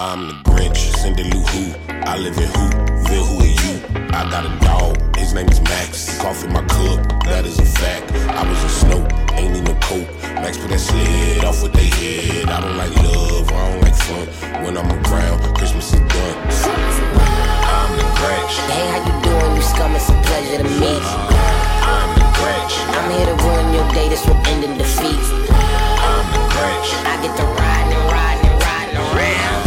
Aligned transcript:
I'm 0.00 0.28
the 0.28 0.32
Grinch, 0.48 0.80
Cindy 0.96 1.24
Lou 1.24 1.44
Who. 1.52 1.76
I 2.08 2.16
live 2.16 2.32
in 2.38 2.48
Whoville, 2.48 3.20
who 3.20 3.36
are 3.44 3.52
you? 3.52 4.08
I 4.16 4.24
got 4.32 4.48
a 4.48 4.52
dog, 4.64 4.96
his 5.14 5.34
name 5.34 5.46
is 5.46 5.60
Max. 5.60 6.16
Coffee 6.16 6.48
my 6.48 6.64
cup, 6.72 7.04
that 7.28 7.44
is 7.44 7.58
a 7.58 7.66
fact. 7.66 8.10
I 8.32 8.48
was 8.48 8.64
a 8.64 8.68
snow, 8.80 9.04
ain't 9.36 9.52
need 9.52 9.68
no 9.68 9.76
coke. 9.84 10.08
Max 10.40 10.56
put 10.56 10.70
that 10.70 10.80
sled 10.80 11.44
off 11.44 11.62
with 11.62 11.74
they 11.74 11.92
head. 12.00 12.48
I 12.48 12.62
don't 12.64 12.78
like 12.80 12.96
love, 12.96 13.52
I 13.52 13.60
don't 13.68 13.82
like 13.84 13.94
fun. 13.94 14.64
When 14.64 14.78
I'm 14.80 14.88
around, 14.88 15.44
Christmas 15.52 15.92
is 15.92 16.00
done. 16.00 16.36
I'm 17.68 17.92
the 18.00 18.06
Grinch. 18.16 18.56
Hey, 18.72 18.88
how 18.96 19.04
you 19.04 19.12
doing? 19.20 19.52
You 19.52 19.60
scum, 19.60 19.92
it's 19.92 20.08
a 20.08 20.16
pleasure 20.24 20.64
to 20.64 20.68
meet 20.80 21.04
you. 21.04 21.20
I'm 21.84 22.08
the 22.16 22.24
Grinch. 22.40 22.74
I'm 22.96 23.04
here 23.20 23.28
to 23.28 23.36
ruin 23.44 23.68
your 23.76 23.84
day, 23.92 24.08
this 24.08 24.24
will 24.24 24.40
end 24.48 24.64
in 24.64 24.80
defeat. 24.80 25.20
I'm 26.00 26.24
the 26.32 26.40
Grinch. 26.56 26.88
I 27.04 27.20
get 27.20 27.36
to 27.36 27.44
riding 27.44 28.00
and 28.00 28.08
riding 28.08 28.48
and 28.48 28.64
riding 28.64 28.96
around. 28.96 29.59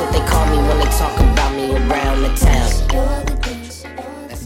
I'm 0.00 0.12
the 0.12 0.18
Grinch. 0.20 0.22
That's 0.22 0.22
what 0.22 0.22
they 0.22 0.26
call 0.30 0.46
me 0.46 0.56
when 0.68 0.78
they 0.78 0.84
talk 0.96 1.18
about 1.18 1.54
me 1.54 1.72
around 1.72 2.22
the 2.22 2.28
town. 2.36 2.68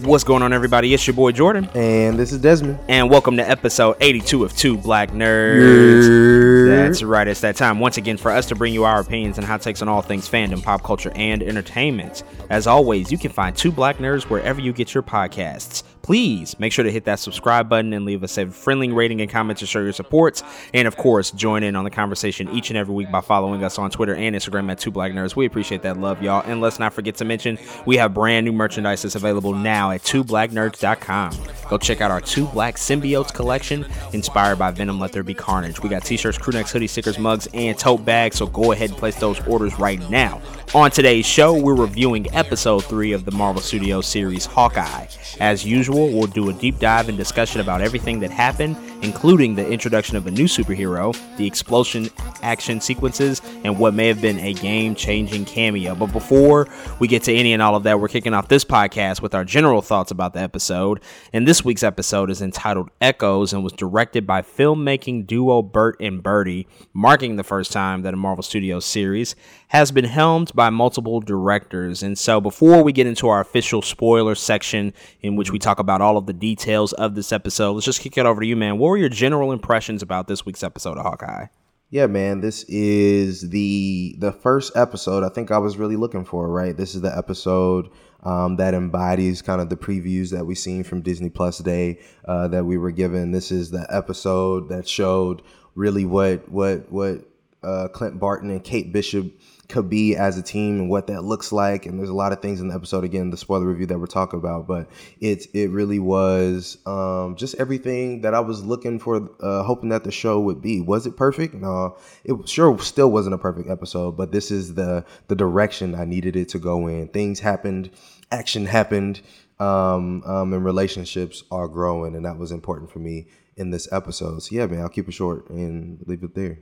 What's 0.04 0.24
going 0.24 0.42
on, 0.42 0.52
everybody? 0.52 0.92
It's 0.94 1.06
your 1.06 1.14
boy 1.14 1.30
Jordan, 1.30 1.68
And 1.76 2.18
this 2.18 2.32
is 2.32 2.40
Desmond. 2.40 2.78
and 2.88 3.08
welcome 3.08 3.36
to 3.36 3.48
episode 3.48 3.96
82 4.00 4.44
of 4.44 4.56
Two 4.56 4.76
Black 4.76 5.12
Nerds. 5.12 6.66
That's 6.68 7.04
right, 7.04 7.28
it's 7.28 7.42
that 7.42 7.54
time 7.54 7.78
once 7.78 7.98
again 7.98 8.16
for 8.16 8.32
us 8.32 8.46
to 8.46 8.56
bring 8.56 8.74
you 8.74 8.82
our 8.84 8.98
opinions 9.00 9.38
and 9.38 9.46
hot 9.46 9.62
takes 9.62 9.80
on 9.80 9.88
all 9.88 10.02
things 10.02 10.28
fandom, 10.28 10.60
pop 10.62 10.82
culture, 10.82 11.12
and 11.14 11.40
entertainment. 11.42 12.24
As 12.50 12.66
always, 12.66 13.12
you 13.12 13.18
can 13.18 13.30
find 13.30 13.54
Two 13.54 13.70
Black 13.70 13.98
Nerds 13.98 14.24
wherever 14.24 14.60
you 14.60 14.72
get 14.72 14.92
your 14.92 15.04
podcasts. 15.04 15.84
Please 16.02 16.58
make 16.58 16.72
sure 16.72 16.84
to 16.84 16.90
hit 16.90 17.04
that 17.04 17.20
subscribe 17.20 17.68
button 17.68 17.92
and 17.92 18.04
leave 18.04 18.24
us 18.24 18.36
a 18.36 18.46
friendly 18.46 18.90
rating 18.90 19.20
and 19.20 19.30
comment 19.30 19.58
to 19.60 19.66
show 19.66 19.80
your 19.80 19.92
supports. 19.92 20.42
And 20.74 20.88
of 20.88 20.96
course, 20.96 21.30
join 21.30 21.62
in 21.62 21.76
on 21.76 21.84
the 21.84 21.90
conversation 21.90 22.48
each 22.50 22.70
and 22.70 22.76
every 22.76 22.94
week 22.94 23.10
by 23.12 23.20
following 23.20 23.62
us 23.62 23.78
on 23.78 23.90
Twitter 23.90 24.14
and 24.14 24.34
Instagram 24.34 24.70
at 24.70 24.80
Two 24.80 24.90
Black 24.90 25.12
Nerds. 25.12 25.36
We 25.36 25.46
appreciate 25.46 25.82
that 25.82 25.98
love, 25.98 26.20
y'all. 26.20 26.42
And 26.44 26.60
let's 26.60 26.80
not 26.80 26.92
forget 26.92 27.14
to 27.16 27.24
mention 27.24 27.56
we 27.86 27.96
have 27.98 28.14
brand 28.14 28.44
new 28.44 28.52
merchandise 28.52 29.02
that's 29.02 29.14
available 29.14 29.54
now 29.54 29.92
at 29.92 30.02
twoblacknerds.com. 30.02 31.36
Go 31.68 31.78
check 31.78 32.00
out 32.00 32.10
our 32.10 32.20
Two 32.20 32.46
Black 32.46 32.76
Symbiotes 32.76 33.32
collection 33.32 33.86
inspired 34.12 34.58
by 34.58 34.72
Venom 34.72 34.98
Let 34.98 35.12
There 35.12 35.22
Be 35.22 35.34
Carnage. 35.34 35.80
We 35.82 35.88
got 35.88 36.04
t-shirts, 36.04 36.36
crew 36.36 36.52
necks, 36.52 36.72
hoodie 36.72 36.88
stickers, 36.88 37.18
mugs, 37.18 37.46
and 37.54 37.78
tote 37.78 38.04
bags. 38.04 38.36
So 38.36 38.46
go 38.46 38.72
ahead 38.72 38.90
and 38.90 38.98
place 38.98 39.16
those 39.20 39.40
orders 39.46 39.78
right 39.78 40.00
now. 40.10 40.42
On 40.74 40.90
today's 40.90 41.26
show, 41.26 41.52
we're 41.54 41.76
reviewing 41.76 42.32
episode 42.34 42.84
3 42.84 43.12
of 43.12 43.24
the 43.24 43.30
Marvel 43.30 43.62
Studios 43.62 44.06
series 44.06 44.46
Hawkeye. 44.46 45.06
As 45.38 45.64
usual, 45.64 45.91
we'll 45.94 46.26
do 46.26 46.48
a 46.50 46.52
deep 46.52 46.78
dive 46.78 47.08
and 47.08 47.18
discussion 47.18 47.60
about 47.60 47.80
everything 47.80 48.20
that 48.20 48.30
happened, 48.30 48.76
including 49.02 49.54
the 49.54 49.68
introduction 49.68 50.16
of 50.16 50.26
a 50.26 50.30
new 50.30 50.44
superhero, 50.44 51.16
the 51.36 51.46
explosion 51.46 52.08
action 52.42 52.80
sequences, 52.80 53.42
and 53.64 53.78
what 53.78 53.94
may 53.94 54.08
have 54.08 54.20
been 54.20 54.38
a 54.40 54.54
game 54.54 54.94
changing 54.94 55.44
cameo. 55.44 55.94
But 55.94 56.12
before 56.12 56.68
we 56.98 57.08
get 57.08 57.22
to 57.24 57.34
any 57.34 57.52
and 57.52 57.60
all 57.60 57.74
of 57.76 57.82
that, 57.82 58.00
we're 58.00 58.08
kicking 58.08 58.34
off 58.34 58.48
this 58.48 58.64
podcast 58.64 59.20
with 59.20 59.34
our 59.34 59.44
general 59.44 59.82
thoughts 59.82 60.10
about 60.10 60.34
the 60.34 60.40
episode. 60.40 61.00
And 61.32 61.46
this 61.46 61.64
week's 61.64 61.82
episode 61.82 62.30
is 62.30 62.40
entitled 62.40 62.90
Echoes 63.00 63.52
and 63.52 63.62
was 63.62 63.72
directed 63.72 64.26
by 64.26 64.42
filmmaking 64.42 65.26
duo 65.26 65.62
Bert 65.62 65.96
and 66.00 66.22
Bertie, 66.22 66.66
marking 66.92 67.36
the 67.36 67.44
first 67.44 67.72
time 67.72 68.02
that 68.02 68.14
a 68.14 68.16
Marvel 68.16 68.42
Studios 68.42 68.84
series 68.84 69.34
has 69.68 69.90
been 69.90 70.04
helmed 70.04 70.52
by 70.54 70.68
multiple 70.68 71.20
directors. 71.20 72.02
And 72.02 72.18
so 72.18 72.40
before 72.40 72.82
we 72.82 72.92
get 72.92 73.06
into 73.06 73.28
our 73.28 73.40
official 73.40 73.80
spoiler 73.80 74.34
section 74.34 74.92
in 75.22 75.34
which 75.34 75.50
we 75.50 75.58
talk 75.58 75.78
about 75.78 76.02
all 76.02 76.18
of 76.18 76.26
the 76.26 76.34
details 76.34 76.92
of 76.92 77.14
this 77.14 77.32
episode, 77.32 77.72
let's 77.72 77.86
just 77.86 78.00
kick 78.00 78.18
it 78.18 78.26
over 78.26 78.42
to 78.42 78.46
you, 78.46 78.54
man. 78.54 78.76
What 78.76 78.91
your 78.96 79.08
general 79.08 79.52
impressions 79.52 80.02
about 80.02 80.28
this 80.28 80.44
week's 80.46 80.62
episode 80.62 80.98
of 80.98 81.04
Hawkeye? 81.04 81.46
Yeah, 81.90 82.06
man, 82.06 82.40
this 82.40 82.64
is 82.64 83.50
the 83.50 84.16
the 84.18 84.32
first 84.32 84.74
episode 84.76 85.24
I 85.24 85.28
think 85.28 85.50
I 85.50 85.58
was 85.58 85.76
really 85.76 85.96
looking 85.96 86.24
for, 86.24 86.48
right? 86.48 86.74
This 86.74 86.94
is 86.94 87.02
the 87.02 87.14
episode 87.14 87.90
um, 88.22 88.56
that 88.56 88.72
embodies 88.72 89.42
kind 89.42 89.60
of 89.60 89.68
the 89.68 89.76
previews 89.76 90.30
that 90.30 90.46
we 90.46 90.54
seen 90.54 90.84
from 90.84 91.02
Disney 91.02 91.28
Plus 91.28 91.58
Day 91.58 92.00
uh, 92.24 92.48
that 92.48 92.64
we 92.64 92.78
were 92.78 92.92
given. 92.92 93.32
This 93.32 93.52
is 93.52 93.70
the 93.70 93.86
episode 93.90 94.70
that 94.70 94.88
showed 94.88 95.42
really 95.74 96.06
what 96.06 96.48
what 96.48 96.90
what 96.90 97.28
uh, 97.62 97.88
Clint 97.88 98.18
Barton 98.18 98.50
and 98.50 98.64
Kate 98.64 98.92
Bishop 98.92 99.30
could 99.72 99.88
be 99.88 100.14
as 100.14 100.38
a 100.38 100.42
team 100.42 100.80
and 100.80 100.90
what 100.90 101.06
that 101.08 101.22
looks 101.22 101.50
like. 101.50 101.86
And 101.86 101.98
there's 101.98 102.10
a 102.10 102.14
lot 102.14 102.32
of 102.32 102.40
things 102.40 102.60
in 102.60 102.68
the 102.68 102.74
episode 102.74 103.02
again, 103.02 103.30
the 103.30 103.36
spoiler 103.36 103.66
review 103.66 103.86
that 103.86 103.98
we're 103.98 104.06
talking 104.06 104.38
about, 104.38 104.68
but 104.68 104.88
it 105.20 105.46
it 105.54 105.70
really 105.70 105.98
was 105.98 106.78
um, 106.86 107.34
just 107.36 107.54
everything 107.56 108.20
that 108.20 108.34
I 108.34 108.40
was 108.40 108.62
looking 108.64 108.98
for, 108.98 109.30
uh, 109.40 109.62
hoping 109.64 109.88
that 109.88 110.04
the 110.04 110.12
show 110.12 110.38
would 110.40 110.60
be. 110.60 110.80
Was 110.80 111.06
it 111.06 111.16
perfect? 111.16 111.54
No, 111.54 111.96
it 112.24 112.48
sure 112.48 112.78
still 112.78 113.10
wasn't 113.10 113.34
a 113.34 113.38
perfect 113.38 113.68
episode, 113.68 114.16
but 114.16 114.30
this 114.30 114.50
is 114.50 114.74
the 114.74 115.04
the 115.28 115.34
direction 115.34 115.94
I 115.94 116.04
needed 116.04 116.36
it 116.36 116.50
to 116.50 116.58
go 116.58 116.86
in. 116.86 117.08
Things 117.08 117.40
happened, 117.40 117.90
action 118.30 118.66
happened, 118.66 119.22
um, 119.58 120.22
um, 120.24 120.52
and 120.52 120.64
relationships 120.64 121.42
are 121.50 121.66
growing, 121.66 122.14
and 122.14 122.24
that 122.26 122.36
was 122.36 122.52
important 122.52 122.90
for 122.90 122.98
me 122.98 123.26
in 123.56 123.70
this 123.70 123.90
episode. 123.92 124.42
So 124.42 124.54
yeah, 124.54 124.66
man, 124.66 124.80
I'll 124.80 124.88
keep 124.88 125.08
it 125.08 125.12
short 125.12 125.48
and 125.50 126.02
leave 126.06 126.22
it 126.22 126.34
there. 126.34 126.58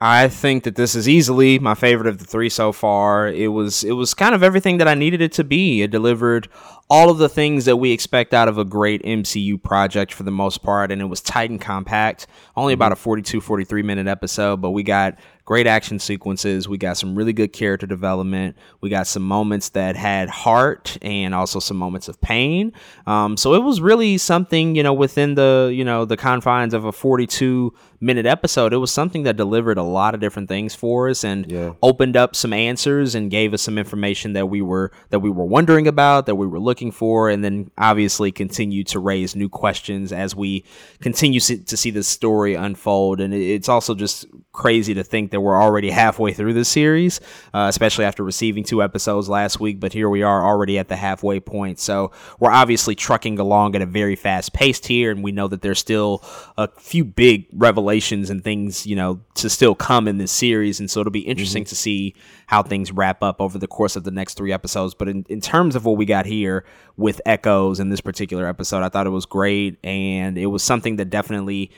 I 0.00 0.28
think 0.28 0.64
that 0.64 0.76
this 0.76 0.94
is 0.94 1.08
easily 1.08 1.58
my 1.58 1.74
favorite 1.74 2.06
of 2.06 2.18
the 2.18 2.26
three 2.26 2.50
so 2.50 2.70
far. 2.70 3.28
It 3.28 3.48
was 3.48 3.82
it 3.82 3.92
was 3.92 4.12
kind 4.12 4.34
of 4.34 4.42
everything 4.42 4.76
that 4.76 4.88
I 4.88 4.94
needed 4.94 5.22
it 5.22 5.32
to 5.32 5.44
be. 5.44 5.80
It 5.80 5.90
delivered 5.90 6.48
all 6.90 7.08
of 7.08 7.16
the 7.16 7.30
things 7.30 7.64
that 7.64 7.76
we 7.76 7.92
expect 7.92 8.34
out 8.34 8.46
of 8.46 8.58
a 8.58 8.64
great 8.64 9.02
MCU 9.02 9.60
project 9.62 10.12
for 10.12 10.22
the 10.22 10.30
most 10.30 10.62
part 10.62 10.92
and 10.92 11.00
it 11.00 11.06
was 11.06 11.22
tight 11.22 11.48
and 11.48 11.60
compact. 11.60 12.26
Only 12.56 12.74
about 12.74 12.92
mm-hmm. 12.92 13.00
a 13.00 13.04
42 13.04 13.40
43 13.40 13.82
minute 13.82 14.06
episode, 14.06 14.60
but 14.60 14.72
we 14.72 14.82
got 14.82 15.18
great 15.46 15.66
action 15.66 15.98
sequences. 15.98 16.68
We 16.68 16.76
got 16.76 16.98
some 16.98 17.14
really 17.14 17.32
good 17.32 17.52
character 17.54 17.86
development. 17.86 18.56
We 18.82 18.90
got 18.90 19.06
some 19.06 19.22
moments 19.22 19.70
that 19.70 19.96
had 19.96 20.28
heart 20.28 20.98
and 21.00 21.34
also 21.34 21.58
some 21.60 21.78
moments 21.78 22.08
of 22.08 22.20
pain. 22.20 22.72
Um, 23.06 23.36
so 23.38 23.54
it 23.54 23.62
was 23.62 23.80
really 23.80 24.18
something, 24.18 24.74
you 24.76 24.82
know, 24.82 24.92
within 24.92 25.34
the, 25.36 25.72
you 25.74 25.84
know, 25.84 26.04
the 26.04 26.16
confines 26.18 26.74
of 26.74 26.84
a 26.84 26.92
42 26.92 27.72
minute 28.00 28.26
episode. 28.26 28.72
It 28.74 28.76
was 28.78 28.92
something 28.92 29.22
that 29.22 29.36
delivered 29.36 29.78
a 29.78 29.82
lot 29.82 30.14
of 30.14 30.20
different 30.20 30.48
things 30.48 30.74
for 30.74 31.08
us 31.08 31.24
and 31.24 31.50
Yeah. 31.50 31.72
opened 31.82 32.16
up 32.16 32.36
some 32.36 32.52
answers 32.52 33.14
and 33.14 33.30
gave 33.30 33.54
us 33.54 33.62
some 33.62 33.78
information 33.78 34.34
that 34.34 34.46
we 34.50 34.60
were 34.60 34.90
that 35.10 35.20
we 35.20 35.30
were 35.30 35.46
wondering 35.46 35.86
about, 35.88 36.26
that 36.26 36.34
we 36.34 36.46
were 36.46 36.58
looking 36.60 36.90
for, 36.90 37.30
and 37.30 37.42
then 37.42 37.70
obviously 37.78 38.32
continued 38.32 38.88
to 38.88 38.98
raise 38.98 39.34
new 39.36 39.48
questions 39.48 40.12
as 40.12 40.34
we 40.36 40.64
continue 41.00 41.40
to 41.40 41.76
see 41.76 41.90
this 41.90 42.08
story 42.08 42.54
unfold. 42.54 43.20
And 43.20 43.32
it's 43.32 43.68
also 43.68 43.94
just 43.94 44.26
crazy 44.52 44.92
to 44.94 45.04
think 45.04 45.30
that 45.30 45.35
we're 45.40 45.60
already 45.60 45.90
halfway 45.90 46.32
through 46.32 46.54
this 46.54 46.68
series, 46.68 47.20
uh, 47.54 47.66
especially 47.68 48.04
after 48.04 48.22
receiving 48.22 48.64
two 48.64 48.82
episodes 48.82 49.28
last 49.28 49.60
week. 49.60 49.80
But 49.80 49.92
here 49.92 50.08
we 50.08 50.22
are 50.22 50.44
already 50.44 50.78
at 50.78 50.88
the 50.88 50.96
halfway 50.96 51.40
point. 51.40 51.78
So 51.78 52.12
we're 52.38 52.50
obviously 52.50 52.94
trucking 52.94 53.38
along 53.38 53.74
at 53.76 53.82
a 53.82 53.86
very 53.86 54.16
fast 54.16 54.52
pace 54.52 54.84
here, 54.84 55.10
and 55.10 55.22
we 55.22 55.32
know 55.32 55.48
that 55.48 55.62
there's 55.62 55.78
still 55.78 56.22
a 56.56 56.68
few 56.78 57.04
big 57.04 57.46
revelations 57.52 58.30
and 58.30 58.42
things, 58.42 58.86
you 58.86 58.96
know, 58.96 59.20
to 59.34 59.48
still 59.48 59.74
come 59.74 60.08
in 60.08 60.18
this 60.18 60.32
series. 60.32 60.80
And 60.80 60.90
so 60.90 61.00
it'll 61.00 61.10
be 61.10 61.20
interesting 61.20 61.64
to 61.64 61.76
see 61.76 62.14
how 62.46 62.62
things 62.62 62.92
wrap 62.92 63.22
up 63.22 63.40
over 63.40 63.58
the 63.58 63.66
course 63.66 63.96
of 63.96 64.04
the 64.04 64.10
next 64.10 64.34
three 64.34 64.52
episodes. 64.52 64.94
But 64.94 65.08
in, 65.08 65.26
in 65.28 65.40
terms 65.40 65.76
of 65.76 65.84
what 65.84 65.96
we 65.96 66.04
got 66.04 66.26
here 66.26 66.64
with 66.96 67.20
Echoes 67.26 67.80
in 67.80 67.88
this 67.88 68.00
particular 68.00 68.46
episode, 68.46 68.82
I 68.82 68.88
thought 68.88 69.06
it 69.06 69.10
was 69.10 69.26
great. 69.26 69.78
And 69.84 70.38
it 70.38 70.46
was 70.46 70.62
something 70.62 70.96
that 70.96 71.10
definitely 71.10 71.70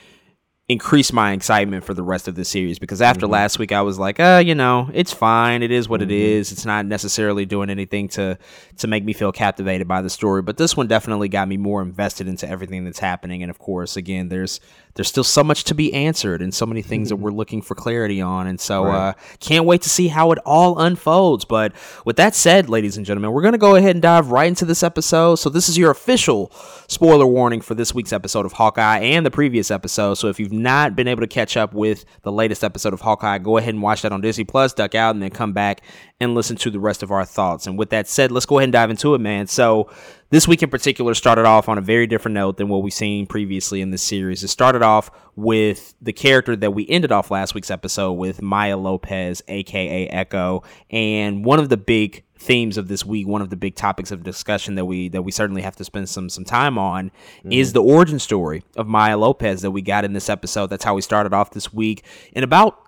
increased 0.69 1.15
my 1.15 1.33
excitement 1.33 1.83
for 1.83 1.95
the 1.95 2.03
rest 2.03 2.29
of 2.29 2.35
the 2.35 2.45
series 2.45 2.79
because 2.79 3.01
after 3.01 3.27
last 3.27 3.59
week 3.59 3.73
I 3.73 3.81
was 3.81 3.99
like, 3.99 4.21
uh, 4.21 4.43
you 4.45 4.55
know, 4.55 4.91
it's 4.93 5.15
fine. 5.15 5.63
It 5.63 5.71
is 5.71 5.89
what 5.89 6.03
it 6.03 6.11
is. 6.11 6.53
It's 6.53 6.67
not 6.67 6.85
necessarily 6.85 7.47
doing 7.47 7.71
anything 7.71 8.09
to 8.09 8.39
to 8.77 8.87
make 8.87 9.03
me 9.03 9.15
feel 9.15 9.33
captivated 9.33 9.89
by 9.89 10.03
the 10.03 10.11
story, 10.11 10.43
but 10.43 10.59
this 10.59 10.77
one 10.77 10.87
definitely 10.87 11.29
got 11.29 11.49
me 11.49 11.57
more 11.57 11.81
invested 11.81 12.29
into 12.29 12.47
everything 12.47 12.85
that's 12.85 12.99
happening 12.99 13.43
and 13.43 13.49
of 13.51 13.59
course, 13.59 13.97
again, 13.97 14.29
there's 14.29 14.61
there's 14.99 15.09
still 15.09 15.23
so 15.23 15.45
much 15.45 15.63
to 15.63 15.77
be 15.77 15.95
answered 15.95 16.43
and 16.43 16.53
so 16.53 16.67
many 16.67 16.83
things 16.83 17.09
that 17.09 17.17
we're 17.17 17.31
looking 17.31 17.63
for 17.63 17.77
clarity 17.77 18.21
on 18.21 18.49
and 18.49 18.61
so 18.61 18.87
uh 18.87 19.13
can't 19.39 19.65
wait 19.65 19.83
to 19.83 19.89
see 19.89 20.09
how 20.09 20.33
it 20.33 20.39
all 20.45 20.79
unfolds. 20.81 21.45
But 21.45 21.73
with 22.05 22.17
that 22.17 22.35
said, 22.35 22.69
ladies 22.69 22.97
and 22.97 23.07
gentlemen, 23.07 23.33
we're 23.33 23.43
going 23.43 23.53
to 23.53 23.59
go 23.59 23.77
ahead 23.77 23.95
and 23.95 24.03
dive 24.03 24.31
right 24.31 24.49
into 24.49 24.65
this 24.65 24.83
episode. 24.83 25.37
So 25.37 25.49
this 25.49 25.69
is 25.69 25.79
your 25.79 25.91
official 25.91 26.51
spoiler 26.89 27.27
warning 27.27 27.61
for 27.61 27.75
this 27.75 27.95
week's 27.95 28.13
episode 28.13 28.45
of 28.47 28.53
Hawkeye 28.53 28.99
and 28.99 29.25
the 29.25 29.31
previous 29.31 29.71
episode. 29.71 30.15
So 30.15 30.29
if 30.29 30.41
you've 30.41 30.53
not 30.53 30.97
been 30.97 31.09
able 31.09 31.21
to 31.21 31.27
catch 31.27 31.57
up 31.57 31.73
with 31.73 32.05
the 32.23 32.33
latest 32.33 32.65
episode 32.65 32.93
of 32.93 33.01
Hawkeye, 33.01 33.39
go 33.39 33.57
ahead 33.57 33.75
and 33.75 33.83
watch 33.83 34.03
that 34.03 34.13
on 34.13 34.21
Disney 34.21 34.45
Plus, 34.45 34.73
duck 34.73 34.95
out, 34.95 35.15
and 35.15 35.23
then 35.23 35.31
come 35.31 35.53
back 35.53 35.83
and 36.21 36.35
listen 36.35 36.57
to 36.57 36.71
the 36.71 36.81
rest 36.81 37.03
of 37.03 37.11
our 37.11 37.25
thoughts. 37.25 37.67
And 37.67 37.79
with 37.79 37.91
that 37.91 38.09
said, 38.09 38.33
let's 38.33 38.47
go 38.47 38.59
ahead 38.59 38.65
and 38.65 38.73
dive 38.73 38.91
into 38.91 39.15
it, 39.15 39.21
man. 39.21 39.47
So 39.47 39.91
this 40.31 40.47
week 40.47 40.63
in 40.63 40.71
particular 40.71 41.15
started 41.15 41.47
off 41.47 41.69
on 41.69 41.79
a 41.79 41.81
very 41.81 42.07
different 42.07 42.35
note 42.35 42.57
than 42.57 42.69
what 42.69 42.83
we've 42.83 42.93
seen 42.93 43.27
previously 43.27 43.81
in 43.81 43.91
this 43.91 44.03
series. 44.03 44.43
It 44.43 44.49
started 44.49 44.83
off 44.83 45.11
with 45.37 45.95
the 46.03 46.13
character 46.13 46.55
that 46.57 46.73
we 46.73 46.87
ended 46.89 47.13
off 47.13 47.31
last 47.31 47.55
week's 47.55 47.71
episode 47.71 48.13
with 48.13 48.43
Maya 48.43 48.77
Lopez, 48.77 49.43
aka 49.49 50.09
Echo, 50.09 50.63
and 50.91 51.45
one 51.45 51.59
of 51.59 51.69
the 51.69 51.77
big 51.77 52.25
themes 52.39 52.79
of 52.79 52.89
this 52.89 53.05
week, 53.05 53.27
one 53.27 53.43
of 53.43 53.51
the 53.51 53.57
big 53.57 53.75
topics 53.75 54.11
of 54.11 54.23
discussion 54.23 54.75
that 54.77 54.85
we 54.85 55.09
that 55.09 55.23
we 55.23 55.33
certainly 55.33 55.63
have 55.63 55.77
to 55.77 55.85
spend 55.85 56.09
some 56.09 56.29
some 56.29 56.45
time 56.45 56.79
on 56.79 57.11
is 57.45 57.69
mm-hmm. 57.69 57.75
the 57.75 57.83
origin 57.83 58.19
story 58.19 58.63
of 58.77 58.87
Maya 58.87 59.17
Lopez 59.17 59.63
that 59.63 59.71
we 59.71 59.83
got 59.83 60.05
in 60.05 60.13
this 60.13 60.29
episode. 60.29 60.69
That's 60.69 60.85
how 60.85 60.95
we 60.95 61.03
started 61.03 61.33
off 61.33 61.53
this 61.53 61.73
week. 61.73 62.05
In 62.33 62.45
about 62.45 62.88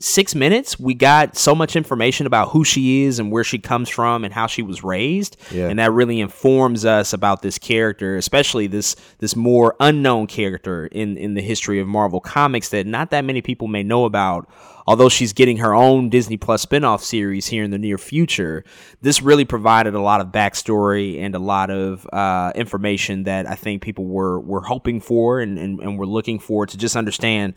six 0.00 0.34
minutes, 0.34 0.78
we 0.78 0.92
got 0.92 1.36
so 1.36 1.54
much 1.54 1.76
information 1.76 2.26
about 2.26 2.48
who 2.48 2.64
she 2.64 3.02
is 3.04 3.18
and 3.20 3.30
where 3.30 3.44
she 3.44 3.58
comes 3.58 3.88
from 3.88 4.24
and 4.24 4.34
how 4.34 4.46
she 4.46 4.60
was 4.62 4.82
raised, 4.82 5.36
Yeah. 5.52 5.68
and 5.68 5.78
that 5.78 5.92
really 5.92 6.20
informs 6.20 6.84
us 6.84 7.12
about 7.12 7.42
this 7.42 7.58
character, 7.58 8.16
especially 8.16 8.66
this 8.66 8.96
this 9.18 9.36
more 9.36 9.76
unknown 9.78 10.26
character 10.26 10.86
in 10.86 11.16
in 11.16 11.34
the 11.34 11.42
history 11.42 11.78
of 11.78 11.86
Marvel 11.86 12.20
Comics 12.20 12.70
that 12.70 12.86
not 12.86 13.10
that 13.10 13.24
many 13.24 13.40
people 13.40 13.68
may 13.68 13.82
know 13.82 14.04
about. 14.04 14.48
Although 14.86 15.08
she's 15.08 15.32
getting 15.32 15.56
her 15.58 15.74
own 15.74 16.10
Disney 16.10 16.36
Plus 16.36 16.66
spinoff 16.66 17.00
series 17.00 17.46
here 17.46 17.64
in 17.64 17.70
the 17.70 17.78
near 17.78 17.96
future, 17.96 18.64
this 19.00 19.22
really 19.22 19.46
provided 19.46 19.94
a 19.94 20.00
lot 20.00 20.20
of 20.20 20.26
backstory 20.26 21.18
and 21.22 21.34
a 21.34 21.38
lot 21.38 21.70
of 21.70 22.06
uh, 22.12 22.52
information 22.54 23.22
that 23.22 23.48
I 23.48 23.54
think 23.54 23.80
people 23.80 24.04
were 24.04 24.38
were 24.40 24.60
hoping 24.60 25.00
for 25.00 25.40
and, 25.40 25.58
and, 25.58 25.80
and 25.80 25.98
were 25.98 26.04
looking 26.06 26.38
for 26.38 26.66
to 26.66 26.76
just 26.76 26.96
understand 26.96 27.54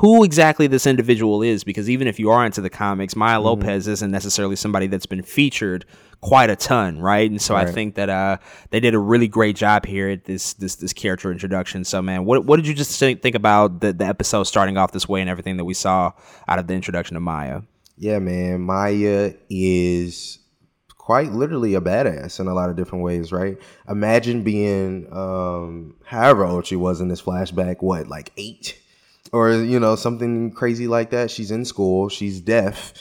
who 0.00 0.24
exactly 0.24 0.66
this 0.66 0.86
individual 0.86 1.42
is 1.42 1.62
because 1.62 1.90
even 1.90 2.08
if 2.08 2.18
you 2.18 2.30
are 2.30 2.46
into 2.46 2.62
the 2.62 2.70
comics, 2.70 3.14
Maya 3.14 3.36
Mm-hmm. 3.36 3.44
Lopez 3.44 3.86
isn't 3.86 4.10
necessarily 4.10 4.56
somebody 4.56 4.86
that's 4.86 5.04
been 5.04 5.22
featured 5.22 5.84
quite 6.22 6.48
a 6.48 6.56
ton, 6.56 6.98
right? 6.98 7.30
And 7.30 7.40
so 7.40 7.54
I 7.54 7.66
think 7.66 7.96
that 7.96 8.08
uh, 8.08 8.38
they 8.70 8.80
did 8.80 8.94
a 8.94 8.98
really 8.98 9.28
great 9.28 9.56
job 9.56 9.84
here 9.84 10.08
at 10.08 10.24
this 10.24 10.54
this 10.54 10.76
this 10.76 10.94
character 10.94 11.30
introduction. 11.30 11.84
So 11.84 12.00
man, 12.00 12.24
what 12.24 12.46
what 12.46 12.56
did 12.56 12.66
you 12.66 12.72
just 12.72 12.98
think, 12.98 13.20
think 13.20 13.34
about 13.34 13.80
the, 13.82 13.92
the 13.92 14.06
episode 14.06 14.44
starting 14.44 14.78
off 14.78 14.92
this 14.92 15.06
way 15.06 15.20
and 15.20 15.28
everything 15.28 15.58
that 15.58 15.66
we 15.66 15.74
saw 15.74 16.12
out 16.48 16.58
of 16.58 16.66
the 16.66 16.72
introduction 16.72 17.14
of 17.14 17.22
Maya? 17.22 17.60
Yeah, 17.98 18.20
man. 18.20 18.62
Maya 18.62 19.34
is 19.50 20.38
quite 20.96 21.32
literally 21.32 21.74
a 21.74 21.80
badass 21.82 22.40
in 22.40 22.46
a 22.48 22.54
lot 22.54 22.70
of 22.70 22.76
different 22.76 23.04
ways, 23.04 23.32
right? 23.32 23.58
Imagine 23.86 24.44
being 24.44 25.12
um 25.12 25.96
however 26.04 26.46
old 26.46 26.64
she 26.64 26.76
was 26.76 27.02
in 27.02 27.08
this 27.08 27.20
flashback, 27.20 27.82
what, 27.82 28.08
like 28.08 28.32
eight? 28.38 28.78
Or, 29.32 29.52
you 29.52 29.78
know, 29.78 29.94
something 29.94 30.50
crazy 30.50 30.88
like 30.88 31.10
that. 31.10 31.30
She's 31.30 31.50
in 31.50 31.64
school, 31.64 32.08
she's 32.08 32.40
deaf, 32.40 32.94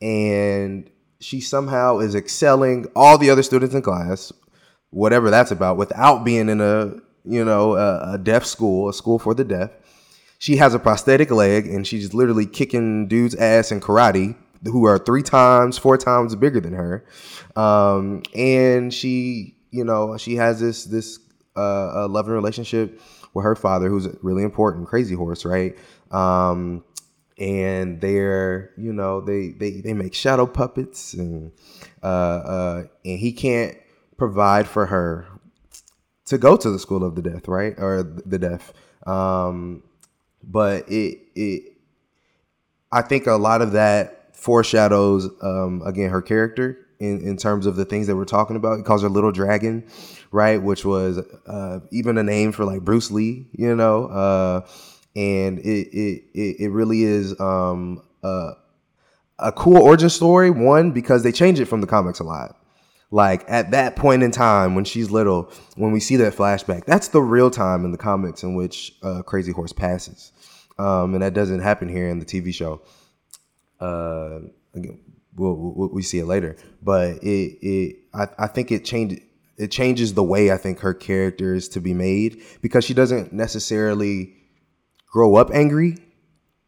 and 0.00 0.88
she 1.20 1.40
somehow 1.40 1.98
is 1.98 2.14
excelling 2.14 2.86
all 2.96 3.18
the 3.18 3.30
other 3.30 3.42
students 3.42 3.74
in 3.74 3.82
class, 3.82 4.32
whatever 4.90 5.30
that's 5.30 5.50
about, 5.50 5.76
without 5.76 6.24
being 6.24 6.48
in 6.48 6.60
a, 6.60 6.94
you 7.24 7.44
know, 7.44 7.76
a, 7.76 8.14
a 8.14 8.18
deaf 8.18 8.46
school, 8.46 8.88
a 8.88 8.94
school 8.94 9.18
for 9.18 9.34
the 9.34 9.44
deaf 9.44 9.70
she 10.38 10.56
has 10.56 10.74
a 10.74 10.78
prosthetic 10.78 11.30
leg 11.30 11.66
and 11.66 11.86
she's 11.86 12.12
literally 12.14 12.46
kicking 12.46 13.08
dudes 13.08 13.34
ass 13.36 13.72
in 13.72 13.80
karate 13.80 14.34
who 14.64 14.84
are 14.84 14.98
three 14.98 15.22
times 15.22 15.78
four 15.78 15.96
times 15.96 16.34
bigger 16.34 16.60
than 16.60 16.72
her 16.72 17.04
um, 17.56 18.22
and 18.34 18.92
she 18.92 19.56
you 19.70 19.84
know 19.84 20.16
she 20.16 20.36
has 20.36 20.60
this 20.60 20.84
this 20.84 21.18
uh, 21.56 22.06
loving 22.08 22.34
relationship 22.34 23.00
with 23.36 23.44
her 23.44 23.54
father 23.54 23.88
who's 23.88 24.08
really 24.22 24.42
important 24.42 24.88
crazy 24.88 25.14
horse 25.14 25.44
right? 25.44 25.76
Um, 26.10 26.82
and 27.38 28.00
they're 28.00 28.72
you 28.78 28.92
know 28.92 29.20
they 29.20 29.50
they, 29.50 29.82
they 29.82 29.92
make 29.92 30.14
shadow 30.14 30.46
puppets 30.46 31.12
and 31.12 31.52
uh, 32.02 32.06
uh, 32.06 32.84
and 33.04 33.18
he 33.18 33.32
can't 33.32 33.76
provide 34.16 34.66
for 34.66 34.86
her 34.86 35.26
to 36.24 36.38
go 36.38 36.56
to 36.56 36.70
the 36.70 36.78
school 36.78 37.04
of 37.04 37.14
the 37.14 37.22
deaf 37.22 37.46
right? 37.46 37.74
Or 37.78 38.02
the 38.02 38.38
deaf 38.38 38.72
um, 39.06 39.82
but 40.42 40.90
it 40.90 41.18
it 41.34 41.76
I 42.90 43.02
think 43.02 43.26
a 43.26 43.34
lot 43.34 43.60
of 43.60 43.72
that 43.72 44.34
foreshadows 44.34 45.28
um, 45.42 45.82
again 45.84 46.10
her 46.10 46.22
character 46.22 46.85
in, 46.98 47.20
in 47.20 47.36
terms 47.36 47.66
of 47.66 47.76
the 47.76 47.84
things 47.84 48.06
that 48.06 48.16
we're 48.16 48.24
talking 48.24 48.56
about. 48.56 48.78
He 48.78 48.82
calls 48.82 49.02
her 49.02 49.08
Little 49.08 49.32
Dragon, 49.32 49.86
right? 50.30 50.62
Which 50.62 50.84
was 50.84 51.18
uh, 51.46 51.80
even 51.90 52.18
a 52.18 52.22
name 52.22 52.52
for 52.52 52.64
like 52.64 52.82
Bruce 52.82 53.10
Lee, 53.10 53.46
you 53.52 53.74
know. 53.74 54.06
Uh, 54.06 54.66
and 55.14 55.58
it, 55.60 55.88
it 55.92 56.56
it 56.62 56.70
really 56.70 57.02
is 57.02 57.38
um, 57.40 58.02
a 58.22 58.52
a 59.38 59.52
cool 59.52 59.78
origin 59.78 60.10
story. 60.10 60.50
One 60.50 60.92
because 60.92 61.22
they 61.22 61.32
change 61.32 61.60
it 61.60 61.66
from 61.66 61.80
the 61.80 61.86
comics 61.86 62.20
a 62.20 62.24
lot. 62.24 62.56
Like 63.10 63.44
at 63.48 63.70
that 63.70 63.96
point 63.96 64.22
in 64.22 64.30
time 64.32 64.74
when 64.74 64.84
she's 64.84 65.10
little, 65.10 65.50
when 65.76 65.92
we 65.92 66.00
see 66.00 66.16
that 66.16 66.34
flashback, 66.34 66.84
that's 66.86 67.08
the 67.08 67.22
real 67.22 67.50
time 67.50 67.84
in 67.84 67.92
the 67.92 67.98
comics 67.98 68.42
in 68.42 68.56
which 68.56 68.94
uh, 69.02 69.22
Crazy 69.22 69.52
Horse 69.52 69.72
passes, 69.72 70.32
um, 70.78 71.14
and 71.14 71.22
that 71.22 71.32
doesn't 71.32 71.60
happen 71.60 71.88
here 71.88 72.08
in 72.08 72.18
the 72.18 72.26
TV 72.26 72.52
show. 72.52 72.82
Uh, 73.80 74.40
again, 74.74 74.98
we'll, 75.36 75.54
we'll, 75.54 75.88
we 75.88 76.02
see 76.02 76.18
it 76.18 76.26
later, 76.26 76.56
but 76.82 77.22
it 77.22 77.58
it 77.62 77.96
I, 78.14 78.28
I 78.38 78.46
think 78.46 78.72
it 78.72 78.84
changed 78.84 79.20
it 79.56 79.70
changes 79.70 80.14
the 80.14 80.22
way 80.22 80.50
I 80.50 80.56
think 80.56 80.80
her 80.80 80.94
character 80.94 81.54
is 81.54 81.68
to 81.70 81.80
be 81.80 81.94
made 81.94 82.42
because 82.60 82.84
she 82.84 82.94
doesn't 82.94 83.32
necessarily 83.32 84.34
grow 85.10 85.36
up 85.36 85.50
angry. 85.52 85.96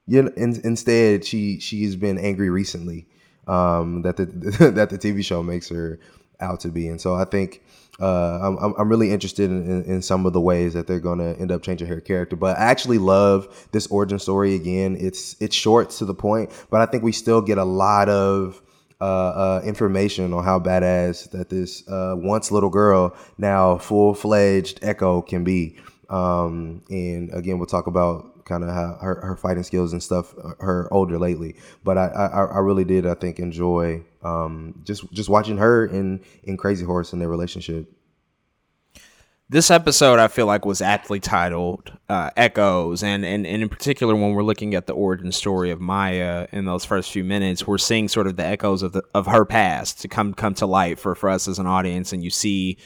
You 0.06 0.22
know, 0.22 0.32
in, 0.36 0.60
instead, 0.64 1.24
she 1.24 1.60
she 1.60 1.84
has 1.84 1.96
been 1.96 2.18
angry 2.18 2.50
recently 2.50 3.06
um, 3.46 4.02
that 4.02 4.16
the 4.16 4.26
that 4.74 4.90
the 4.90 4.98
TV 4.98 5.24
show 5.24 5.42
makes 5.42 5.68
her 5.68 6.00
out 6.40 6.60
to 6.60 6.68
be, 6.68 6.88
and 6.88 7.00
so 7.00 7.14
I 7.14 7.24
think 7.24 7.62
uh, 8.00 8.38
I'm 8.42 8.74
I'm- 8.76 8.88
really 8.88 9.10
interested 9.10 9.50
in, 9.50 9.68
in, 9.70 9.84
in 9.84 10.02
some 10.02 10.24
of 10.26 10.32
the 10.32 10.40
ways 10.40 10.74
that 10.74 10.86
they're 10.86 11.00
going 11.00 11.18
to 11.18 11.38
end 11.40 11.50
up 11.50 11.62
changing 11.62 11.88
her 11.88 12.00
character. 12.00 12.36
But 12.36 12.58
I 12.58 12.62
actually 12.62 12.98
love 12.98 13.68
this 13.72 13.86
origin 13.88 14.18
story. 14.18 14.54
Again, 14.54 14.96
it's 15.00 15.36
it's 15.40 15.56
short 15.56 15.90
to 15.90 16.04
the 16.04 16.14
point, 16.14 16.50
but 16.70 16.80
I 16.80 16.86
think 16.86 17.02
we 17.02 17.12
still 17.12 17.40
get 17.42 17.58
a 17.58 17.64
lot 17.64 18.08
of 18.08 18.62
uh, 19.00 19.04
uh, 19.04 19.62
information 19.64 20.32
on 20.32 20.44
how 20.44 20.58
badass 20.58 21.30
that 21.30 21.48
this 21.50 21.86
uh, 21.88 22.14
once 22.16 22.50
little 22.50 22.70
girl 22.70 23.16
now 23.36 23.78
full 23.78 24.14
fledged 24.14 24.78
Echo 24.82 25.22
can 25.22 25.44
be. 25.44 25.76
Um, 26.08 26.82
and 26.90 27.32
again, 27.34 27.58
we'll 27.58 27.66
talk 27.66 27.86
about 27.86 28.37
kind 28.48 28.64
of 28.64 28.70
how 28.70 28.98
her, 29.00 29.20
her 29.22 29.36
fighting 29.36 29.62
skills 29.62 29.92
and 29.92 30.02
stuff. 30.02 30.34
uh, 30.38 30.54
Her 30.58 30.88
older 30.90 31.18
lately, 31.18 31.54
but 31.84 31.98
I 31.98 32.06
I, 32.06 32.44
I 32.44 32.58
really 32.58 32.84
did 32.84 33.06
I 33.06 33.14
think 33.14 33.38
enjoy 33.38 34.02
um, 34.22 34.80
just 34.84 35.10
just 35.12 35.28
watching 35.28 35.58
her 35.58 35.86
in 35.86 36.20
in 36.42 36.56
Crazy 36.56 36.84
Horse 36.84 37.12
and 37.12 37.20
their 37.22 37.28
relationship. 37.28 37.92
this 39.50 39.70
episode 39.70 40.18
I 40.18 40.28
feel 40.28 40.44
like 40.46 40.66
was 40.66 40.82
aptly 40.82 41.20
titled 41.20 41.92
uh, 42.08 42.30
Echoes, 42.36 43.02
and, 43.02 43.24
and 43.24 43.46
and 43.46 43.62
in 43.62 43.68
particular 43.68 44.14
when 44.14 44.32
we're 44.32 44.42
looking 44.42 44.74
at 44.74 44.86
the 44.86 44.92
origin 44.92 45.32
story 45.32 45.70
of 45.70 45.80
Maya 45.80 46.46
in 46.52 46.64
those 46.66 46.84
first 46.84 47.10
few 47.10 47.24
minutes, 47.24 47.66
we're 47.66 47.78
seeing 47.78 48.08
sort 48.08 48.26
of 48.26 48.36
the 48.36 48.44
echoes 48.44 48.82
of 48.82 48.92
the 48.92 49.02
of 49.14 49.26
her 49.26 49.44
past 49.44 50.00
to 50.02 50.08
come 50.08 50.34
come 50.34 50.54
to 50.54 50.66
light 50.66 50.98
for 50.98 51.14
for 51.14 51.30
us 51.30 51.48
as 51.48 51.58
an 51.58 51.66
audience, 51.66 52.12
and 52.12 52.22
you 52.22 52.30
see 52.30 52.76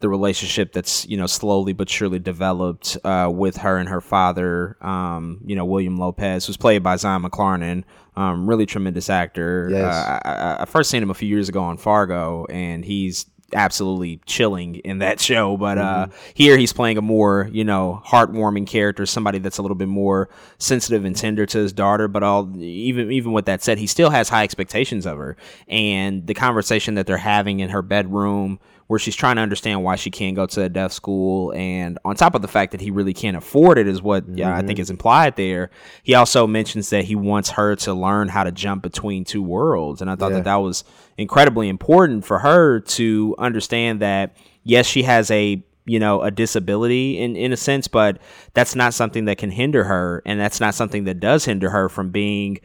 the 0.00 0.08
relationship 0.08 0.72
that's 0.72 1.06
you 1.06 1.16
know 1.16 1.26
slowly 1.26 1.72
but 1.72 1.88
surely 1.88 2.18
developed 2.18 2.96
uh, 3.04 3.30
with 3.32 3.58
her 3.58 3.76
and 3.76 3.88
her 3.88 4.00
father, 4.00 4.76
um, 4.80 5.40
you 5.44 5.54
know 5.54 5.64
William 5.64 5.96
Lopez, 5.96 6.46
who's 6.46 6.56
played 6.56 6.82
by 6.82 6.96
Zahn 6.96 7.22
McClarnon, 7.22 7.84
um, 8.16 8.48
really 8.48 8.66
tremendous 8.66 9.10
actor. 9.10 9.68
Yes. 9.70 9.94
Uh, 9.94 10.20
I, 10.24 10.62
I, 10.62 10.64
first 10.64 10.90
seen 10.90 11.02
him 11.02 11.10
a 11.10 11.14
few 11.14 11.28
years 11.28 11.48
ago 11.48 11.62
on 11.62 11.76
Fargo, 11.76 12.46
and 12.46 12.84
he's 12.84 13.26
absolutely 13.52 14.20
chilling 14.26 14.76
in 14.76 14.98
that 14.98 15.20
show. 15.30 15.56
But 15.56 15.78
uh, 15.78 16.06
here 16.34 16.56
he's 16.56 16.72
playing 16.72 16.98
a 16.98 17.02
more, 17.02 17.48
you 17.52 17.64
know, 17.64 18.02
heartwarming 18.06 18.66
character, 18.66 19.06
somebody 19.06 19.38
that's 19.38 19.58
a 19.58 19.62
little 19.62 19.76
bit 19.76 19.88
more 19.88 20.28
sensitive 20.58 21.04
and 21.04 21.16
tender 21.16 21.46
to 21.46 21.58
his 21.58 21.72
daughter. 21.72 22.08
But 22.08 22.22
all 22.22 22.50
even 22.60 23.10
even 23.12 23.32
with 23.32 23.46
that 23.46 23.62
said, 23.62 23.78
he 23.78 23.86
still 23.86 24.10
has 24.10 24.28
high 24.28 24.44
expectations 24.44 25.06
of 25.06 25.18
her. 25.18 25.36
And 25.68 26.26
the 26.26 26.34
conversation 26.34 26.94
that 26.94 27.06
they're 27.06 27.16
having 27.16 27.60
in 27.60 27.70
her 27.70 27.82
bedroom 27.82 28.60
where 28.90 28.98
she's 28.98 29.14
trying 29.14 29.36
to 29.36 29.42
understand 29.42 29.84
why 29.84 29.94
she 29.94 30.10
can't 30.10 30.34
go 30.34 30.46
to 30.46 30.64
a 30.64 30.68
deaf 30.68 30.90
school 30.90 31.52
and 31.54 31.96
on 32.04 32.16
top 32.16 32.34
of 32.34 32.42
the 32.42 32.48
fact 32.48 32.72
that 32.72 32.80
he 32.80 32.90
really 32.90 33.14
can't 33.14 33.36
afford 33.36 33.78
it 33.78 33.86
is 33.86 34.02
what 34.02 34.24
yeah, 34.36 34.52
I 34.52 34.62
think 34.62 34.70
mm-hmm. 34.72 34.80
is 34.80 34.90
implied 34.90 35.36
there. 35.36 35.70
He 36.02 36.14
also 36.14 36.44
mentions 36.48 36.90
that 36.90 37.04
he 37.04 37.14
wants 37.14 37.50
her 37.50 37.76
to 37.76 37.94
learn 37.94 38.26
how 38.26 38.42
to 38.42 38.50
jump 38.50 38.82
between 38.82 39.22
two 39.24 39.44
worlds 39.44 40.02
and 40.02 40.10
I 40.10 40.16
thought 40.16 40.32
Yeah. 40.32 40.38
that 40.38 40.44
that 40.46 40.56
was 40.56 40.82
incredibly 41.16 41.68
important 41.68 42.24
for 42.24 42.40
her 42.40 42.80
to 42.80 43.36
understand 43.38 44.00
that 44.00 44.36
yes, 44.64 44.86
she 44.86 45.04
has 45.04 45.30
a 45.30 45.64
you 45.84 46.00
know 46.00 46.22
a 46.22 46.32
disability 46.32 47.16
in 47.20 47.36
in 47.36 47.52
a 47.52 47.56
sense, 47.56 47.86
but 47.86 48.18
that's 48.54 48.74
not 48.74 48.92
something 48.92 49.26
that 49.26 49.38
can 49.38 49.52
hinder 49.52 49.84
her, 49.84 50.20
and 50.26 50.40
that's 50.40 50.58
not 50.58 50.74
something 50.74 51.04
that 51.04 51.20
does 51.20 51.44
hinder 51.44 51.70
her 51.70 51.88
from 51.88 52.10
being 52.10 52.58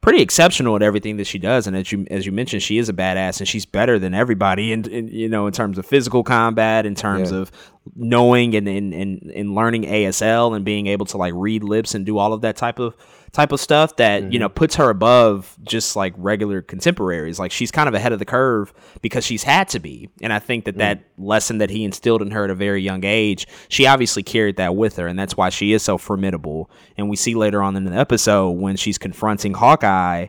pretty 0.00 0.22
exceptional 0.22 0.76
at 0.76 0.82
everything 0.82 1.16
that 1.18 1.26
she 1.26 1.38
does. 1.38 1.66
And 1.66 1.76
as 1.76 1.90
you 1.92 2.06
as 2.10 2.24
you 2.26 2.32
mentioned, 2.32 2.62
she 2.62 2.78
is 2.78 2.88
a 2.88 2.92
badass, 2.92 3.40
and 3.40 3.48
she's 3.48 3.66
better 3.66 3.98
than 3.98 4.14
everybody, 4.14 4.72
in, 4.72 4.88
in 4.90 5.08
you 5.08 5.28
know 5.28 5.46
in 5.46 5.52
terms 5.52 5.78
of 5.78 5.86
physical 5.86 6.22
combat, 6.22 6.86
in 6.86 6.94
terms 6.94 7.30
Yeah. 7.32 7.38
of 7.38 7.52
knowing 7.96 8.54
and 8.54 8.68
and, 8.68 8.92
and 8.94 9.22
and 9.34 9.54
learning 9.54 9.84
ASL 9.84 10.54
and 10.54 10.64
being 10.64 10.86
able 10.86 11.06
to 11.06 11.16
like 11.16 11.32
read 11.36 11.62
lips 11.64 11.94
and 11.94 12.04
do 12.06 12.18
all 12.18 12.32
of 12.32 12.42
that 12.42 12.56
type 12.56 12.78
of 12.78 12.94
type 13.32 13.52
of 13.52 13.60
stuff 13.60 13.96
that 13.96 14.32
you 14.32 14.38
know 14.38 14.48
puts 14.48 14.76
her 14.76 14.90
above 14.90 15.56
just 15.62 15.96
like 15.96 16.14
regular 16.16 16.62
contemporaries. 16.62 17.38
Like 17.38 17.52
she's 17.52 17.70
kind 17.70 17.88
of 17.88 17.94
ahead 17.94 18.12
of 18.12 18.18
the 18.18 18.24
curve 18.24 18.72
because 19.02 19.24
she's 19.24 19.42
had 19.42 19.68
to 19.70 19.78
be. 19.78 20.08
And 20.22 20.32
i 20.32 20.38
think 20.38 20.64
that 20.64 20.78
that 20.78 21.04
lesson 21.18 21.58
that 21.58 21.70
he 21.70 21.84
instilled 21.84 22.22
in 22.22 22.30
her 22.30 22.44
at 22.44 22.50
a 22.50 22.54
very 22.54 22.82
young 22.82 23.04
age 23.04 23.46
she 23.68 23.86
obviously 23.86 24.22
carried 24.22 24.56
that 24.56 24.74
with 24.76 24.96
her. 24.96 25.06
And 25.06 25.18
that's 25.18 25.36
why 25.36 25.48
she 25.48 25.72
is 25.72 25.82
so 25.82 25.98
formidable. 25.98 26.70
And 26.96 27.08
we 27.08 27.16
see 27.16 27.34
later 27.34 27.62
on 27.62 27.76
in 27.76 27.84
the 27.84 27.92
episode 27.92 28.50
when 28.52 28.76
she's 28.76 28.98
confronting 28.98 29.54
hawkeye 29.54 30.26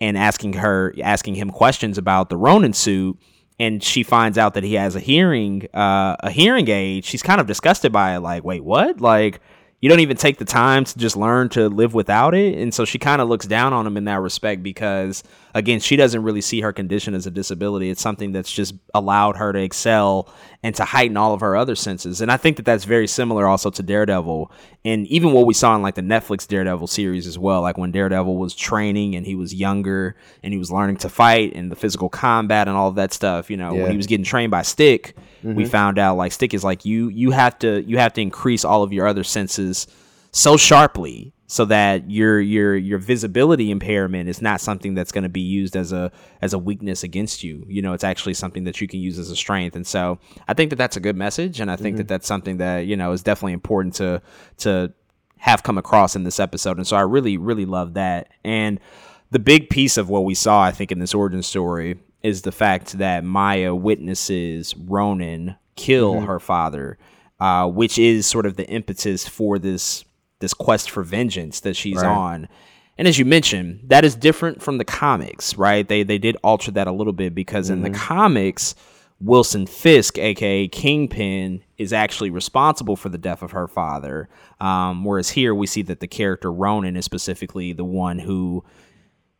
and 0.00 0.16
asking 0.16 0.54
her 0.54 0.94
asking 1.02 1.34
him 1.36 1.50
questions 1.50 1.98
about 1.98 2.28
the 2.28 2.36
ronin 2.36 2.72
suit. 2.72 3.18
And 3.58 3.82
she 3.82 4.02
finds 4.02 4.36
out 4.36 4.52
that 4.54 4.64
he 4.64 4.74
has 4.74 4.96
a 4.96 5.00
hearing 5.00 5.66
uh, 5.74 6.16
a 6.20 6.30
hearing 6.30 6.68
aid. 6.68 7.04
She's 7.04 7.22
kind 7.22 7.40
of 7.40 7.46
disgusted 7.46 7.92
by 7.92 8.16
it. 8.16 8.20
Like 8.20 8.44
wait 8.44 8.62
what? 8.64 9.00
Like 9.00 9.40
you 9.86 9.88
don't 9.88 10.00
even 10.00 10.16
take 10.16 10.38
the 10.38 10.44
time 10.44 10.82
to 10.82 10.98
just 10.98 11.16
learn 11.16 11.48
to 11.50 11.68
live 11.68 11.94
without 11.94 12.34
it. 12.34 12.58
And 12.58 12.74
so 12.74 12.84
she 12.84 12.98
kind 12.98 13.22
of 13.22 13.28
looks 13.28 13.46
down 13.46 13.72
on 13.72 13.86
him 13.86 13.96
in 13.96 14.06
that 14.06 14.20
respect 14.20 14.60
because, 14.60 15.22
again, 15.54 15.78
she 15.78 15.94
doesn't 15.94 16.24
really 16.24 16.40
see 16.40 16.60
her 16.62 16.72
condition 16.72 17.14
as 17.14 17.24
a 17.28 17.30
disability. 17.30 17.88
It's 17.88 18.00
something 18.00 18.32
that's 18.32 18.50
just 18.50 18.74
allowed 18.94 19.36
her 19.36 19.52
to 19.52 19.60
excel 19.60 20.28
and 20.66 20.74
to 20.74 20.84
heighten 20.84 21.16
all 21.16 21.32
of 21.32 21.42
her 21.42 21.54
other 21.56 21.76
senses. 21.76 22.20
And 22.20 22.28
I 22.28 22.36
think 22.36 22.56
that 22.56 22.64
that's 22.64 22.82
very 22.82 23.06
similar 23.06 23.46
also 23.46 23.70
to 23.70 23.84
Daredevil. 23.84 24.50
And 24.84 25.06
even 25.06 25.32
what 25.32 25.46
we 25.46 25.54
saw 25.54 25.76
in 25.76 25.82
like 25.82 25.94
the 25.94 26.02
Netflix 26.02 26.44
Daredevil 26.48 26.88
series 26.88 27.28
as 27.28 27.38
well, 27.38 27.62
like 27.62 27.78
when 27.78 27.92
Daredevil 27.92 28.34
was 28.36 28.52
training 28.52 29.14
and 29.14 29.24
he 29.24 29.36
was 29.36 29.54
younger 29.54 30.16
and 30.42 30.52
he 30.52 30.58
was 30.58 30.72
learning 30.72 30.96
to 30.96 31.08
fight 31.08 31.52
and 31.54 31.70
the 31.70 31.76
physical 31.76 32.08
combat 32.08 32.66
and 32.66 32.76
all 32.76 32.88
of 32.88 32.96
that 32.96 33.12
stuff, 33.12 33.48
you 33.48 33.56
know, 33.56 33.76
Yeah. 33.76 33.82
when 33.82 33.92
he 33.92 33.96
was 33.96 34.08
getting 34.08 34.24
trained 34.24 34.50
by 34.50 34.62
Stick, 34.62 35.14
we 35.44 35.62
mm-hmm. 35.62 35.70
found 35.70 36.00
out 36.00 36.16
like 36.16 36.32
Stick 36.32 36.52
is 36.52 36.64
like 36.64 36.84
you 36.84 37.10
you 37.10 37.30
have 37.30 37.56
to 37.60 37.84
you 37.88 37.98
have 37.98 38.12
to 38.14 38.20
increase 38.20 38.64
all 38.64 38.82
of 38.82 38.92
your 38.92 39.06
other 39.06 39.22
senses 39.22 39.86
so 40.32 40.56
sharply 40.56 41.32
so 41.46 41.64
that 41.66 42.10
your 42.10 42.40
your 42.40 42.76
your 42.76 42.98
visibility 42.98 43.70
impairment 43.70 44.28
is 44.28 44.42
not 44.42 44.60
something 44.60 44.94
that's 44.94 45.12
going 45.12 45.22
to 45.22 45.30
be 45.30 45.40
used 45.40 45.76
as 45.76 45.92
a 45.92 46.10
as 46.42 46.52
a 46.52 46.58
weakness 46.58 47.02
against 47.02 47.44
you. 47.44 47.64
You 47.68 47.82
know 47.82 47.92
it's 47.92 48.04
actually 48.04 48.34
something 48.34 48.64
that 48.64 48.80
you 48.80 48.88
can 48.88 49.00
use 49.00 49.18
as 49.18 49.30
a 49.30 49.36
strength. 49.36 49.76
And 49.76 49.86
so 49.86 50.18
i 50.48 50.54
think 50.54 50.70
that 50.70 50.76
that's 50.76 50.96
a 50.96 51.00
good 51.00 51.16
message 51.16 51.60
and 51.60 51.70
i 51.70 51.76
think 51.76 51.96
that 51.96 52.08
that's 52.08 52.26
something 52.26 52.56
that 52.58 52.86
you 52.86 52.96
know 52.96 53.12
is 53.12 53.22
definitely 53.22 53.52
important 53.52 53.94
to 53.94 54.20
to 54.58 54.92
have 55.38 55.62
come 55.62 55.78
across 55.78 56.16
in 56.16 56.24
this 56.24 56.40
episode. 56.40 56.78
And 56.78 56.86
so 56.86 56.96
i 56.96 57.02
really 57.02 57.36
really 57.36 57.66
love 57.66 57.94
that. 57.94 58.28
And 58.44 58.80
the 59.30 59.38
big 59.38 59.70
piece 59.70 59.96
of 59.96 60.08
what 60.08 60.24
we 60.24 60.34
saw 60.34 60.62
i 60.62 60.70
think 60.70 60.92
in 60.92 60.98
this 60.98 61.14
origin 61.14 61.42
story 61.42 61.98
is 62.22 62.42
the 62.42 62.52
fact 62.52 62.98
that 62.98 63.24
maya 63.24 63.74
witnesses 63.74 64.74
ronin 64.76 65.56
kill 65.74 66.20
her 66.20 66.40
father 66.40 66.96
uh, 67.38 67.68
which 67.68 67.98
is 67.98 68.26
sort 68.26 68.46
of 68.46 68.56
the 68.56 68.66
impetus 68.68 69.28
for 69.28 69.58
this 69.58 70.05
this 70.40 70.54
quest 70.54 70.90
for 70.90 71.02
vengeance 71.02 71.60
that 71.60 71.76
she's 71.76 71.96
Right. 71.96 72.06
on. 72.06 72.48
And 72.98 73.06
as 73.06 73.18
you 73.18 73.24
mentioned, 73.24 73.80
that 73.88 74.04
is 74.04 74.14
different 74.14 74.62
from 74.62 74.78
the 74.78 74.84
comics, 74.84 75.56
right? 75.58 75.86
They 75.86 76.02
they 76.02 76.18
did 76.18 76.36
alter 76.42 76.70
that 76.72 76.86
a 76.86 76.92
little 76.92 77.12
bit 77.12 77.34
because 77.34 77.68
in 77.68 77.82
the 77.82 77.90
comics, 77.90 78.74
Wilson 79.20 79.66
Fisk, 79.66 80.18
aka 80.18 80.66
Kingpin, 80.68 81.62
is 81.76 81.92
actually 81.92 82.30
responsible 82.30 82.96
for 82.96 83.10
the 83.10 83.18
death 83.18 83.42
of 83.42 83.50
her 83.50 83.68
father. 83.68 84.28
Um, 84.60 85.04
whereas 85.04 85.30
here 85.30 85.54
we 85.54 85.66
see 85.66 85.82
that 85.82 86.00
the 86.00 86.06
character 86.06 86.50
Ronin 86.50 86.96
is 86.96 87.04
specifically 87.04 87.72
the 87.74 87.84
one 87.84 88.18
who 88.18 88.64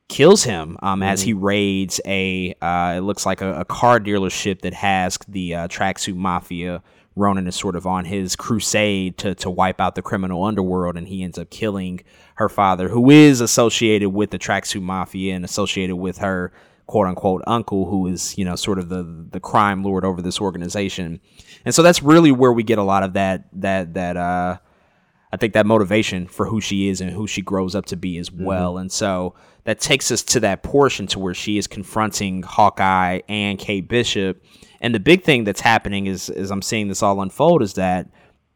kills 0.09 0.45
him 0.45 0.77
um, 0.83 1.03
as 1.03 1.23
he 1.23 1.33
raids 1.33 2.01
a 2.07 2.55
uh, 2.63 2.95
it 2.99 3.01
looks 3.01 3.27
like 3.27 3.41
a, 3.41 3.61
a 3.61 3.65
car 3.65 3.99
dealership 3.99 4.61
that 4.63 4.73
has 4.75 5.19
the 5.27 5.55
uh, 5.55 5.69
tracksuit 5.69 6.15
mafia 6.15 6.83
ronin 7.17 7.47
is 7.47 7.57
sort 7.57 7.75
of 7.75 7.87
on 7.87 8.05
his 8.05 8.37
crusade 8.37 9.19
to, 9.19 9.35
to 9.35 9.51
wipe 9.51 9.81
out 9.81 9.95
the 9.95 10.03
criminal 10.03 10.45
underworld 10.45 10.97
and 10.97 11.09
he 11.09 11.23
ends 11.25 11.39
up 11.39 11.51
killing 11.51 12.01
her 12.37 12.49
father 12.49 12.89
who 12.89 13.11
is 13.11 13.41
associated 13.41 14.11
with 14.11 14.31
the 14.31 14.39
tracksuit 14.39 14.83
mafia 14.83 15.35
and 15.35 15.45
associated 15.45 15.97
with 15.97 16.19
her 16.19 16.53
quote 16.87 17.07
unquote 17.09 17.43
uncle 17.47 17.87
who 17.91 18.07
is 18.07 18.39
you 18.39 18.45
know 18.45 18.55
sort 18.55 18.79
of 18.79 18.89
the 18.89 19.03
the 19.33 19.41
crime 19.41 19.83
lord 19.83 20.05
over 20.05 20.23
this 20.23 20.41
organization 20.41 21.19
and 21.65 21.75
so 21.75 21.83
that's 21.83 22.03
really 22.03 22.31
where 22.31 22.53
we 22.53 22.63
get 22.63 22.79
a 22.79 22.83
lot 22.83 23.03
of 23.03 23.15
that 23.15 23.47
that 23.53 23.95
that 23.95 24.17
uh 24.17 24.57
I 25.33 25.37
think 25.37 25.55
that 25.55 25.67
motivation 25.67 26.29
for 26.29 26.47
who 26.47 26.61
she 26.61 26.89
is 26.89 27.01
and 27.01 27.11
who 27.11 27.27
she 27.27 27.43
grows 27.43 27.75
up 27.75 27.85
to 27.87 27.97
be 27.97 28.17
as 28.17 28.31
well. 28.31 28.79
And 28.79 28.91
so 28.91 29.35
that 29.67 29.81
takes 29.81 30.13
us 30.13 30.23
to 30.23 30.41
that 30.41 30.63
portion 30.63 31.09
to 31.09 31.19
where 31.19 31.35
she 31.35 31.59
is 31.59 31.67
confronting 31.67 32.45
Hawkeye 32.45 33.21
and 33.29 33.59
Kate 33.59 33.89
Bishop. 33.89 34.41
And 34.81 34.95
the 34.95 35.01
big 35.01 35.25
thing 35.25 35.43
that's 35.43 35.61
happening 35.61 36.07
is 36.07 36.31
as 36.31 36.53
I'm 36.53 36.63
seeing 36.63 36.87
this 36.87 37.03
all 37.03 37.21
unfold 37.21 37.63
is 37.63 37.75
that 37.75 38.09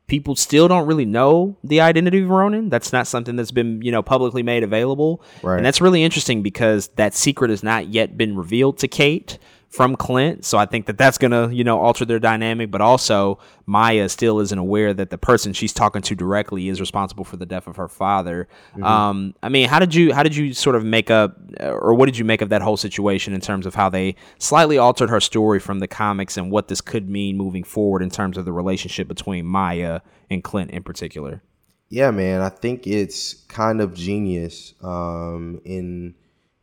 people 0.07 0.37
still 0.37 0.69
don't 0.69 0.87
really 0.87 1.05
know 1.05 1.57
the 1.65 1.81
identity 1.81 2.23
of 2.23 2.31
Ronin. 2.31 2.69
That's 2.69 2.93
not 2.93 3.09
something 3.09 3.35
that's 3.35 3.51
been, 3.51 3.83
you 3.83 3.91
know, 3.91 4.03
publicly 4.03 4.45
made 4.45 4.63
available. 4.63 5.21
Right. 5.43 5.57
And 5.57 5.67
that's 5.67 5.81
really 5.81 6.05
interesting 6.05 6.43
because 6.43 6.89
that 6.95 7.13
secret 7.13 7.51
has 7.51 7.65
not 7.65 7.89
yet 7.89 8.17
been 8.17 8.37
revealed 8.37 8.79
to 8.79 8.89
Kate 8.89 9.37
from 9.71 9.95
Clint. 9.95 10.45
So 10.45 10.59
I 10.59 10.67
think 10.67 10.87
that 10.87 10.99
that's 10.99 11.17
going 11.17 11.31
to, 11.31 11.55
you 11.55 11.63
know, 11.63 11.81
alter 11.81 12.05
their 12.05 12.19
dynamic, 12.19 12.73
but 12.73 12.81
also 12.81 13.39
Maya 13.67 14.09
still 14.09 14.41
isn't 14.41 14.59
aware 14.59 14.93
that 14.93 15.11
the 15.11 15.17
person 15.17 15.53
she's 15.53 15.73
talking 15.73 16.03
to 16.03 16.15
directly 16.17 16.69
is 16.69 16.81
responsible 16.81 17.25
for 17.25 17.37
the 17.37 17.47
death 17.47 17.69
of 17.69 17.77
her 17.77 17.87
father. 17.87 18.49
Um, 18.83 19.35
I 19.45 19.49
mean, 19.49 19.69
how 19.69 19.79
did 19.79 19.95
you 19.95 20.13
how 20.13 20.25
did 20.25 20.35
you 20.35 20.53
sort 20.55 20.75
of 20.75 20.85
make 20.85 21.09
up 21.09 21.39
or 21.61 21.95
what 21.95 22.07
did 22.07 22.19
you 22.19 22.25
make 22.25 22.43
of 22.43 22.49
that 22.49 22.63
whole 22.63 22.77
situation 22.77 23.33
in 23.33 23.41
terms 23.41 23.65
of 23.65 23.77
how 23.77 23.89
they 23.89 24.17
slightly 24.39 24.77
altered 24.77 25.09
her 25.09 25.21
story 25.21 25.61
from 25.61 25.79
the 25.79 25.89
comics 25.89 26.37
and 26.37 26.51
what 26.51 26.67
this 26.67 26.81
could 26.81 27.09
mean 27.09 27.37
moving 27.37 27.63
forward 27.63 28.03
in 28.03 28.11
terms 28.11 28.37
of 28.37 28.45
the 28.45 28.53
relationship 28.53 29.07
between 29.07 29.47
Maya 29.47 30.01
and 30.29 30.43
Clint 30.43 30.73
in 30.73 30.83
particular? 30.83 31.43
Yeah, 31.89 32.11
man, 32.11 32.41
I 32.41 32.49
think 32.49 32.89
it's 32.89 33.35
kind 33.49 33.81
of 33.81 33.95
genius 33.95 34.75
um, 34.83 35.61
in 35.65 36.17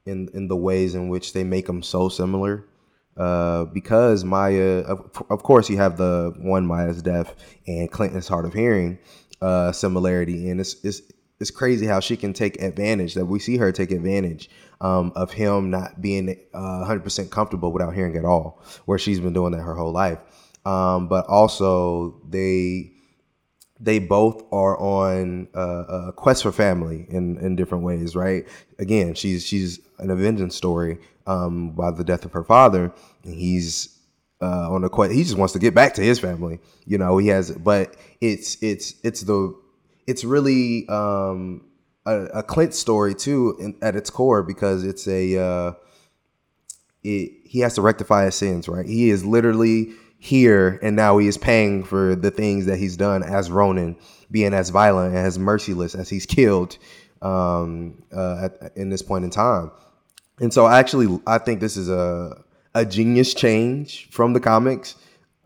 in 0.05 0.29
in 0.33 0.49
the 0.49 0.57
ways 0.57 0.93
in 0.93 1.07
which 1.07 1.31
they 1.31 1.45
make 1.45 1.67
them 1.67 1.81
so 1.81 2.09
similar. 2.09 2.65
Uh, 3.17 3.65
because 3.65 4.23
Maya, 4.23 4.83
of, 4.87 5.23
of 5.29 5.43
course, 5.43 5.69
you 5.69 5.77
have 5.77 5.97
the 5.97 6.33
one 6.37 6.65
Maya's 6.65 7.01
deaf 7.01 7.33
and 7.65 7.91
Clinton's 7.91 8.27
hard 8.27 8.45
of 8.45 8.53
hearing 8.53 8.99
uh, 9.41 9.71
similarity, 9.71 10.49
and 10.49 10.59
it's 10.59 10.75
it's 10.83 11.01
it's 11.39 11.51
crazy 11.51 11.85
how 11.85 11.99
she 11.99 12.17
can 12.17 12.33
take 12.33 12.61
advantage 12.61 13.13
that 13.13 13.25
we 13.25 13.39
see 13.39 13.57
her 13.57 13.71
take 13.71 13.91
advantage 13.91 14.49
um, 14.81 15.11
of 15.15 15.31
him 15.31 15.69
not 15.69 16.01
being 16.01 16.29
uh, 16.53 16.85
100% 16.85 17.29
comfortable 17.29 17.71
without 17.71 17.93
hearing 17.93 18.17
at 18.17 18.25
all, 18.25 18.61
where 18.85 18.97
she's 18.97 19.19
been 19.19 19.33
doing 19.33 19.51
that 19.51 19.61
her 19.61 19.75
whole 19.75 19.91
life. 19.91 20.19
Um, 20.65 21.07
but 21.07 21.25
also 21.27 22.21
they 22.27 22.91
they 23.79 23.99
both 23.99 24.43
are 24.51 24.77
on 24.79 25.47
uh, 25.55 26.07
a 26.07 26.11
quest 26.13 26.43
for 26.43 26.51
family 26.51 27.05
in, 27.09 27.37
in 27.37 27.55
different 27.55 27.83
ways, 27.83 28.15
right? 28.15 28.47
Again, 28.79 29.13
she's 29.13 29.45
she's 29.45 29.79
an 29.99 30.15
vengeance 30.17 30.55
story 30.55 30.99
um, 31.25 31.71
by 31.71 31.91
the 31.91 32.03
death 32.03 32.25
of 32.25 32.33
her 32.33 32.43
father, 32.43 32.91
and 33.23 33.35
he's 33.35 33.99
uh, 34.41 34.71
on 34.71 34.83
a 34.83 34.89
quest. 34.89 35.13
He 35.13 35.23
just 35.23 35.37
wants 35.37 35.53
to 35.53 35.59
get 35.59 35.75
back 35.75 35.93
to 35.95 36.01
his 36.01 36.19
family, 36.19 36.59
you 36.85 36.97
know. 36.97 37.17
He 37.17 37.27
has, 37.27 37.51
but 37.51 37.95
it's 38.21 38.61
it's 38.61 38.95
it's 39.03 39.21
the 39.21 39.55
it's 40.07 40.23
really 40.23 40.87
um, 40.89 41.65
a, 42.05 42.21
a 42.35 42.43
Clint 42.43 42.73
story 42.73 43.13
too 43.13 43.55
in, 43.59 43.75
at 43.81 43.95
its 43.95 44.09
core 44.09 44.41
because 44.43 44.83
it's 44.83 45.07
a 45.07 45.37
uh, 45.37 45.73
it, 47.03 47.31
he 47.43 47.59
has 47.59 47.75
to 47.75 47.81
rectify 47.81 48.25
his 48.25 48.35
sins, 48.35 48.67
right? 48.67 48.85
He 48.85 49.09
is 49.09 49.23
literally 49.23 49.91
here 50.19 50.79
and 50.81 50.95
now 50.95 51.17
he 51.17 51.27
is 51.27 51.37
paying 51.37 51.83
for 51.83 52.15
the 52.15 52.31
things 52.31 52.65
that 52.65 52.77
he's 52.77 52.97
done 52.97 53.23
as 53.23 53.51
Ronin, 53.51 53.95
being 54.31 54.53
as 54.53 54.69
violent 54.69 55.15
and 55.15 55.25
as 55.25 55.37
merciless 55.37 55.95
as 55.95 56.09
he's 56.09 56.25
killed 56.25 56.77
um, 57.21 58.01
uh, 58.11 58.49
at, 58.61 58.75
in 58.75 58.89
this 58.89 59.01
point 59.01 59.23
in 59.23 59.29
time. 59.29 59.71
And 60.39 60.53
so, 60.53 60.67
actually, 60.67 61.19
I 61.25 61.39
think 61.39 61.59
this 61.59 61.77
is 61.77 61.89
a 61.89 62.43
a 62.75 62.85
genius 62.85 63.33
change 63.33 64.07
from 64.11 64.33
the 64.33 64.39
comics 64.39 64.95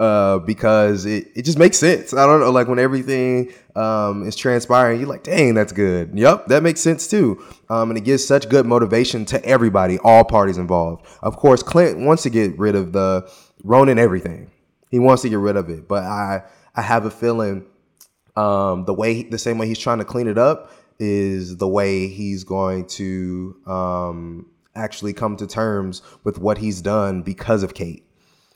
uh, 0.01 0.39
because 0.39 1.05
it, 1.05 1.27
it 1.35 1.43
just 1.43 1.57
makes 1.57 1.77
sense. 1.77 2.13
I 2.13 2.25
don't 2.25 2.41
know, 2.41 2.51
like 2.51 2.67
when 2.67 2.79
everything 2.79 3.53
um, 3.75 4.27
is 4.27 4.35
transpiring, 4.35 4.99
you're 4.99 5.07
like, 5.07 5.23
dang, 5.23 5.53
that's 5.53 5.71
good. 5.71 6.11
Yep, 6.17 6.47
that 6.47 6.63
makes 6.63 6.81
sense 6.81 7.07
too. 7.07 7.41
Um, 7.69 7.91
and 7.91 7.97
it 7.97 8.01
gives 8.01 8.25
such 8.25 8.49
good 8.49 8.65
motivation 8.65 9.25
to 9.25 9.43
everybody, 9.45 9.97
all 9.99 10.23
parties 10.23 10.57
involved. 10.57 11.05
Of 11.21 11.37
course, 11.37 11.63
Clint 11.63 11.99
wants 11.99 12.23
to 12.23 12.29
get 12.29 12.57
rid 12.57 12.75
of 12.75 12.91
the 12.91 13.31
Ronin 13.63 13.99
everything. 13.99 14.51
He 14.91 14.99
wants 14.99 15.23
to 15.23 15.29
get 15.29 15.39
rid 15.39 15.55
of 15.55 15.69
it, 15.69 15.87
but 15.87 16.03
I 16.03 16.43
I 16.75 16.81
have 16.81 17.05
a 17.05 17.09
feeling 17.09 17.65
um, 18.35 18.85
the 18.85 18.93
way 18.93 19.23
the 19.23 19.37
same 19.39 19.57
way 19.57 19.67
he's 19.67 19.79
trying 19.79 19.97
to 19.97 20.05
clean 20.05 20.27
it 20.27 20.37
up 20.37 20.71
is 20.99 21.57
the 21.57 21.67
way 21.67 22.07
he's 22.07 22.43
going 22.43 22.85
to 22.85 23.55
um, 23.65 24.45
actually 24.75 25.13
come 25.13 25.35
to 25.37 25.47
terms 25.47 26.01
with 26.23 26.37
what 26.37 26.59
he's 26.59 26.81
done 26.81 27.23
because 27.23 27.63
of 27.63 27.73
Kate, 27.73 28.05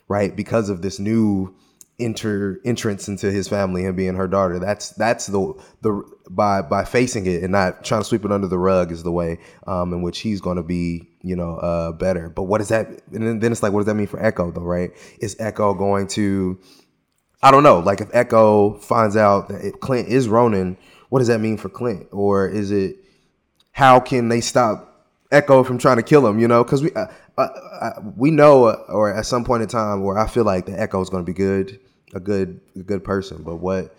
right? 0.08 0.36
Because 0.36 0.70
of 0.70 0.82
this 0.82 1.00
new 1.00 1.56
enter 2.00 2.60
entrance 2.66 3.08
into 3.08 3.32
his 3.32 3.48
family 3.48 3.86
and 3.86 3.96
being 3.96 4.16
her 4.16 4.28
daughter. 4.28 4.60
That's 4.60 4.90
that's 4.92 5.28
the 5.28 5.54
the 5.82 6.04
by 6.30 6.62
by 6.62 6.84
facing 6.84 7.26
it 7.26 7.44
and 7.44 7.52
not 7.52 7.84
trying 7.84 8.02
to 8.02 8.06
sweep 8.06 8.26
it 8.26 8.32
under 8.32 8.48
the 8.48 8.58
rug 8.58 8.92
is 8.92 9.04
the 9.04 9.12
way 9.12 9.40
um, 9.68 9.94
in 9.94 10.02
which 10.02 10.20
he's 10.20 10.42
going 10.42 10.58
to 10.58 10.64
be 10.64 11.08
you 11.22 11.36
know 11.36 11.56
uh, 11.58 11.92
better. 11.94 12.30
But 12.30 12.44
what 12.44 12.60
does 12.60 12.70
that? 12.70 12.88
And 13.12 13.42
then, 13.42 13.52
it's 13.52 13.64
like, 13.64 13.72
what 13.72 13.80
does 13.80 13.88
that 13.88 13.96
mean 13.96 14.08
for 14.08 14.24
Echo 14.24 14.52
though? 14.52 14.62
Right? 14.62 14.92
Is 15.20 15.36
Echo 15.40 15.74
going 15.74 16.08
to? 16.10 16.60
I 17.42 17.52
don't 17.52 17.64
know. 17.64 17.80
Like 17.80 18.02
if 18.02 18.10
Echo 18.14 18.78
finds 18.80 19.16
out 19.16 19.50
that 19.50 19.80
Clint 19.80 20.08
is 20.08 20.28
Ronin, 20.28 20.78
what 21.10 21.20
does 21.20 21.28
that 21.28 21.40
mean 21.40 21.58
for 21.58 21.70
Clint? 21.70 22.08
Or 22.12 22.48
is 22.48 22.72
it 22.72 22.98
how 23.72 24.00
can 24.00 24.30
they 24.30 24.42
stop 24.42 24.92
Echo 25.32 25.64
from 25.64 25.78
trying 25.78 25.98
to 25.98 26.04
kill 26.04 26.26
him? 26.26 26.40
You 26.40 26.48
know, 26.48 26.64
because 26.64 26.82
we 26.82 26.92
uh, 26.94 27.08
uh, 27.38 27.42
uh, 27.42 28.02
we 28.16 28.32
know, 28.32 28.72
or 28.88 29.14
at 29.14 29.26
some 29.26 29.44
point 29.44 29.62
in 29.62 29.68
time, 29.68 30.04
where 30.04 30.18
I 30.18 30.28
feel 30.28 30.46
like 30.46 30.66
the 30.66 30.80
Echo 30.80 31.02
is 31.02 31.10
going 31.10 31.24
to 31.24 31.26
be 31.26 31.36
good, 31.36 31.80
a 32.14 32.20
good 32.20 32.60
a 32.76 32.80
good 32.84 33.04
person. 33.04 33.44
But 33.44 33.58
what 33.58 33.96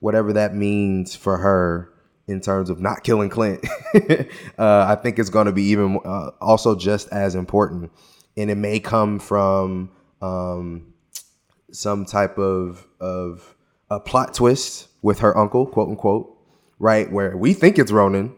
whatever 0.00 0.32
that 0.34 0.54
means 0.54 1.14
for 1.14 1.38
her 1.38 1.92
in 2.26 2.40
terms 2.40 2.70
of 2.70 2.80
not 2.80 3.02
killing 3.04 3.28
Clint, 3.28 3.64
uh, 4.58 4.86
I 4.88 4.96
think 4.96 5.18
it's 5.18 5.30
going 5.30 5.46
to 5.46 5.52
be 5.52 5.64
even 5.64 5.98
uh, 6.04 6.30
also 6.40 6.74
just 6.76 7.08
as 7.08 7.34
important, 7.34 7.90
and 8.36 8.50
it 8.50 8.56
may 8.56 8.80
come 8.80 9.18
from. 9.18 9.90
Um, 10.20 10.88
some 11.74 12.04
type 12.04 12.36
of 12.38 12.86
of 13.00 13.54
a 13.90 13.98
plot 13.98 14.34
twist 14.34 14.88
with 15.00 15.20
her 15.20 15.34
uncle, 15.36 15.64
quote 15.66 15.88
unquote, 15.88 16.36
right? 16.78 17.10
Where 17.10 17.34
we 17.34 17.54
think 17.54 17.78
it's 17.78 17.90
Ronin. 17.90 18.34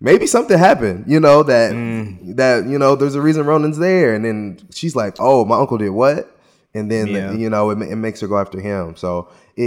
Maybe 0.00 0.26
something 0.26 0.58
happened, 0.58 1.04
you 1.06 1.20
know, 1.20 1.42
that 1.44 1.72
Mm. 1.72 2.36
that, 2.36 2.66
you 2.66 2.78
know, 2.78 2.96
there's 2.96 3.14
a 3.14 3.20
reason 3.22 3.46
Ronin's 3.46 3.78
there. 3.78 4.12
And 4.14 4.24
then 4.24 4.58
she's 4.72 4.96
like, 4.96 5.16
Oh, 5.20 5.44
my 5.44 5.56
uncle 5.56 5.78
did 5.78 5.90
what? 5.90 6.36
And 6.74 6.90
then 6.90 7.08
Yeah. 7.08 7.32
you 7.32 7.50
know, 7.50 7.70
it, 7.70 7.80
it 7.82 7.96
makes 7.96 8.20
her 8.20 8.28
go 8.28 8.38
after 8.38 8.60
him. 8.60 8.94
So 8.96 9.28
it, 9.56 9.62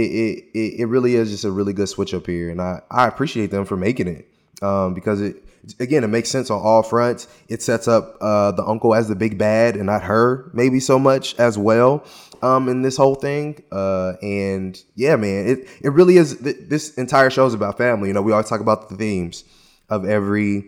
it 0.54 0.80
it 0.80 0.86
really 0.86 1.16
is 1.16 1.30
just 1.30 1.44
a 1.44 1.50
really 1.50 1.72
good 1.72 1.88
switch 1.88 2.14
up 2.14 2.26
here. 2.26 2.50
And 2.50 2.60
I, 2.62 2.80
I 2.90 3.06
appreciate 3.06 3.50
them 3.50 3.64
for 3.64 3.76
making 3.76 4.08
it. 4.08 4.28
Um, 4.62 4.94
because 4.94 5.20
it 5.20 5.44
again 5.80 6.04
it 6.04 6.08
makes 6.08 6.30
sense 6.30 6.50
on 6.50 6.60
all 6.60 6.82
fronts. 6.82 7.26
It 7.48 7.62
sets 7.62 7.88
up 7.88 8.16
uh 8.20 8.52
the 8.52 8.64
uncle 8.64 8.94
as 8.94 9.08
the 9.08 9.14
big 9.16 9.36
bad 9.38 9.76
and 9.76 9.86
not 9.86 10.02
her 10.04 10.50
maybe 10.54 10.80
so 10.80 10.98
much 10.98 11.34
as 11.38 11.56
well 11.58 12.04
um 12.42 12.68
in 12.68 12.82
this 12.82 12.96
whole 12.96 13.14
thing 13.14 13.62
uh 13.72 14.12
and 14.22 14.78
yeah 14.94 15.16
man 15.16 15.46
it 15.46 15.68
it 15.80 15.90
really 15.90 16.16
is 16.18 16.36
th- 16.38 16.56
this 16.68 16.94
entire 16.96 17.30
show 17.30 17.46
is 17.46 17.54
about 17.54 17.78
family 17.78 18.08
you 18.08 18.14
know 18.14 18.20
we 18.20 18.32
always 18.32 18.48
talk 18.48 18.60
about 18.60 18.88
the 18.90 18.96
themes 18.96 19.44
of 19.88 20.04
every 20.04 20.64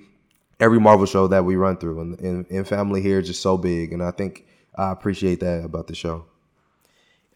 every 0.61 0.81
marvel 0.81 1.05
show 1.07 1.27
that 1.27 1.45
we 1.45 1.57
run 1.57 1.77
through 1.77 2.01
and, 2.01 2.19
and, 2.21 2.47
and 2.51 2.67
family 2.67 3.03
here 3.03 3.19
is 3.19 3.27
just 3.27 3.43
so 3.43 3.59
big 3.59 3.93
and 3.93 4.03
i 4.03 4.11
think 4.11 4.47
i 4.77 4.93
appreciate 4.93 5.41
that 5.41 5.65
about 5.65 5.87
the 5.87 5.95
show. 5.95 6.27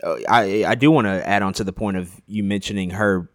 Uh, 0.02 0.16
I 0.28 0.64
I 0.66 0.74
do 0.74 0.90
want 0.90 1.06
to 1.06 1.26
add 1.28 1.42
on 1.42 1.52
to 1.54 1.64
the 1.64 1.72
point 1.72 1.96
of 1.96 2.20
you 2.26 2.42
mentioning 2.42 2.90
her 2.90 3.30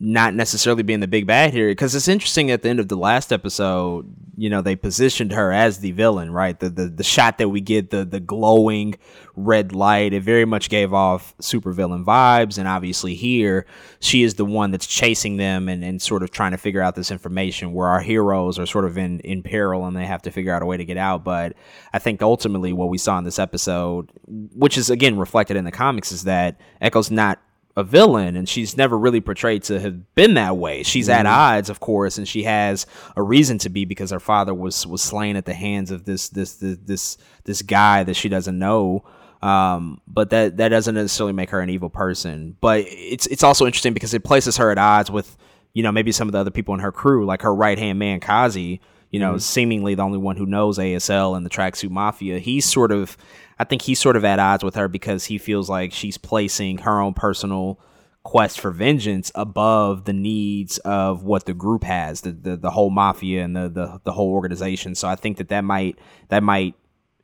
not 0.00 0.32
necessarily 0.32 0.84
being 0.84 1.00
the 1.00 1.08
big 1.08 1.26
bad 1.26 1.52
here 1.52 1.68
because 1.68 1.94
it's 1.94 2.06
interesting 2.06 2.52
at 2.52 2.62
the 2.62 2.68
end 2.68 2.78
of 2.78 2.86
the 2.86 2.96
last 2.96 3.32
episode 3.32 4.14
you 4.36 4.48
know 4.48 4.62
they 4.62 4.76
positioned 4.76 5.32
her 5.32 5.52
as 5.52 5.80
the 5.80 5.90
villain 5.90 6.30
right? 6.30 6.60
The 6.60 6.70
the, 6.70 6.86
the 6.86 7.02
shot 7.02 7.38
that 7.38 7.48
we 7.48 7.60
get 7.60 7.90
the 7.90 8.04
the 8.04 8.20
glowing 8.20 8.94
red 9.34 9.72
light 9.72 10.12
it 10.12 10.22
very 10.22 10.44
much 10.44 10.68
gave 10.68 10.94
off 10.94 11.34
super 11.40 11.72
villain 11.72 12.04
vibes. 12.04 12.58
And 12.58 12.68
obviously 12.68 13.16
here 13.16 13.66
she 13.98 14.22
is 14.22 14.34
the 14.34 14.44
one 14.44 14.70
that's 14.70 14.86
chasing 14.86 15.36
them 15.36 15.68
and, 15.68 15.82
and 15.82 16.00
sort 16.00 16.22
of 16.22 16.30
trying 16.30 16.52
to 16.52 16.58
figure 16.58 16.80
out 16.80 16.94
this 16.94 17.10
information 17.10 17.72
where 17.72 17.88
our 17.88 18.00
heroes 18.00 18.60
are 18.60 18.66
sort 18.66 18.84
of 18.84 18.96
in 18.96 19.18
in 19.20 19.42
peril 19.42 19.84
and 19.84 19.96
they 19.96 20.06
have 20.06 20.22
to 20.22 20.30
figure 20.30 20.52
out 20.52 20.62
a 20.62 20.66
way 20.66 20.76
to 20.76 20.84
get 20.84 20.96
out. 20.96 21.24
But 21.24 21.54
i 21.92 21.98
think 21.98 22.22
ultimately 22.22 22.72
what 22.72 22.88
we 22.88 22.98
saw 22.98 23.18
in 23.18 23.24
this 23.24 23.40
episode 23.40 24.12
which 24.26 24.78
is 24.78 24.90
again 24.90 25.18
reflected 25.18 25.56
in 25.56 25.64
the 25.64 25.72
comics 25.72 26.12
is 26.12 26.22
that 26.24 26.60
echo's 26.80 27.10
not 27.10 27.40
a 27.78 27.84
villain 27.84 28.34
and 28.34 28.48
she's 28.48 28.76
never 28.76 28.98
really 28.98 29.20
portrayed 29.20 29.62
to 29.62 29.78
have 29.78 30.12
been 30.16 30.34
that 30.34 30.56
way. 30.56 30.82
She's 30.82 31.08
at 31.08 31.26
odds, 31.26 31.70
of 31.70 31.78
course, 31.78 32.18
and 32.18 32.26
she 32.26 32.42
has 32.42 32.86
a 33.14 33.22
reason 33.22 33.56
to 33.58 33.68
be 33.68 33.84
because 33.84 34.10
her 34.10 34.18
father 34.18 34.52
was 34.52 34.84
was 34.84 35.00
slain 35.00 35.36
at 35.36 35.44
the 35.44 35.54
hands 35.54 35.92
of 35.92 36.04
this 36.04 36.28
this 36.28 36.54
this 36.54 36.76
this, 36.84 37.18
this 37.44 37.62
guy 37.62 38.02
that 38.02 38.14
she 38.14 38.28
doesn't 38.28 38.58
know. 38.58 39.04
Um, 39.42 40.00
but 40.08 40.30
that 40.30 40.56
that 40.56 40.70
doesn't 40.70 40.96
necessarily 40.96 41.34
make 41.34 41.50
her 41.50 41.60
an 41.60 41.70
evil 41.70 41.88
person. 41.88 42.56
But 42.60 42.84
it's 42.88 43.28
it's 43.28 43.44
also 43.44 43.64
interesting 43.64 43.94
because 43.94 44.12
it 44.12 44.24
places 44.24 44.56
her 44.56 44.72
at 44.72 44.78
odds 44.78 45.08
with 45.08 45.38
you 45.72 45.84
know 45.84 45.92
maybe 45.92 46.10
some 46.10 46.26
of 46.26 46.32
the 46.32 46.38
other 46.38 46.50
people 46.50 46.74
in 46.74 46.80
her 46.80 46.90
crew, 46.90 47.26
like 47.26 47.42
her 47.42 47.54
right 47.54 47.78
hand 47.78 48.00
man 48.00 48.18
Kazi. 48.18 48.80
You 49.12 49.20
know, 49.20 49.38
seemingly 49.38 49.94
the 49.94 50.02
only 50.02 50.18
one 50.18 50.36
who 50.36 50.44
knows 50.44 50.78
ASL 50.78 51.34
and 51.34 51.46
the 51.46 51.48
Tracksuit 51.48 51.88
Mafia. 51.88 52.40
He's 52.40 52.70
sort 52.70 52.92
of 52.92 53.16
I 53.58 53.64
think 53.64 53.82
he's 53.82 53.98
sort 53.98 54.16
of 54.16 54.24
at 54.24 54.38
odds 54.38 54.62
with 54.62 54.76
her 54.76 54.88
because 54.88 55.24
he 55.26 55.38
feels 55.38 55.68
like 55.68 55.92
she's 55.92 56.16
placing 56.16 56.78
her 56.78 57.00
own 57.00 57.14
personal 57.14 57.80
quest 58.22 58.60
for 58.60 58.70
vengeance 58.70 59.32
above 59.34 60.04
the 60.04 60.12
needs 60.12 60.78
of 60.78 61.22
what 61.22 61.46
the 61.46 61.54
group 61.54 61.82
has, 61.82 62.20
the 62.20 62.32
the, 62.32 62.56
the 62.56 62.70
whole 62.70 62.90
mafia 62.90 63.42
and 63.42 63.56
the, 63.56 63.68
the 63.68 64.00
the 64.04 64.12
whole 64.12 64.32
organization. 64.32 64.94
So 64.94 65.08
I 65.08 65.16
think 65.16 65.38
that 65.38 65.48
that 65.48 65.62
might 65.62 65.98
that 66.28 66.42
might 66.42 66.74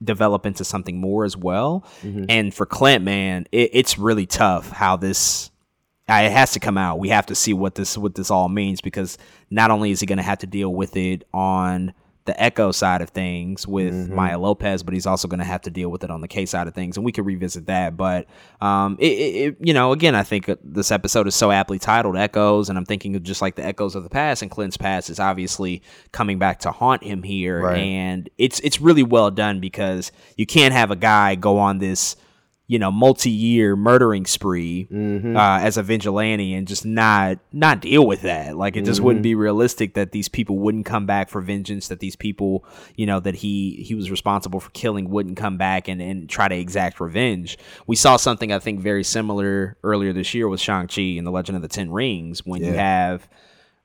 develop 0.03 0.47
into 0.47 0.64
something 0.64 0.99
more 0.99 1.25
as 1.25 1.37
well. 1.37 1.85
Mm-hmm. 2.03 2.25
And 2.29 2.55
for 2.55 2.67
Clint, 2.67 3.05
man, 3.05 3.47
it, 3.53 3.71
it's 3.73 3.99
really 3.99 4.26
tough 4.26 4.71
how 4.71 4.97
this. 4.97 5.50
It 6.07 6.33
has 6.33 6.53
to 6.53 6.61
come 6.61 6.76
out. 6.76 6.99
We 6.99 7.09
have 7.09 7.25
to 7.26 7.35
see 7.35 7.55
what 7.55 7.76
this 7.76 7.97
what 7.97 8.14
this 8.14 8.31
all 8.31 8.50
means 8.50 8.83
because 8.83 9.16
not 9.51 9.70
only 9.70 9.90
is 9.90 10.01
he 10.01 10.07
going 10.07 10.18
to 10.18 10.23
have 10.23 10.38
to 10.38 10.47
deal 10.47 10.73
with 10.73 10.97
it 10.97 11.25
on 11.33 11.94
the 12.26 12.42
Echo 12.42 12.72
side 12.72 13.02
of 13.02 13.10
things 13.10 13.66
with 13.68 13.92
Maya 14.08 14.38
Lopez, 14.38 14.82
but 14.82 14.94
he's 14.94 15.04
also 15.06 15.28
going 15.28 15.40
to 15.40 15.44
have 15.44 15.60
to 15.62 15.70
deal 15.70 15.90
with 15.90 16.04
it 16.04 16.10
on 16.10 16.22
the 16.22 16.28
K 16.28 16.46
side 16.46 16.66
of 16.66 16.72
things, 16.74 16.96
and 16.96 17.04
we 17.04 17.12
could 17.12 17.26
revisit 17.26 17.66
that. 17.66 17.96
But 17.98 18.26
um, 18.62 18.96
it, 18.98 19.06
it, 19.12 19.34
it- 19.37 19.56
you 19.60 19.74
know, 19.74 19.92
again, 19.92 20.14
I 20.14 20.22
think 20.22 20.48
uh, 20.48 20.56
this 20.64 20.90
episode 20.90 21.26
is 21.26 21.34
so 21.34 21.50
aptly 21.50 21.78
titled 21.78 22.16
"Echoes," 22.16 22.68
and 22.70 22.78
I'm 22.78 22.87
thinking 22.87 23.14
of 23.14 23.22
just 23.22 23.42
like 23.42 23.56
the 23.56 23.64
echoes 23.66 23.94
of 23.94 24.04
the 24.04 24.08
past, 24.10 24.40
and 24.40 24.50
Clint's 24.50 24.76
past 24.78 25.10
is 25.10 25.20
obviously 25.20 25.82
coming 26.12 26.38
back 26.38 26.60
to 26.60 26.70
haunt 26.72 27.02
him 27.04 27.22
here, 27.22 27.60
Right. 27.60 27.76
and 27.78 28.30
it's 28.38 28.58
it's 28.60 28.80
really 28.80 29.02
well 29.02 29.30
done 29.30 29.60
because 29.60 30.10
you 30.37 30.46
can't 30.46 30.72
have 30.72 30.90
a 30.90 30.96
guy 30.96 31.34
go 31.34 31.58
on 31.58 31.78
this 31.78 32.16
you 32.66 32.79
know 32.79 32.90
multi-year 32.90 33.77
murdering 33.77 34.24
spree 34.24 34.88
uh, 35.37 35.59
as 35.61 35.77
a 35.77 35.83
vigilante 35.83 36.55
and 36.55 36.66
just 36.66 36.87
not 36.87 37.38
not 37.53 37.81
deal 37.81 38.07
with 38.07 38.22
that. 38.22 38.57
Like 38.57 38.74
it 38.77 38.85
just 38.87 39.00
wouldn't 39.05 39.22
be 39.22 39.35
realistic 39.35 39.92
that 39.94 40.12
these 40.12 40.29
people 40.29 40.59
wouldn't 40.59 40.87
come 40.87 41.05
back 41.05 41.29
for 41.29 41.42
vengeance 41.42 41.88
that 41.88 42.00
these 42.00 42.16
people 42.16 42.64
you 42.96 43.05
know 43.05 43.20
that 43.20 43.35
he 43.35 43.85
he 43.87 43.94
was 43.94 44.11
responsible 44.11 44.61
for 44.61 44.70
killing 44.70 45.11
wouldn't 45.11 45.37
come 45.37 45.59
back 45.59 45.88
and, 45.88 46.00
and 46.00 46.29
try 46.31 46.48
to 46.48 46.55
exact 46.55 47.00
revenge. 47.00 47.59
We 47.87 47.96
saw 47.96 48.16
something 48.16 48.50
i 48.50 48.59
think 48.59 48.81
very 48.81 49.05
similar 49.05 49.77
earlier 49.83 50.12
this 50.14 50.33
year 50.33 50.48
with 50.48 50.61
shang-chi 50.61 51.03
and 51.18 51.27
the 51.27 51.31
legend 51.31 51.57
of 51.57 51.62
the 51.62 51.68
ten 51.68 51.90
rings 51.90 52.46
when 52.46 52.62
you 52.64 52.72
have 52.79 53.29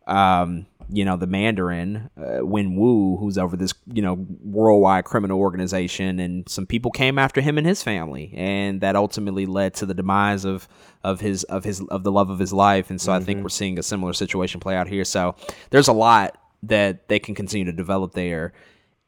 um, 0.08 0.66
you 0.92 1.06
know, 1.06 1.16
the 1.16 1.28
Mandarin, 1.28 2.10
uh, 2.18 2.42
Wenwu, 2.42 3.20
who's 3.20 3.38
over 3.38 3.56
this, 3.56 3.74
you 3.94 4.02
know, 4.02 4.26
worldwide 4.44 5.06
criminal 5.06 5.40
organization, 5.40 6.20
and 6.20 6.48
some 6.50 6.66
people 6.66 6.92
came 6.92 7.20
after 7.20 7.42
him 7.42 7.58
and 7.58 7.68
his 7.68 7.84
family, 7.84 8.34
and 8.36 8.82
that 8.82 8.96
ultimately 8.96 9.46
led 9.46 9.74
to 9.76 9.86
the 9.86 9.94
demise 9.94 10.46
of 10.46 10.68
of 11.04 11.20
his 11.20 11.44
of 11.46 11.64
his 11.64 11.82
of 11.90 12.04
the 12.04 12.12
love 12.12 12.30
of 12.30 12.40
his 12.40 12.52
life. 12.52 12.90
And 12.90 13.00
so 13.00 13.14
I 13.14 13.20
think 13.20 13.44
we're 13.44 13.50
seeing 13.50 13.78
a 13.78 13.84
similar 13.84 14.14
situation 14.14 14.60
play 14.60 14.76
out 14.76 14.88
here. 14.88 15.06
So 15.06 15.36
there's 15.70 15.88
a 15.88 15.94
lot 15.94 16.38
that 16.64 17.08
they 17.08 17.20
can 17.20 17.36
continue 17.36 17.66
to 17.66 17.72
develop 17.72 18.14
there, 18.14 18.54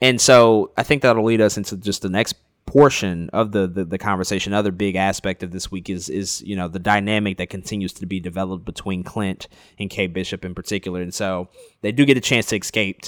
and 0.02 0.22
so 0.22 0.72
I 0.78 0.84
think 0.84 1.02
that'll 1.02 1.24
lead 1.24 1.42
us 1.42 1.58
into 1.58 1.78
just 1.78 2.04
the 2.04 2.10
next 2.10 2.36
portion 2.72 3.30
of 3.34 3.52
the, 3.52 3.68
the 3.68 3.84
the 3.84 3.98
conversation 3.98 4.54
other 4.54 4.72
big 4.72 4.96
aspect 4.96 5.44
of 5.44 5.52
this 5.52 5.70
week 5.70 5.90
is 5.90 6.08
is 6.08 6.42
you 6.44 6.56
know 6.56 6.70
the 6.70 6.80
dynamic 6.80 7.38
that 7.38 7.50
continues 7.50 7.92
to 7.92 8.06
be 8.06 8.18
developed 8.18 8.64
between 8.64 9.04
Clint 9.04 9.50
and 9.78 9.90
K 9.90 10.08
Bishop 10.08 10.46
in 10.46 10.56
particular 10.56 11.02
and 11.02 11.14
so 11.14 11.50
they 11.82 11.92
do 11.92 12.06
get 12.06 12.16
a 12.16 12.22
chance 12.22 12.46
to 12.46 12.56
escape 12.56 13.02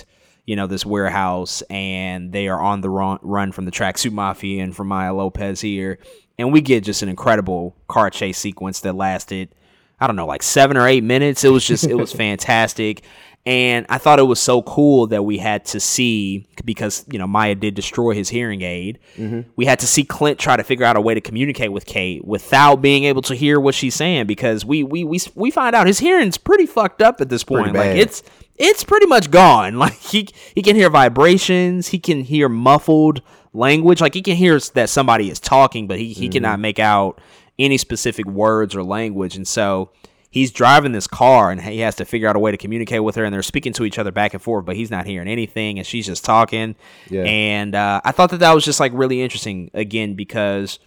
you 0.46 0.58
know 0.58 0.68
this 0.68 0.86
warehouse 0.86 1.62
and 1.70 2.34
they 2.34 2.50
are 2.50 2.60
on 2.60 2.82
the 2.82 2.90
run, 2.90 3.20
run 3.22 3.54
from 3.54 3.64
the 3.64 3.72
tracksuit 3.72 4.12
mafia 4.12 4.62
and 4.62 4.76
from 4.76 4.90
Maya 4.90 5.14
Lopez 5.14 5.62
here 5.62 5.98
and 6.38 6.52
we 6.52 6.60
get 6.60 6.84
just 6.84 7.02
an 7.02 7.08
incredible 7.08 7.74
car 7.88 8.10
chase 8.10 8.38
sequence 8.38 8.82
that 8.82 8.96
lasted 8.96 9.56
I 9.98 10.08
don't 10.08 10.18
know, 10.18 10.26
like 10.26 10.44
seven 10.44 10.76
or 10.76 10.86
eight 10.86 11.04
minutes. 11.04 11.46
It 11.46 11.50
was 11.50 11.66
just, 11.66 11.86
it 11.86 11.96
was 11.96 12.12
fantastic. 12.26 13.04
And 13.46 13.86
I 13.90 13.98
thought 13.98 14.20
it 14.20 14.24
was 14.24 14.40
so 14.40 14.62
cool 14.62 15.08
that 15.08 15.24
we 15.24 15.38
had 15.38 15.66
to 15.66 15.80
see, 15.82 16.48
because, 16.64 17.04
you 17.12 17.20
know, 17.20 17.28
Maya 17.28 17.56
did 17.56 17.74
destroy 17.74 18.14
his 18.14 18.30
hearing 18.30 18.62
aid. 18.62 19.00
Mm-hmm. 19.18 19.50
We 19.58 19.66
had 19.66 19.80
to 19.80 19.88
see 19.88 20.06
Clint 20.06 20.40
try 20.40 20.56
to 20.56 20.64
figure 20.64 20.86
out 20.86 20.96
a 20.96 21.02
way 21.02 21.14
to 21.14 21.20
communicate 21.20 21.74
with 21.74 21.86
Kate 21.86 22.24
without 22.24 22.78
being 22.78 23.04
able 23.04 23.22
to 23.24 23.36
hear 23.36 23.60
what 23.60 23.76
she's 23.76 23.96
saying, 23.96 24.28
because 24.28 24.64
we, 24.64 24.84
we, 24.84 25.04
we, 25.04 25.20
we 25.36 25.52
find 25.52 25.76
out 25.76 25.88
his 25.88 26.00
hearing's 26.00 26.38
pretty 26.38 26.66
fucked 26.66 27.02
up 27.02 27.20
at 27.20 27.28
this 27.28 27.44
point. 27.44 27.74
Like 27.74 27.98
it's, 27.98 28.24
it's 28.56 28.86
pretty 28.86 29.08
much 29.08 29.30
gone. 29.30 29.78
Like 29.84 30.00
he, 30.00 30.30
he 30.56 30.62
can 30.62 30.78
hear 30.78 30.90
vibrations. 30.90 31.90
He 31.90 32.00
can 32.00 32.22
hear 32.24 32.48
muffled 32.48 33.22
language. 33.52 34.00
Like 34.00 34.14
he 34.14 34.22
can 34.22 34.38
hear 34.38 34.58
that 34.60 34.90
somebody 34.90 35.30
is 35.30 35.42
talking, 35.42 35.88
but 35.88 36.00
he, 36.00 36.14
he 36.14 36.26
mm-hmm. 36.26 36.32
cannot 36.32 36.60
make 36.62 36.80
out 36.80 37.20
any 37.60 37.78
specific 37.78 38.26
words 38.26 38.74
or 38.74 38.84
language. 38.84 39.36
And 39.36 39.46
so 39.46 39.92
he's 40.34 40.52
driving 40.52 40.94
this 40.94 41.06
car 41.06 41.52
and 41.52 41.62
he 41.62 41.82
has 41.82 41.94
to 41.94 42.06
figure 42.06 42.28
out 42.28 42.36
a 42.36 42.40
way 42.40 42.50
to 42.50 42.58
communicate 42.58 43.04
with 43.04 43.14
her 43.14 43.24
and 43.24 43.32
they're 43.32 43.44
speaking 43.44 43.72
to 43.72 43.86
each 43.86 44.00
other 44.00 44.12
back 44.12 44.34
and 44.34 44.42
forth, 44.42 44.66
but 44.66 44.76
he's 44.76 44.90
not 44.90 45.06
hearing 45.06 45.28
anything 45.28 45.78
and 45.78 45.86
she's 45.86 46.08
just 46.08 46.26
talking. 46.26 46.76
Yeah. 47.08 47.22
And 47.22 47.76
uh, 47.76 48.02
I 48.04 48.12
thought 48.12 48.32
that 48.32 48.40
that 48.40 48.52
was 48.52 48.66
just 48.66 48.80
like 48.80 48.92
really 48.96 49.22
interesting 49.22 49.70
again 49.76 50.16
because 50.16 50.80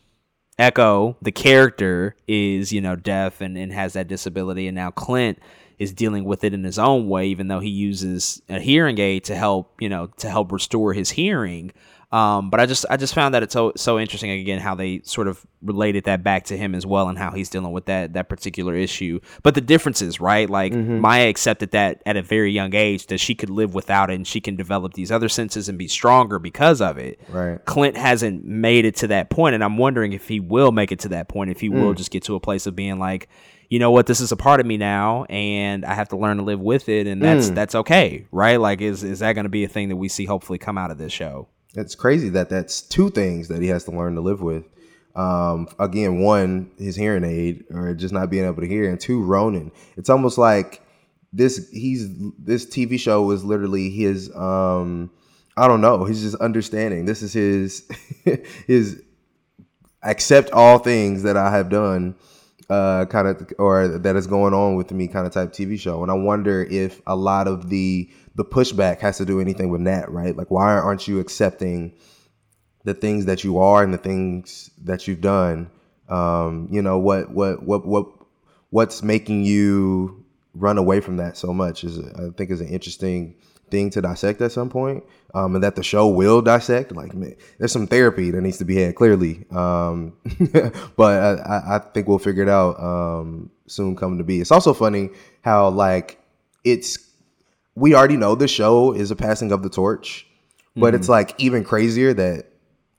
Echo, 0.58 1.16
the 1.22 1.30
character, 1.30 2.16
is, 2.26 2.72
you 2.72 2.80
know, 2.80 2.96
deaf 2.96 3.40
and, 3.40 3.56
and 3.56 3.72
has 3.72 3.92
that 3.92 4.08
disability. 4.08 4.66
And 4.66 4.74
now 4.74 4.90
Clint 4.90 5.38
is 5.78 5.92
dealing 5.92 6.24
with 6.24 6.42
it 6.42 6.52
in 6.52 6.64
his 6.64 6.78
own 6.78 7.08
way, 7.08 7.28
even 7.28 7.46
though 7.46 7.60
he 7.60 7.68
uses 7.68 8.42
a 8.48 8.58
hearing 8.58 8.98
aid 8.98 9.22
to 9.24 9.36
help, 9.36 9.80
you 9.80 9.88
know, 9.88 10.08
to 10.16 10.28
help 10.28 10.50
restore 10.50 10.92
his 10.92 11.10
hearing. 11.10 11.70
Um, 12.12 12.50
but 12.50 12.60
I 12.60 12.66
just 12.66 12.86
I 12.88 12.96
just 12.96 13.14
found 13.14 13.34
that 13.34 13.42
it's 13.42 13.52
so 13.52 13.72
so 13.76 13.98
interesting 13.98 14.30
again 14.30 14.60
how 14.60 14.76
they 14.76 15.00
sort 15.02 15.26
of 15.26 15.44
related 15.60 16.04
that 16.04 16.22
back 16.22 16.44
to 16.44 16.56
him 16.56 16.72
as 16.76 16.86
well 16.86 17.08
and 17.08 17.18
how 17.18 17.32
he's 17.32 17.50
dealing 17.50 17.72
with 17.72 17.86
that 17.86 18.12
that 18.12 18.28
particular 18.28 18.76
issue. 18.76 19.18
But 19.42 19.56
the 19.56 19.60
differences, 19.60 20.20
right? 20.20 20.48
Like 20.48 20.72
Maya 20.72 21.28
accepted 21.28 21.72
that 21.72 22.02
at 22.06 22.16
a 22.16 22.22
very 22.22 22.52
young 22.52 22.74
age 22.76 23.06
that 23.08 23.18
she 23.18 23.34
could 23.34 23.50
live 23.50 23.74
without 23.74 24.08
it 24.10 24.14
and 24.14 24.26
she 24.26 24.40
can 24.40 24.54
develop 24.54 24.94
these 24.94 25.10
other 25.10 25.28
senses 25.28 25.68
and 25.68 25.76
be 25.76 25.88
stronger 25.88 26.38
because 26.38 26.80
of 26.80 26.96
it. 26.96 27.20
Right. 27.28 27.62
Clint 27.64 27.96
hasn't 27.96 28.44
made 28.44 28.84
it 28.84 28.94
to 28.96 29.08
that 29.08 29.28
point, 29.28 29.56
and 29.56 29.64
I'm 29.64 29.76
wondering 29.76 30.12
if 30.12 30.28
he 30.28 30.38
will 30.38 30.70
make 30.70 30.92
it 30.92 31.00
to 31.00 31.08
that 31.08 31.28
point. 31.28 31.50
If 31.50 31.60
he 31.60 31.68
will 31.68 31.92
Mm. 31.92 31.96
just 31.96 32.12
get 32.12 32.22
to 32.24 32.36
a 32.36 32.40
place 32.40 32.68
of 32.68 32.76
being 32.76 33.00
like, 33.00 33.28
you 33.68 33.80
know 33.80 33.90
what, 33.90 34.06
this 34.06 34.20
is 34.20 34.30
a 34.30 34.36
part 34.36 34.60
of 34.60 34.66
me 34.66 34.76
now, 34.76 35.24
and 35.24 35.84
I 35.84 35.94
have 35.94 36.08
to 36.10 36.16
learn 36.16 36.36
to 36.36 36.44
live 36.44 36.60
with 36.60 36.88
it, 36.88 37.08
and 37.08 37.20
Mm. 37.20 37.24
that's 37.24 37.50
that's 37.50 37.74
okay, 37.74 38.26
right? 38.30 38.60
Like, 38.60 38.80
is 38.80 39.02
is 39.02 39.18
that 39.18 39.32
going 39.32 39.44
to 39.44 39.50
be 39.50 39.64
a 39.64 39.68
thing 39.68 39.88
that 39.88 39.96
we 39.96 40.08
see 40.08 40.24
hopefully 40.24 40.58
come 40.58 40.78
out 40.78 40.92
of 40.92 40.98
this 40.98 41.12
show? 41.12 41.48
It's 41.76 41.94
crazy 41.94 42.30
that 42.30 42.48
that's 42.48 42.80
two 42.80 43.10
things 43.10 43.48
that 43.48 43.60
he 43.60 43.68
has 43.68 43.84
to 43.84 43.90
learn 43.90 44.14
to 44.14 44.20
live 44.20 44.40
with. 44.40 44.64
Um, 45.14 45.68
again, 45.78 46.20
one, 46.20 46.70
his 46.78 46.96
hearing 46.96 47.24
aid 47.24 47.64
or 47.70 47.94
just 47.94 48.12
not 48.12 48.30
being 48.30 48.44
able 48.44 48.62
to 48.62 48.68
hear, 48.68 48.90
and 48.90 49.00
two, 49.00 49.22
Ronin. 49.22 49.72
It's 49.96 50.10
almost 50.10 50.38
like 50.38 50.82
this 51.32 51.68
he's 51.70 52.08
this 52.38 52.66
TV 52.66 52.98
show 52.98 53.22
was 53.22 53.44
literally 53.44 53.90
his 53.90 54.34
um 54.34 55.10
I 55.56 55.68
don't 55.68 55.80
know, 55.80 56.04
he's 56.04 56.22
just 56.22 56.36
understanding. 56.36 57.04
This 57.04 57.22
is 57.22 57.32
his 57.32 57.88
his 58.66 59.02
accept 60.02 60.50
all 60.50 60.78
things 60.78 61.22
that 61.24 61.36
I 61.36 61.50
have 61.50 61.68
done 61.68 62.14
uh 62.68 63.06
kind 63.06 63.28
of 63.28 63.52
or 63.58 63.88
that 63.88 64.16
is 64.16 64.26
going 64.26 64.54
on 64.54 64.76
with 64.76 64.90
me 64.92 65.08
kind 65.08 65.26
of 65.26 65.32
type 65.32 65.52
TV 65.52 65.78
show. 65.78 66.02
And 66.02 66.10
I 66.10 66.14
wonder 66.14 66.62
if 66.62 67.00
a 67.06 67.16
lot 67.16 67.48
of 67.48 67.70
the 67.70 68.10
the 68.36 68.44
pushback 68.44 69.00
has 69.00 69.16
to 69.16 69.24
do 69.24 69.40
anything 69.40 69.70
with 69.70 69.84
that, 69.84 70.10
right? 70.10 70.36
Like 70.36 70.50
why 70.50 70.74
aren't 70.74 71.08
you 71.08 71.18
accepting 71.18 71.94
the 72.84 72.94
things 72.94 73.24
that 73.24 73.42
you 73.42 73.58
are 73.58 73.82
and 73.82 73.92
the 73.92 73.98
things 73.98 74.70
that 74.84 75.08
you've 75.08 75.22
done? 75.22 75.70
Um, 76.08 76.68
you 76.70 76.82
know, 76.82 76.98
what 76.98 77.30
what 77.30 77.62
what 77.62 77.86
what 77.86 78.06
what's 78.70 79.02
making 79.02 79.44
you 79.44 80.24
run 80.54 80.78
away 80.78 81.00
from 81.00 81.16
that 81.16 81.36
so 81.36 81.52
much 81.52 81.82
is 81.82 81.98
I 81.98 82.30
think 82.36 82.50
is 82.50 82.60
an 82.60 82.68
interesting 82.68 83.34
thing 83.70 83.90
to 83.90 84.00
dissect 84.00 84.40
at 84.42 84.52
some 84.52 84.68
point, 84.68 85.02
um, 85.34 85.54
and 85.54 85.64
that 85.64 85.74
the 85.74 85.82
show 85.82 86.06
will 86.08 86.42
dissect. 86.42 86.92
Like, 86.92 87.14
man, 87.14 87.36
there's 87.58 87.72
some 87.72 87.86
therapy 87.86 88.30
that 88.30 88.40
needs 88.40 88.58
to 88.58 88.64
be 88.64 88.76
had 88.76 88.94
clearly, 88.94 89.46
um, 89.50 90.12
but 90.96 91.40
I, 91.40 91.76
I, 91.76 91.78
think 91.78 92.06
we'll 92.06 92.18
figure 92.18 92.42
it 92.42 92.48
out 92.48 92.78
um, 92.78 93.50
soon. 93.66 93.96
Coming 93.96 94.18
to 94.18 94.24
be, 94.24 94.40
it's 94.40 94.52
also 94.52 94.74
funny 94.74 95.10
how 95.40 95.70
like 95.70 96.20
it's 96.64 97.05
we 97.76 97.94
already 97.94 98.16
know 98.16 98.34
the 98.34 98.48
show 98.48 98.92
is 98.92 99.12
a 99.12 99.16
passing 99.16 99.52
of 99.52 99.62
the 99.62 99.70
torch, 99.70 100.26
but 100.74 100.88
mm-hmm. 100.88 100.96
it's 100.96 101.08
like 101.08 101.34
even 101.38 101.62
crazier 101.62 102.12
that 102.14 102.46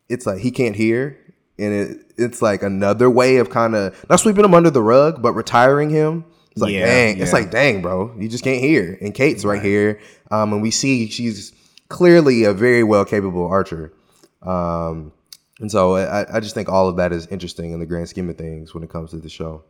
it's 0.07 0.25
like 0.25 0.39
he 0.39 0.51
can't 0.51 0.75
hear, 0.75 1.19
and 1.59 1.73
it 1.73 1.97
it's 2.17 2.41
like 2.41 2.63
another 2.63 3.09
way 3.09 3.37
of 3.37 3.49
kind 3.49 3.75
of 3.75 4.05
not 4.09 4.21
sweeping 4.21 4.45
him 4.45 4.53
under 4.53 4.69
the 4.69 4.81
rug, 4.81 5.21
but 5.21 5.33
retiring 5.33 5.89
him 5.89 6.23
it's 6.57 6.63
like, 6.63 6.73
yeah, 6.73 6.85
dang, 6.87 7.17
yeah. 7.17 7.23
it's 7.23 7.33
like, 7.33 7.51
dang, 7.51 7.83
bro, 7.83 8.15
you 8.17 8.27
just 8.27 8.43
can't 8.43 8.59
hear. 8.59 8.97
And 8.99 9.13
Kate's 9.13 9.45
right, 9.45 9.57
right 9.57 9.63
here. 9.63 9.99
Um, 10.31 10.53
and 10.53 10.61
we 10.63 10.71
see 10.71 11.07
she's 11.07 11.53
clearly 11.87 12.45
a 12.45 12.53
very 12.53 12.83
well 12.83 13.05
capable 13.05 13.45
archer. 13.47 13.93
Um, 14.41 15.13
and 15.59 15.69
so 15.69 15.97
I, 15.97 16.37
I 16.37 16.39
just 16.39 16.55
think 16.55 16.67
all 16.67 16.89
of 16.89 16.97
that 16.97 17.13
is 17.13 17.27
interesting 17.27 17.73
in 17.73 17.79
the 17.79 17.85
grand 17.85 18.09
scheme 18.09 18.27
of 18.27 18.39
things 18.39 18.73
when 18.73 18.83
it 18.83 18.89
comes 18.89 19.11
to 19.11 19.17
the 19.17 19.29
show. 19.29 19.65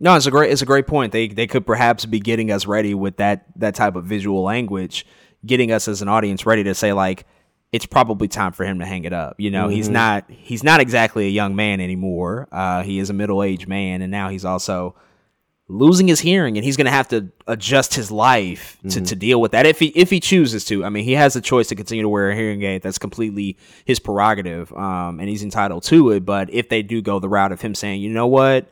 No, 0.00 0.14
it's 0.16 0.26
a 0.26 0.30
great 0.30 0.50
it's 0.50 0.62
a 0.62 0.66
great 0.66 0.86
point. 0.86 1.12
They 1.12 1.28
they 1.28 1.46
could 1.46 1.66
perhaps 1.66 2.04
be 2.04 2.20
getting 2.20 2.50
us 2.50 2.66
ready 2.66 2.94
with 2.94 3.16
that 3.18 3.46
that 3.56 3.74
type 3.74 3.96
of 3.96 4.04
visual 4.04 4.42
language, 4.42 5.06
getting 5.46 5.72
us 5.72 5.88
as 5.88 6.02
an 6.02 6.08
audience 6.08 6.46
ready 6.46 6.64
to 6.64 6.74
say 6.74 6.92
like 6.92 7.26
it's 7.72 7.86
probably 7.86 8.28
time 8.28 8.52
for 8.52 8.64
him 8.64 8.78
to 8.78 8.86
hang 8.86 9.04
it 9.04 9.12
up. 9.12 9.34
You 9.38 9.50
know, 9.50 9.64
mm-hmm. 9.64 9.76
he's 9.76 9.88
not 9.88 10.24
he's 10.28 10.62
not 10.62 10.80
exactly 10.80 11.26
a 11.26 11.30
young 11.30 11.56
man 11.56 11.80
anymore. 11.80 12.48
Uh, 12.52 12.82
he 12.82 12.98
is 12.98 13.10
a 13.10 13.12
middle 13.12 13.42
aged 13.42 13.68
man, 13.68 14.02
and 14.02 14.10
now 14.10 14.28
he's 14.28 14.44
also 14.44 14.94
losing 15.66 16.06
his 16.06 16.20
hearing 16.20 16.58
and 16.58 16.64
he's 16.64 16.76
going 16.76 16.84
to 16.84 16.90
have 16.90 17.08
to 17.08 17.30
adjust 17.46 17.94
his 17.94 18.10
life 18.10 18.76
to, 18.82 18.88
mm-hmm. 18.88 19.04
to 19.04 19.16
deal 19.16 19.40
with 19.40 19.52
that 19.52 19.64
if 19.64 19.78
he 19.78 19.86
if 19.94 20.10
he 20.10 20.20
chooses 20.20 20.62
to 20.62 20.84
i 20.84 20.90
mean 20.90 21.04
he 21.04 21.12
has 21.12 21.36
a 21.36 21.40
choice 21.40 21.68
to 21.68 21.74
continue 21.74 22.02
to 22.02 22.08
wear 22.08 22.28
a 22.28 22.36
hearing 22.36 22.62
aid 22.62 22.82
that's 22.82 22.98
completely 22.98 23.56
his 23.86 23.98
prerogative 23.98 24.70
um, 24.74 25.18
and 25.18 25.28
he's 25.30 25.42
entitled 25.42 25.82
to 25.82 26.10
it 26.10 26.22
but 26.22 26.52
if 26.52 26.68
they 26.68 26.82
do 26.82 27.00
go 27.00 27.18
the 27.18 27.30
route 27.30 27.50
of 27.50 27.62
him 27.62 27.74
saying 27.74 28.02
you 28.02 28.10
know 28.10 28.26
what 28.26 28.70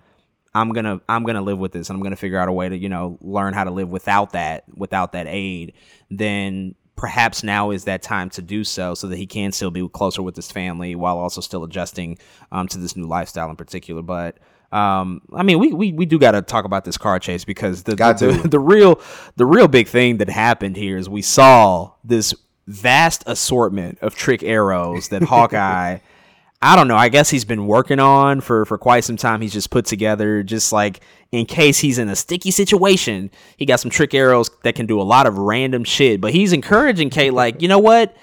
i'm 0.54 0.72
gonna 0.72 1.00
i'm 1.08 1.24
gonna 1.24 1.42
live 1.42 1.58
with 1.58 1.72
this 1.72 1.88
and 1.88 1.96
i'm 1.96 2.02
gonna 2.02 2.16
figure 2.16 2.38
out 2.38 2.48
a 2.48 2.52
way 2.52 2.68
to 2.68 2.76
you 2.76 2.88
know 2.88 3.18
learn 3.20 3.54
how 3.54 3.64
to 3.64 3.70
live 3.70 3.88
without 3.88 4.32
that 4.32 4.64
without 4.74 5.12
that 5.12 5.26
aid 5.26 5.72
then 6.10 6.74
perhaps 6.96 7.42
now 7.42 7.70
is 7.70 7.84
that 7.84 8.02
time 8.02 8.28
to 8.30 8.42
do 8.42 8.62
so 8.64 8.94
so 8.94 9.08
that 9.08 9.16
he 9.16 9.26
can 9.26 9.50
still 9.50 9.70
be 9.70 9.88
closer 9.88 10.22
with 10.22 10.36
his 10.36 10.50
family 10.50 10.94
while 10.94 11.18
also 11.18 11.40
still 11.40 11.64
adjusting 11.64 12.18
um, 12.52 12.68
to 12.68 12.78
this 12.78 12.96
new 12.96 13.06
lifestyle 13.06 13.50
in 13.50 13.56
particular 13.56 14.02
but 14.02 14.38
um, 14.72 15.20
I 15.34 15.42
mean, 15.42 15.58
we, 15.58 15.74
we, 15.74 15.92
we 15.92 16.06
do 16.06 16.18
got 16.18 16.30
to 16.30 16.40
talk 16.40 16.64
about 16.64 16.86
this 16.86 16.96
car 16.96 17.18
chase 17.18 17.44
because 17.44 17.82
the 17.82 17.94
the, 17.94 18.40
the, 18.42 18.48
the 18.48 18.58
real 18.58 19.02
the 19.36 19.44
real 19.44 19.68
big 19.68 19.86
thing 19.86 20.16
that 20.16 20.30
happened 20.30 20.78
here 20.78 20.96
is 20.96 21.10
we 21.10 21.20
saw 21.20 21.92
this 22.02 22.32
vast 22.66 23.22
assortment 23.26 23.98
of 24.00 24.14
trick 24.14 24.42
arrows 24.42 25.08
that 25.08 25.22
Hawkeye. 25.22 25.98
I 26.62 26.76
don't 26.76 26.86
know. 26.88 26.96
I 26.96 27.08
guess 27.08 27.28
he's 27.28 27.44
been 27.44 27.66
working 27.66 27.98
on 27.98 28.40
for 28.40 28.64
for 28.64 28.78
quite 28.78 29.04
some 29.04 29.16
time. 29.16 29.40
He's 29.40 29.52
just 29.52 29.70
put 29.70 29.84
together 29.84 30.42
just 30.42 30.72
like 30.72 31.00
in 31.32 31.44
case 31.44 31.78
he's 31.78 31.98
in 31.98 32.08
a 32.08 32.16
sticky 32.16 32.52
situation. 32.52 33.30
He 33.56 33.66
got 33.66 33.80
some 33.80 33.90
trick 33.90 34.14
arrows 34.14 34.50
that 34.62 34.74
can 34.74 34.86
do 34.86 35.00
a 35.00 35.02
lot 35.02 35.26
of 35.26 35.36
random 35.38 35.84
shit. 35.84 36.20
But 36.20 36.32
he's 36.32 36.52
encouraging 36.52 37.10
Kate, 37.10 37.34
like, 37.34 37.60
you 37.60 37.68
know 37.68 37.80
what? 37.80 38.14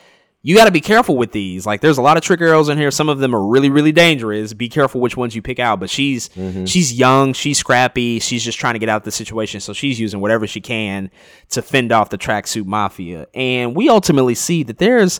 you 0.41 0.55
got 0.55 0.65
to 0.65 0.71
be 0.71 0.79
careful 0.79 1.17
with 1.17 1.33
these. 1.33 1.65
Like, 1.65 1.81
there's 1.81 1.97
a 1.97 2.01
lot 2.01 2.15
of 2.15 2.23
trick 2.23 2.39
arrows 2.39 2.69
in 2.69 2.77
here. 2.77 2.91
Some 2.91 3.09
of 3.09 3.19
them 3.19 3.35
are 3.35 3.45
really, 3.45 3.69
really 3.69 3.91
dangerous. 3.91 4.53
Be 4.53 4.69
careful 4.69 5.01
which 5.01 5.17
ones 5.17 5.35
you 5.35 5.41
pick 5.41 5.59
out. 5.59 5.81
But 5.81 5.89
she's 5.89 6.29
mm-hmm. 6.29 6.63
she's 6.63 6.93
young, 6.93 7.33
she's 7.33 7.57
scrappy, 7.57 8.19
she's 8.19 8.43
just 8.43 8.57
trying 8.57 8.75
to 8.75 8.79
get 8.79 8.87
out 8.87 8.97
of 8.97 9.03
the 9.03 9.11
situation. 9.11 9.59
So 9.59 9.73
she's 9.73 9.99
using 9.99 10.21
whatever 10.21 10.47
she 10.47 10.61
can 10.61 11.11
to 11.49 11.61
fend 11.61 11.91
off 11.91 12.09
the 12.09 12.17
tracksuit 12.17 12.65
mafia. 12.65 13.27
And 13.33 13.75
we 13.75 13.89
ultimately 13.89 14.35
see 14.35 14.63
that 14.63 14.77
there's 14.77 15.19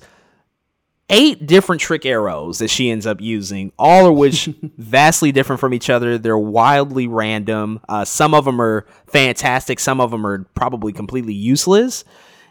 eight 1.09 1.45
different 1.47 1.81
trick 1.81 2.05
arrows 2.05 2.59
that 2.59 2.69
she 2.69 2.89
ends 2.89 3.07
up 3.07 3.19
using, 3.19 3.71
all 3.77 4.07
of 4.07 4.15
which 4.15 4.45
vastly 4.77 5.31
different 5.31 5.59
from 5.59 5.73
each 5.73 5.89
other. 5.89 6.17
They're 6.17 6.37
wildly 6.37 7.07
random. 7.07 7.79
Uh, 7.89 8.05
some 8.05 8.33
of 8.33 8.45
them 8.45 8.61
are 8.61 8.85
fantastic. 9.07 9.79
Some 9.79 9.99
of 9.99 10.11
them 10.11 10.25
are 10.25 10.45
probably 10.55 10.93
completely 10.93 11.33
useless. 11.33 12.03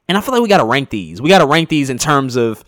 And 0.08 0.16
I 0.16 0.20
feel 0.20 0.32
like 0.32 0.42
we 0.42 0.48
got 0.48 0.58
to 0.58 0.64
rank 0.64 0.90
these. 0.90 1.20
We 1.20 1.28
got 1.28 1.38
to 1.38 1.46
rank 1.46 1.68
these 1.68 1.90
in 1.90 1.98
terms 1.98 2.36
of 2.36 2.64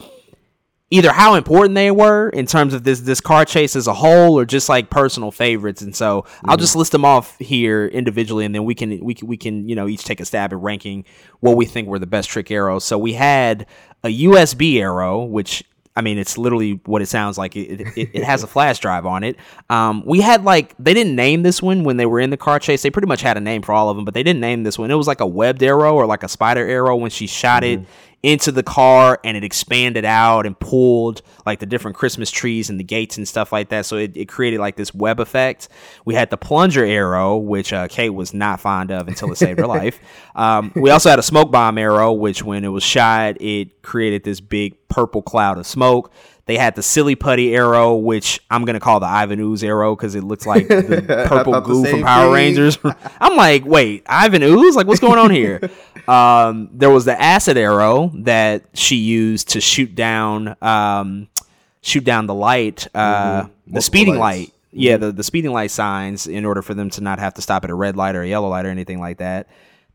either 0.90 1.12
how 1.12 1.34
important 1.34 1.74
they 1.74 1.90
were 1.90 2.28
in 2.30 2.46
terms 2.46 2.74
of 2.74 2.82
this 2.82 3.00
this 3.00 3.20
car 3.20 3.44
chase 3.44 3.76
as 3.76 3.86
a 3.86 3.94
whole 3.94 4.38
or 4.38 4.44
just 4.44 4.68
like 4.68 4.90
personal 4.90 5.30
favorites 5.30 5.82
and 5.82 5.94
so 5.94 6.22
mm-hmm. 6.22 6.50
I'll 6.50 6.56
just 6.56 6.74
list 6.74 6.92
them 6.92 7.04
off 7.04 7.38
here 7.38 7.86
individually 7.86 8.44
and 8.44 8.54
then 8.54 8.64
we 8.64 8.74
can 8.74 8.98
we 9.02 9.14
can 9.14 9.28
we 9.28 9.36
can 9.36 9.68
you 9.68 9.76
know 9.76 9.86
each 9.86 10.04
take 10.04 10.20
a 10.20 10.24
stab 10.24 10.52
at 10.52 10.58
ranking 10.58 11.04
what 11.38 11.56
we 11.56 11.64
think 11.64 11.88
were 11.88 12.00
the 12.00 12.06
best 12.06 12.28
trick 12.28 12.50
arrows 12.50 12.84
so 12.84 12.98
we 12.98 13.12
had 13.12 13.66
a 14.02 14.24
USB 14.24 14.80
arrow 14.80 15.24
which 15.24 15.62
I 15.96 16.02
mean, 16.02 16.18
it's 16.18 16.38
literally 16.38 16.80
what 16.84 17.02
it 17.02 17.06
sounds 17.06 17.36
like. 17.36 17.56
It, 17.56 17.80
it, 17.96 18.10
it 18.14 18.24
has 18.24 18.42
a 18.42 18.46
flash 18.46 18.78
drive 18.78 19.06
on 19.06 19.24
it. 19.24 19.36
Um, 19.68 20.04
we 20.06 20.20
had 20.20 20.44
like 20.44 20.74
they 20.78 20.94
didn't 20.94 21.16
name 21.16 21.42
this 21.42 21.60
one 21.60 21.82
when 21.82 21.96
they 21.96 22.06
were 22.06 22.20
in 22.20 22.30
the 22.30 22.36
car 22.36 22.58
chase. 22.58 22.82
They 22.82 22.90
pretty 22.90 23.08
much 23.08 23.22
had 23.22 23.36
a 23.36 23.40
name 23.40 23.62
for 23.62 23.72
all 23.72 23.90
of 23.90 23.96
them, 23.96 24.04
but 24.04 24.14
they 24.14 24.22
didn't 24.22 24.40
name 24.40 24.62
this 24.62 24.78
one. 24.78 24.90
It 24.90 24.94
was 24.94 25.08
like 25.08 25.20
a 25.20 25.26
webbed 25.26 25.62
arrow 25.62 25.94
or 25.94 26.06
like 26.06 26.22
a 26.22 26.28
spider 26.28 26.66
arrow 26.66 26.96
when 26.96 27.10
she 27.10 27.26
shot 27.26 27.64
mm-hmm. 27.64 27.82
it 27.82 27.88
into 28.22 28.52
the 28.52 28.62
car 28.62 29.18
and 29.24 29.36
it 29.36 29.44
expanded 29.44 30.04
out 30.04 30.44
and 30.44 30.58
pulled 30.58 31.22
like 31.46 31.58
the 31.58 31.66
different 31.66 31.96
Christmas 31.96 32.30
trees 32.30 32.68
and 32.68 32.78
the 32.78 32.84
gates 32.84 33.16
and 33.16 33.26
stuff 33.26 33.50
like 33.50 33.70
that. 33.70 33.86
So 33.86 33.96
it, 33.96 34.14
it 34.14 34.26
created 34.26 34.60
like 34.60 34.76
this 34.76 34.94
web 34.94 35.20
effect. 35.20 35.68
We 36.04 36.14
had 36.14 36.28
the 36.28 36.36
plunger 36.36 36.84
arrow, 36.84 37.38
which 37.38 37.72
uh, 37.72 37.88
Kate 37.88 38.10
was 38.10 38.34
not 38.34 38.60
fond 38.60 38.90
of 38.90 39.08
until 39.08 39.32
it 39.32 39.36
saved 39.36 39.58
her 39.58 39.66
life. 39.66 39.98
Um, 40.32 40.72
we 40.74 40.90
also 40.90 41.10
had 41.10 41.18
a 41.18 41.22
smoke 41.22 41.50
bomb 41.50 41.76
arrow, 41.76 42.12
which 42.12 42.42
when 42.42 42.64
it 42.64 42.68
was 42.68 42.82
shot, 42.82 43.40
it 43.42 43.82
created 43.82 44.22
this 44.24 44.40
big 44.40 44.76
purple 44.88 45.22
cloud 45.22 45.58
of 45.58 45.66
smoke. 45.66 46.12
They 46.50 46.56
had 46.56 46.74
the 46.74 46.82
silly 46.82 47.14
putty 47.14 47.54
arrow, 47.54 47.94
which 47.94 48.40
I'm 48.50 48.64
gonna 48.64 48.80
call 48.80 48.98
the 48.98 49.06
Ivan 49.06 49.38
Ooze 49.38 49.62
arrow 49.62 49.94
because 49.94 50.16
it 50.16 50.24
looks 50.24 50.46
like 50.46 50.66
the 50.66 51.24
purple 51.28 51.60
goo 51.60 51.84
from 51.84 52.02
Power 52.02 52.24
thing. 52.24 52.32
Rangers. 52.32 52.76
I'm 53.20 53.36
like, 53.36 53.64
wait, 53.64 54.02
Ivan 54.08 54.42
Ooze? 54.42 54.74
Like, 54.74 54.88
what's 54.88 54.98
going 54.98 55.20
on 55.20 55.30
here? 55.30 55.60
um, 56.08 56.68
there 56.72 56.90
was 56.90 57.04
the 57.04 57.16
acid 57.22 57.56
arrow 57.56 58.10
that 58.16 58.64
she 58.74 58.96
used 58.96 59.50
to 59.50 59.60
shoot 59.60 59.94
down, 59.94 60.56
um, 60.60 61.28
shoot 61.82 62.02
down 62.02 62.26
the 62.26 62.34
light, 62.34 62.88
uh, 62.96 63.42
mm-hmm. 63.42 63.72
the 63.72 63.80
speeding 63.80 64.18
lights. 64.18 64.48
light. 64.48 64.54
Yeah, 64.72 64.94
mm-hmm. 64.94 65.04
the, 65.04 65.12
the 65.12 65.22
speeding 65.22 65.52
light 65.52 65.70
signs 65.70 66.26
in 66.26 66.44
order 66.44 66.62
for 66.62 66.74
them 66.74 66.90
to 66.90 67.00
not 67.00 67.20
have 67.20 67.34
to 67.34 67.42
stop 67.42 67.62
at 67.62 67.70
a 67.70 67.74
red 67.76 67.96
light 67.96 68.16
or 68.16 68.22
a 68.22 68.28
yellow 68.28 68.48
light 68.48 68.66
or 68.66 68.70
anything 68.70 68.98
like 68.98 69.18
that. 69.18 69.46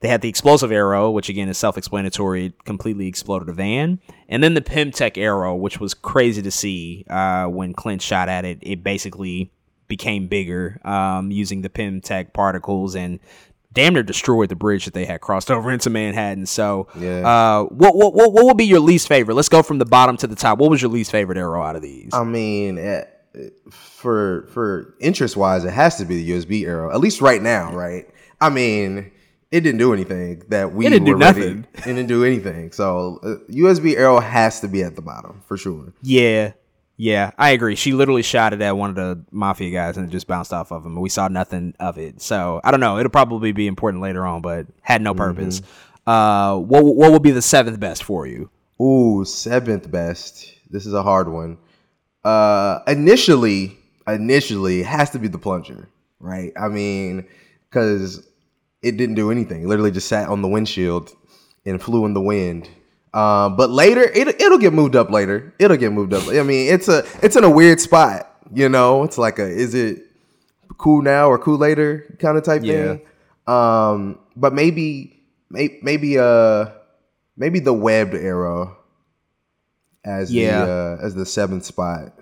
They 0.06 0.12
had 0.12 0.22
the 0.22 0.30
explosive 0.30 0.72
arrow, 0.72 1.10
which 1.10 1.30
again 1.30 1.50
is 1.50 1.58
self-explanatory, 1.58 2.54
completely 2.63 3.08
exploded 3.08 3.50
a 3.50 3.54
van, 3.54 3.98
and 4.30 4.44
then 4.44 4.54
the 4.54 4.62
Pym 4.62 4.91
Tech 4.91 5.18
arrow, 5.18 5.56
which 5.56 5.80
was 5.80 5.96
crazy 5.96 6.44
to 6.44 6.52
see 6.52 7.08
uh, 7.10 7.48
when 7.48 7.74
Clint 7.74 8.04
shot 8.04 8.30
at 8.30 8.46
it. 8.46 8.60
It 8.62 8.84
basically 8.84 9.50
became 9.88 10.28
bigger 10.28 10.80
um, 10.86 11.32
using 11.32 11.63
the 11.63 11.72
Pym 11.72 12.02
Tech 12.02 12.34
particles 12.34 12.96
and 12.96 13.20
damn 13.74 13.96
near 13.96 14.04
destroyed 14.04 14.50
the 14.50 14.56
bridge 14.56 14.86
that 14.86 14.94
they 14.94 15.06
had 15.06 15.22
crossed 15.22 15.50
over 15.50 15.72
into 15.72 15.89
Manhattan. 15.89 16.46
So, 16.46 16.88
yeah. 17.00 17.28
uh, 17.28 17.63
what, 17.63 17.96
what 17.96 18.13
what 18.13 18.32
what 18.32 18.46
would 18.46 18.58
be 18.58 18.65
your 18.65 18.82
least 18.82 19.08
favorite? 19.08 19.34
Let's 19.34 19.50
go 19.50 19.63
from 19.63 19.80
the 19.80 19.86
bottom 19.86 20.18
to 20.18 20.28
the 20.28 20.36
top. 20.36 20.60
What 20.60 20.70
was 20.70 20.84
your 20.84 20.91
least 20.91 21.10
favorite 21.10 21.39
arrow 21.39 21.63
out 21.63 21.76
of 21.76 21.82
these? 21.82 22.13
I 22.13 22.24
mean, 22.24 22.78
eh, 22.78 23.06
for 23.72 24.46
for 24.52 24.94
interest 25.00 25.36
wise, 25.36 25.65
it 25.65 25.74
has 25.74 25.98
to 25.98 26.06
be 26.06 26.24
the 26.24 26.30
USB 26.30 26.68
arrow. 26.68 26.94
At 26.94 27.00
least 27.00 27.22
right 27.22 27.41
now, 27.41 27.74
right? 27.74 28.08
I 28.39 28.52
mean, 28.52 29.12
it 29.56 29.62
didn't 29.62 29.80
do 29.80 29.94
anything 29.94 30.44
that 30.50 30.74
we 30.74 30.86
it 30.86 30.89
didn't 30.89 31.06
do 31.06 31.18
nothing. 31.18 31.65
It 31.76 31.86
didn't 31.86 32.08
do 32.08 32.26
anything. 32.26 32.74
So 32.74 33.20
uh, 33.24 33.52
USB 33.52 33.96
arrow 33.96 34.20
has 34.20 34.60
to 34.60 34.68
be 34.68 34.84
at 34.84 34.98
the 34.98 35.02
bottom 35.02 35.41
for 35.48 35.56
sure. 35.56 35.94
Yeah, 36.02 36.52
yeah, 36.98 37.32
I 37.38 37.52
agree. 37.52 37.76
She 37.76 37.94
literally 37.94 38.22
shot 38.22 38.52
it 38.52 38.62
at 38.62 38.76
one 38.76 38.89
of 38.89 38.98
the 38.98 39.24
mafia 39.32 39.72
guys 39.72 39.96
and 39.96 40.10
it 40.10 40.12
just 40.12 40.28
bounced 40.28 40.52
off 40.52 40.74
of 40.74 40.86
him. 40.86 41.00
We 41.00 41.08
saw 41.08 41.30
nothing 41.30 41.74
of 41.80 41.98
it. 41.98 42.22
So 42.22 42.60
I 42.65 42.72
don't 42.72 42.82
know. 42.82 42.98
It'll 42.98 43.10
probably 43.10 43.54
be 43.54 43.68
important 43.68 44.04
later 44.04 44.26
on, 44.26 44.41
but 44.41 44.68
had 44.82 45.02
no 45.02 45.13
purpose. 45.13 45.62
Mm-hmm. 45.62 46.10
Uh, 46.10 46.58
what 46.58 46.84
what 46.84 47.13
would 47.13 47.24
be 47.24 47.32
the 47.32 47.41
seventh 47.41 47.80
best 47.80 48.04
for 48.04 48.28
you? 48.28 48.50
Ooh, 48.82 49.24
seventh 49.24 49.89
best. 49.89 50.54
This 50.70 50.86
is 50.86 50.94
a 50.94 51.02
hard 51.02 51.30
one. 51.30 51.58
Uh, 52.26 52.80
initially, 52.88 53.78
initially, 54.06 54.84
has 54.84 55.12
to 55.12 55.20
be 55.20 55.30
the 55.30 55.38
plunger, 55.38 55.88
right? 56.20 56.52
I 56.60 56.68
mean, 56.68 57.26
because 57.70 58.28
it 58.86 58.98
didn't 58.98 59.15
do 59.15 59.32
anything. 59.32 59.63
It 59.63 59.67
literally 59.67 59.91
just 59.91 60.08
sat 60.08 60.30
on 60.30 60.41
the 60.41 60.48
windshield 60.48 61.13
and 61.65 61.82
flew 61.82 62.06
in 62.06 62.13
the 62.13 62.21
wind. 62.21 62.69
Um, 63.13 63.56
but 63.56 63.69
later, 63.69 64.02
it, 64.04 64.39
it'll 64.41 64.58
get 64.58 64.74
moved 64.74 64.95
up 64.95 65.10
later. 65.10 65.54
It'll 65.58 65.78
get 65.78 65.91
moved 65.93 66.13
up. 66.13 66.28
I 66.28 66.43
mean, 66.43 66.74
it's 66.74 66.88
a 66.88 67.06
it's 67.24 67.36
in 67.36 67.43
a 67.43 67.50
weird 67.50 67.80
spot. 67.80 68.32
You 68.54 68.69
know, 68.69 69.04
it's 69.04 69.17
like 69.17 69.39
a 69.39 69.48
is 69.48 69.74
it 69.74 70.04
cool 70.78 71.02
now 71.02 71.28
or 71.30 71.38
cool 71.39 71.58
later 71.58 72.15
kind 72.19 72.38
of 72.38 72.43
type 72.43 72.62
Yeah. 72.63 72.74
thing. 72.98 73.02
Um, 73.48 74.19
but 74.36 74.54
maybe 74.54 75.24
may, 75.50 75.80
maybe 75.82 76.17
uh 76.19 76.65
maybe 77.38 77.60
the 77.60 77.74
webbed 77.74 78.13
arrow 78.15 78.76
as 80.04 80.34
Yeah. 80.34 80.65
the 80.65 80.98
uh, 81.02 81.06
as 81.06 81.15
the 81.15 81.26
seventh 81.26 81.63
spot. 81.65 82.13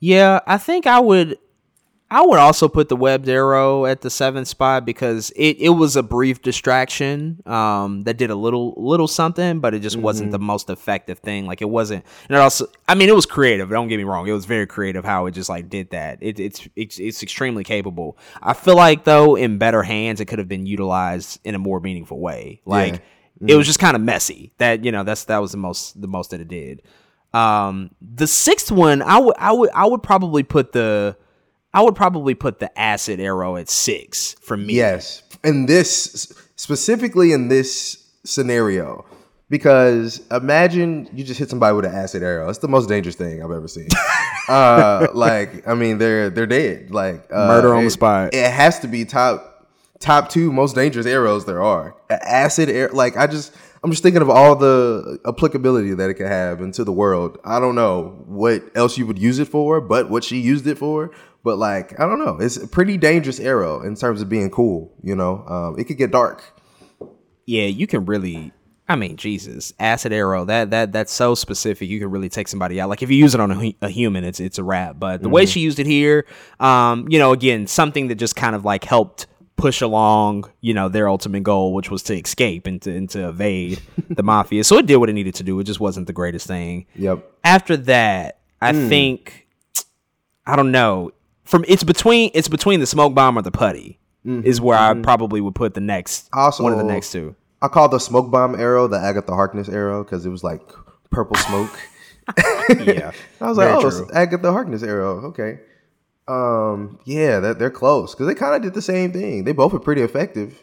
Yeah, 0.00 0.40
I 0.46 0.58
think 0.58 0.86
I 0.86 1.00
would. 1.00 1.38
I 2.10 2.24
would 2.24 2.38
also 2.38 2.68
put 2.68 2.88
the 2.88 2.96
webbed 2.96 3.28
arrow 3.28 3.84
at 3.84 4.00
the 4.00 4.08
seventh 4.08 4.48
spot 4.48 4.86
because 4.86 5.30
it, 5.36 5.58
it 5.58 5.68
was 5.70 5.94
a 5.94 6.02
brief 6.02 6.40
distraction 6.40 7.42
um, 7.44 8.04
that 8.04 8.16
did 8.16 8.30
a 8.30 8.34
little 8.34 8.72
little 8.78 9.08
something, 9.08 9.60
but 9.60 9.74
it 9.74 9.80
just 9.80 9.96
wasn't 9.96 10.30
the 10.30 10.38
most 10.38 10.70
effective 10.70 11.18
thing. 11.18 11.46
Like 11.46 11.60
it 11.60 11.68
wasn't, 11.68 12.04
and 12.28 12.36
it 12.36 12.40
also, 12.40 12.66
I 12.88 12.94
mean, 12.94 13.10
it 13.10 13.14
was 13.14 13.26
creative. 13.26 13.68
Don't 13.68 13.88
get 13.88 13.98
me 13.98 14.04
wrong; 14.04 14.26
it 14.26 14.32
was 14.32 14.46
very 14.46 14.66
creative 14.66 15.04
how 15.04 15.26
it 15.26 15.32
just 15.32 15.50
like 15.50 15.68
did 15.68 15.90
that. 15.90 16.18
It, 16.22 16.40
it's 16.40 16.66
it's 16.76 16.98
it's 16.98 17.22
extremely 17.22 17.62
capable. 17.62 18.16
I 18.42 18.54
feel 18.54 18.76
like 18.76 19.04
though, 19.04 19.36
in 19.36 19.58
better 19.58 19.82
hands, 19.82 20.20
it 20.20 20.26
could 20.26 20.38
have 20.38 20.48
been 20.48 20.64
utilized 20.64 21.40
in 21.44 21.54
a 21.54 21.58
more 21.58 21.78
meaningful 21.78 22.20
way. 22.20 22.62
Like 22.64 23.02
it 23.46 23.54
was 23.54 23.66
just 23.66 23.78
kind 23.78 23.94
of 23.94 24.02
messy. 24.02 24.52
That 24.56 24.82
you 24.82 24.92
know, 24.92 25.04
that's 25.04 25.24
that 25.24 25.38
was 25.38 25.52
the 25.52 25.58
most 25.58 26.00
the 26.00 26.08
most 26.08 26.30
that 26.30 26.40
it 26.40 26.48
did. 26.48 26.82
Um, 27.34 27.90
the 28.00 28.26
sixth 28.26 28.70
one, 28.70 29.02
I 29.02 29.18
would, 29.18 29.36
I 29.38 29.52
would, 29.52 29.70
I 29.74 29.86
would 29.86 30.02
probably 30.02 30.42
put 30.42 30.72
the, 30.72 31.14
I 31.74 31.82
would 31.82 31.94
probably 31.94 32.34
put 32.34 32.60
the 32.60 32.76
acid 32.78 33.20
arrow 33.20 33.56
at 33.56 33.68
six 33.68 34.34
for 34.40 34.56
me. 34.56 34.74
Yes, 34.74 35.22
in 35.44 35.66
this 35.66 36.32
specifically 36.56 37.32
in 37.32 37.48
this 37.48 38.06
scenario, 38.24 39.04
because 39.50 40.26
imagine 40.30 41.08
you 41.12 41.24
just 41.24 41.38
hit 41.38 41.50
somebody 41.50 41.74
with 41.74 41.84
an 41.84 41.94
acid 41.94 42.22
arrow. 42.22 42.48
It's 42.48 42.58
the 42.58 42.68
most 42.68 42.88
dangerous 42.88 43.16
thing 43.16 43.42
I've 43.42 43.50
ever 43.50 43.68
seen. 43.68 43.88
uh, 44.48 45.08
like, 45.14 45.66
I 45.68 45.74
mean, 45.74 45.98
they're 45.98 46.30
they're 46.30 46.46
dead. 46.46 46.90
Like 46.90 47.30
uh, 47.32 47.46
Murder 47.46 47.74
on 47.74 47.84
the 47.84 47.90
spot. 47.90 48.34
It 48.34 48.50
has 48.50 48.80
to 48.80 48.88
be 48.88 49.04
top 49.04 49.68
top 50.00 50.30
two 50.30 50.52
most 50.52 50.74
dangerous 50.74 51.06
arrows 51.06 51.44
there 51.44 51.62
are. 51.62 51.94
Acid 52.10 52.68
air, 52.68 52.88
like 52.90 53.16
I 53.16 53.26
just. 53.26 53.54
I'm 53.80 53.92
just 53.92 54.02
thinking 54.02 54.22
of 54.22 54.28
all 54.28 54.56
the 54.56 55.20
applicability 55.24 55.94
that 55.94 56.10
it 56.10 56.14
could 56.14 56.26
have 56.26 56.60
into 56.60 56.82
the 56.82 56.90
world. 56.90 57.38
I 57.44 57.60
don't 57.60 57.76
know 57.76 58.24
what 58.26 58.64
else 58.74 58.98
you 58.98 59.06
would 59.06 59.20
use 59.20 59.38
it 59.38 59.46
for, 59.46 59.80
but 59.80 60.10
what 60.10 60.24
she 60.24 60.40
used 60.40 60.66
it 60.66 60.78
for. 60.78 61.12
But 61.48 61.56
like, 61.56 61.98
I 61.98 62.04
don't 62.04 62.18
know. 62.18 62.36
It's 62.38 62.58
a 62.58 62.68
pretty 62.68 62.98
dangerous 62.98 63.40
arrow 63.40 63.80
in 63.80 63.94
terms 63.94 64.20
of 64.20 64.28
being 64.28 64.50
cool. 64.50 64.92
You 65.02 65.16
know, 65.16 65.46
um, 65.48 65.78
it 65.78 65.84
could 65.84 65.96
get 65.96 66.10
dark. 66.10 66.42
yeah, 67.46 67.64
you 67.64 67.86
can 67.86 68.04
really. 68.04 68.52
I 68.86 68.96
mean, 68.96 69.16
Jesus, 69.16 69.72
acid 69.80 70.12
arrow. 70.12 70.44
That 70.44 70.68
that 70.72 70.92
that's 70.92 71.10
so 71.10 71.34
specific. 71.34 71.88
You 71.88 72.00
can 72.00 72.10
really 72.10 72.28
take 72.28 72.48
somebody 72.48 72.78
out. 72.82 72.90
Like 72.90 73.02
if 73.02 73.10
you 73.10 73.16
use 73.16 73.34
it 73.34 73.40
on 73.40 73.50
a, 73.50 73.74
a 73.80 73.88
human, 73.88 74.24
it's 74.24 74.40
it's 74.40 74.58
a 74.58 74.62
wrap. 74.62 74.98
But 74.98 75.22
the 75.22 75.30
way 75.30 75.46
she 75.46 75.60
used 75.60 75.78
it 75.78 75.86
here, 75.86 76.26
um, 76.60 77.08
you 77.08 77.18
know, 77.18 77.32
again, 77.32 77.66
something 77.66 78.08
that 78.08 78.16
just 78.16 78.36
kind 78.36 78.54
of 78.54 78.66
like 78.66 78.84
helped 78.84 79.26
push 79.56 79.80
along, 79.80 80.50
you 80.60 80.74
know, 80.74 80.90
their 80.90 81.08
ultimate 81.08 81.44
goal, 81.44 81.72
which 81.72 81.90
was 81.90 82.02
to 82.02 82.14
escape 82.14 82.66
and 82.66 82.82
to 82.82 82.94
and 82.94 83.08
to 83.08 83.26
evade 83.26 83.80
the 84.10 84.22
mafia. 84.22 84.64
So 84.64 84.76
it 84.76 84.84
did 84.84 84.98
what 84.98 85.08
it 85.08 85.14
needed 85.14 85.36
to 85.36 85.42
do. 85.44 85.58
It 85.60 85.64
just 85.64 85.80
wasn't 85.80 86.08
the 86.08 86.12
greatest 86.12 86.46
thing. 86.46 86.84
Yep. 86.96 87.26
after 87.42 87.78
that, 87.78 88.40
I 88.60 88.74
think 88.74 89.46
I 90.48 90.56
don't 90.56 90.72
know. 90.72 91.12
From 91.48 91.64
it's 91.66 91.82
between 91.82 92.30
it's 92.34 92.46
between 92.46 92.78
the 92.78 92.86
smoke 92.86 93.14
bomb 93.14 93.38
or 93.38 93.40
the 93.40 93.50
putty 93.50 93.98
mm-hmm. 94.24 94.46
is 94.46 94.60
where 94.60 94.76
I 94.76 94.92
mm-hmm. 94.92 95.00
probably 95.00 95.40
would 95.40 95.54
put 95.54 95.72
the 95.72 95.80
next 95.80 96.28
Also- 96.34 96.62
one 96.62 96.72
of 96.72 96.78
the 96.78 96.84
next 96.84 97.10
two. 97.10 97.36
I 97.62 97.68
call 97.68 97.88
the 97.88 97.98
smoke 97.98 98.30
bomb 98.30 98.54
arrow 98.54 98.86
the 98.86 98.98
Agatha 98.98 99.34
Harkness 99.34 99.66
arrow 99.66 100.04
because 100.04 100.26
it 100.26 100.28
was 100.28 100.44
like 100.44 100.60
purple 101.10 101.36
smoke. 101.36 101.70
Yeah, 102.68 103.12
I 103.40 103.48
was 103.48 103.56
like, 103.56 103.68
oh, 103.68 103.80
true. 103.80 104.02
it's 104.02 104.12
Agatha 104.14 104.52
Harkness 104.52 104.82
arrow. 104.82 105.28
Okay. 105.28 105.60
Um. 106.28 107.00
Yeah, 107.06 107.40
that 107.40 107.58
they're 107.58 107.70
close 107.70 108.14
because 108.14 108.26
they 108.26 108.34
kind 108.34 108.54
of 108.54 108.60
did 108.60 108.74
the 108.74 108.82
same 108.82 109.10
thing. 109.10 109.44
They 109.44 109.52
both 109.52 109.72
were 109.72 109.80
pretty 109.80 110.02
effective. 110.02 110.62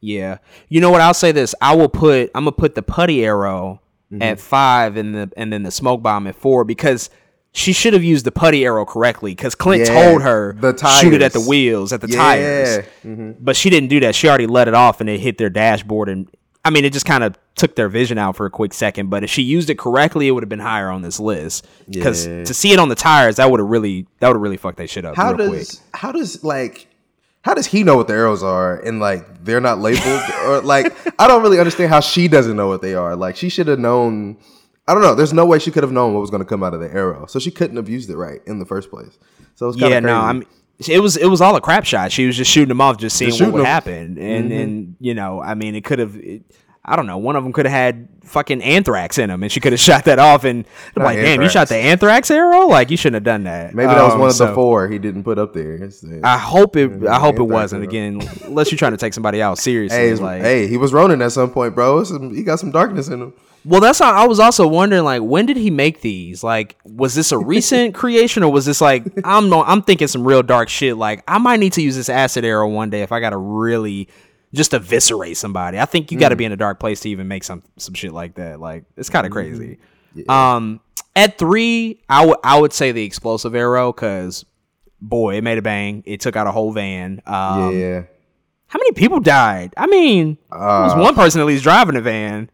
yeah. 0.00 0.38
You 0.70 0.80
know 0.80 0.90
what? 0.90 1.02
I'll 1.02 1.12
say 1.12 1.32
this. 1.32 1.54
I 1.60 1.76
will 1.76 1.90
put 1.90 2.30
I'm 2.34 2.44
gonna 2.44 2.52
put 2.52 2.74
the 2.74 2.82
putty 2.82 3.22
arrow 3.22 3.82
mm-hmm. 4.10 4.22
at 4.22 4.40
five 4.40 4.96
and 4.96 5.14
the 5.14 5.30
and 5.36 5.52
then 5.52 5.64
the 5.64 5.70
smoke 5.70 6.02
bomb 6.02 6.26
at 6.26 6.36
four 6.36 6.64
because. 6.64 7.10
She 7.56 7.72
should 7.72 7.94
have 7.94 8.04
used 8.04 8.26
the 8.26 8.32
putty 8.32 8.66
arrow 8.66 8.84
correctly 8.84 9.32
because 9.34 9.54
Clint 9.54 9.86
Yeah, 9.88 10.08
told 10.10 10.20
her 10.22 10.52
the 10.60 10.76
shoot 11.00 11.14
it 11.14 11.22
at 11.22 11.32
the 11.32 11.40
wheels 11.40 11.90
at 11.90 12.02
the 12.02 12.08
Yeah. 12.08 12.16
tires. 12.18 12.84
Mm-hmm. 13.02 13.30
But 13.40 13.56
she 13.56 13.70
didn't 13.70 13.88
do 13.88 13.98
that. 14.00 14.14
She 14.14 14.28
already 14.28 14.46
let 14.46 14.68
it 14.68 14.74
off 14.74 15.00
and 15.00 15.08
it 15.08 15.20
hit 15.20 15.38
their 15.38 15.48
dashboard. 15.48 16.10
And 16.10 16.28
I 16.66 16.68
mean, 16.70 16.84
it 16.84 16.92
just 16.92 17.06
kind 17.06 17.24
of 17.24 17.38
took 17.54 17.74
their 17.74 17.88
vision 17.88 18.18
out 18.18 18.36
for 18.36 18.44
a 18.44 18.50
quick 18.50 18.74
second. 18.74 19.08
But 19.08 19.24
if 19.24 19.30
she 19.30 19.40
used 19.40 19.70
it 19.70 19.78
correctly, 19.78 20.28
it 20.28 20.32
would 20.32 20.42
have 20.42 20.50
been 20.50 20.58
higher 20.58 20.90
on 20.90 21.00
this 21.00 21.18
list. 21.18 21.66
Because 21.88 22.26
Yeah. 22.26 22.44
to 22.44 22.52
see 22.52 22.72
it 22.74 22.78
on 22.78 22.90
the 22.90 22.94
tires, 22.94 23.36
that 23.36 23.50
would 23.50 23.58
have 23.58 23.70
really 23.70 24.06
that 24.20 24.28
would 24.28 24.34
have 24.36 24.42
really 24.42 24.58
fucked 24.58 24.76
that 24.76 24.90
shit 24.90 25.06
up. 25.06 25.16
How 25.16 25.32
real 25.32 25.52
does 25.52 25.80
how 25.94 26.12
does 26.12 26.44
like 26.44 26.88
how 27.40 27.54
does 27.54 27.64
he 27.66 27.84
know 27.84 27.96
what 27.96 28.06
the 28.08 28.12
arrows 28.14 28.42
are 28.42 28.76
and 28.80 29.00
like 29.00 29.44
they're 29.44 29.62
not 29.62 29.78
labeled 29.78 30.20
or 30.44 30.60
like 30.60 30.94
I 31.18 31.26
don't 31.26 31.42
really 31.42 31.58
understand 31.58 31.88
how 31.90 32.00
she 32.00 32.28
doesn't 32.28 32.54
know 32.56 32.68
what 32.68 32.82
they 32.82 32.94
are. 32.94 33.16
Like 33.16 33.34
she 33.36 33.48
should 33.48 33.68
have 33.68 33.78
known. 33.78 34.36
I 34.88 34.94
don't 34.94 35.02
know. 35.02 35.14
There's 35.14 35.32
no 35.32 35.44
way 35.46 35.58
she 35.58 35.70
could 35.70 35.82
have 35.82 35.92
known 35.92 36.14
what 36.14 36.20
was 36.20 36.30
going 36.30 36.42
to 36.42 36.48
come 36.48 36.62
out 36.62 36.72
of 36.74 36.80
the 36.80 36.92
arrow, 36.92 37.26
so 37.26 37.38
she 37.38 37.50
couldn't 37.50 37.76
have 37.76 37.88
used 37.88 38.08
it 38.10 38.16
right 38.16 38.40
in 38.46 38.58
the 38.60 38.66
first 38.66 38.90
place. 38.90 39.18
So 39.56 39.68
it's. 39.68 39.78
Yeah, 39.78 39.88
crazy. 39.88 40.00
no, 40.02 40.16
I 40.20 40.32
mean. 40.34 40.46
It 40.88 41.00
was 41.00 41.16
it 41.16 41.26
was 41.26 41.40
all 41.40 41.56
a 41.56 41.60
crap 41.62 41.86
shot. 41.86 42.12
She 42.12 42.26
was 42.26 42.36
just 42.36 42.50
shooting 42.50 42.68
them 42.68 42.82
off, 42.82 42.98
just 42.98 43.16
seeing 43.16 43.32
what 43.32 43.52
would 43.54 43.58
them. 43.60 43.64
happen, 43.66 44.18
and 44.18 44.52
and 44.52 44.96
you 45.00 45.14
know, 45.14 45.40
I 45.40 45.54
mean, 45.54 45.74
it 45.74 45.84
could 45.84 45.98
have. 45.98 46.14
I 46.88 46.94
don't 46.96 47.06
know. 47.06 47.16
One 47.18 47.34
of 47.34 47.42
them 47.42 47.52
could 47.54 47.64
have 47.64 47.72
had 47.72 48.08
fucking 48.24 48.60
anthrax 48.62 49.16
in 49.18 49.28
them, 49.30 49.42
and 49.42 49.50
she 49.50 49.58
could 49.58 49.72
have 49.72 49.80
shot 49.90 50.04
that 50.04 50.18
off. 50.18 50.44
And 50.44 50.66
I'm 50.94 51.02
like, 51.02 51.16
damn, 51.16 51.40
you 51.40 51.48
shot 51.48 51.68
the 51.68 51.76
anthrax 51.76 52.30
arrow? 52.30 52.66
Like, 52.68 52.90
you 52.90 52.98
shouldn't 52.98 53.14
have 53.14 53.24
done 53.24 53.44
that. 53.44 53.74
Maybe 53.74 53.86
that 53.88 54.02
was 54.04 54.12
Um, 54.12 54.20
one 54.20 54.28
of 54.28 54.36
the 54.36 54.54
four 54.54 54.86
he 54.86 54.98
didn't 54.98 55.24
put 55.24 55.38
up 55.38 55.54
there. 55.54 55.74
It's- 55.76 56.04
I 56.22 56.36
hope 56.36 56.76
it. 56.76 57.06
I 57.06 57.18
hope 57.18 57.38
it 57.38 57.42
wasn't. 57.44 57.80
arrow. 57.82 57.88
Again, 57.88 58.28
unless 58.44 58.70
you're 58.70 58.78
trying 58.78 58.92
to 58.92 58.98
take 58.98 59.14
somebody 59.14 59.40
out 59.40 59.56
seriously. 59.68 59.96
hey, 59.98 60.14
like, 60.14 60.42
hey, 60.42 60.66
he 60.68 60.76
was 60.76 60.92
Ronin 60.92 61.22
at 61.22 61.32
some 61.32 61.50
point, 61.50 61.74
bro. 61.74 62.04
Some- 62.04 62.34
he 62.34 62.42
got 62.42 62.60
some 62.60 62.70
darkness 62.70 63.08
in 63.08 63.22
him. 63.22 63.32
Well, 63.66 63.80
that's 63.80 63.98
how 63.98 64.12
I 64.12 64.26
was 64.26 64.38
also 64.38 64.66
wondering. 64.68 65.02
Like, 65.04 65.22
when 65.22 65.44
did 65.46 65.56
he 65.56 65.70
make 65.70 66.00
these? 66.00 66.44
Like, 66.44 66.76
was 66.84 67.14
this 67.14 67.32
a 67.32 67.38
recent 67.38 67.94
creation 68.00 68.42
or 68.42 68.52
was 68.52 68.64
this 68.64 68.80
like 68.80 69.04
I'm 69.24 69.48
no, 69.50 69.62
I'm 69.64 69.82
thinking 69.82 70.06
some 70.08 70.24
real 70.26 70.42
dark 70.42 70.68
shit. 70.68 70.96
Like, 70.96 71.24
I 71.26 71.38
might 71.38 71.58
need 71.60 71.72
to 71.74 71.82
use 71.82 71.96
this 71.96 72.08
acid 72.08 72.44
arrow 72.44 72.68
one 72.68 72.90
day 72.90 73.02
if 73.02 73.10
I 73.12 73.18
got 73.20 73.30
to 73.30 73.36
really 73.36 74.08
just 74.54 74.72
eviscerate 74.72 75.36
somebody. 75.36 75.78
I 75.80 75.84
think 75.84 76.12
you 76.12 76.18
got 76.18 76.28
to 76.28 76.36
be 76.36 76.44
in 76.44 76.52
a 76.52 76.56
dark 76.56 76.78
place 76.78 77.00
to 77.00 77.10
even 77.10 77.26
make 77.28 77.42
some 77.44 77.62
some 77.76 77.94
shit 77.94 78.12
like 78.12 78.36
that. 78.36 78.60
Like, 78.60 78.84
it's 78.96 79.10
kind 79.10 79.26
of 79.26 79.32
crazy. 79.32 79.78
Um, 80.28 80.80
at 81.16 81.36
three, 81.38 82.00
I 82.08 82.24
would 82.24 82.38
I 82.44 82.60
would 82.60 82.72
say 82.72 82.92
the 82.92 83.02
explosive 83.04 83.54
arrow 83.54 83.92
because 83.92 84.44
boy, 85.00 85.36
it 85.36 85.42
made 85.44 85.58
a 85.58 85.62
bang. 85.62 86.02
It 86.06 86.20
took 86.20 86.36
out 86.36 86.46
a 86.46 86.52
whole 86.52 86.72
van. 86.72 87.20
Um, 87.26 87.76
yeah. 87.76 88.02
How 88.68 88.78
many 88.78 88.92
people 88.92 89.20
died? 89.20 89.72
I 89.76 89.86
mean, 89.86 90.38
there 90.50 90.58
was 90.58 90.92
Uh, 90.94 90.98
one 91.00 91.14
person 91.14 91.40
at 91.40 91.46
least 91.46 91.62
driving 91.62 91.96
a 91.96 92.00
van. 92.00 92.50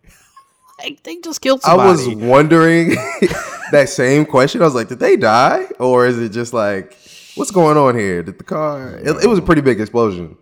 Like, 0.82 1.02
they 1.02 1.16
just 1.18 1.40
killed 1.40 1.62
somebody. 1.62 1.88
I 1.88 1.92
was 1.92 2.08
wondering 2.08 2.90
that 3.72 3.86
same 3.88 4.24
question. 4.26 4.60
I 4.62 4.64
was 4.64 4.74
like, 4.74 4.88
did 4.88 4.98
they 5.00 5.16
die? 5.16 5.66
Or 5.78 6.06
is 6.06 6.18
it 6.18 6.30
just 6.30 6.52
like, 6.52 6.96
what's 7.34 7.50
going 7.50 7.76
on 7.76 7.96
here? 7.98 8.22
Did 8.22 8.38
the 8.38 8.44
car, 8.44 8.94
it, 8.96 9.24
it 9.24 9.26
was 9.26 9.38
a 9.38 9.42
pretty 9.42 9.62
big 9.62 9.80
explosion. 9.80 10.36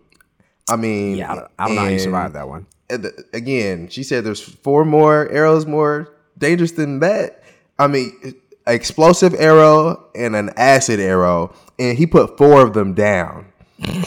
I 0.68 0.76
mean, 0.76 1.16
yeah, 1.16 1.33
I 1.33 1.35
don't, 1.35 1.50
I 1.59 1.66
don't 1.66 1.74
know 1.76 1.81
how 1.83 1.87
you 1.88 1.92
and- 1.94 2.00
survived 2.00 2.35
that 2.35 2.48
one. 2.48 2.66
and 2.88 3.03
the- 3.05 3.24
again, 3.33 3.88
she 3.88 4.03
said 4.03 4.24
there's 4.24 4.40
four 4.42 4.85
more 4.85 5.29
arrows 5.31 5.66
more 5.66 6.14
dangerous 6.38 6.72
than 6.72 7.00
that. 7.00 7.42
I 7.79 7.87
mean, 7.87 8.35
explosive 8.66 9.35
arrow 9.35 10.09
and 10.14 10.37
an 10.37 10.50
acid 10.57 11.00
arrow, 11.00 11.55
and 11.79 11.96
he 11.98 12.07
put 12.07 12.37
four 12.38 12.62
of 12.64 12.72
them 12.74 12.94
down. 12.94 13.46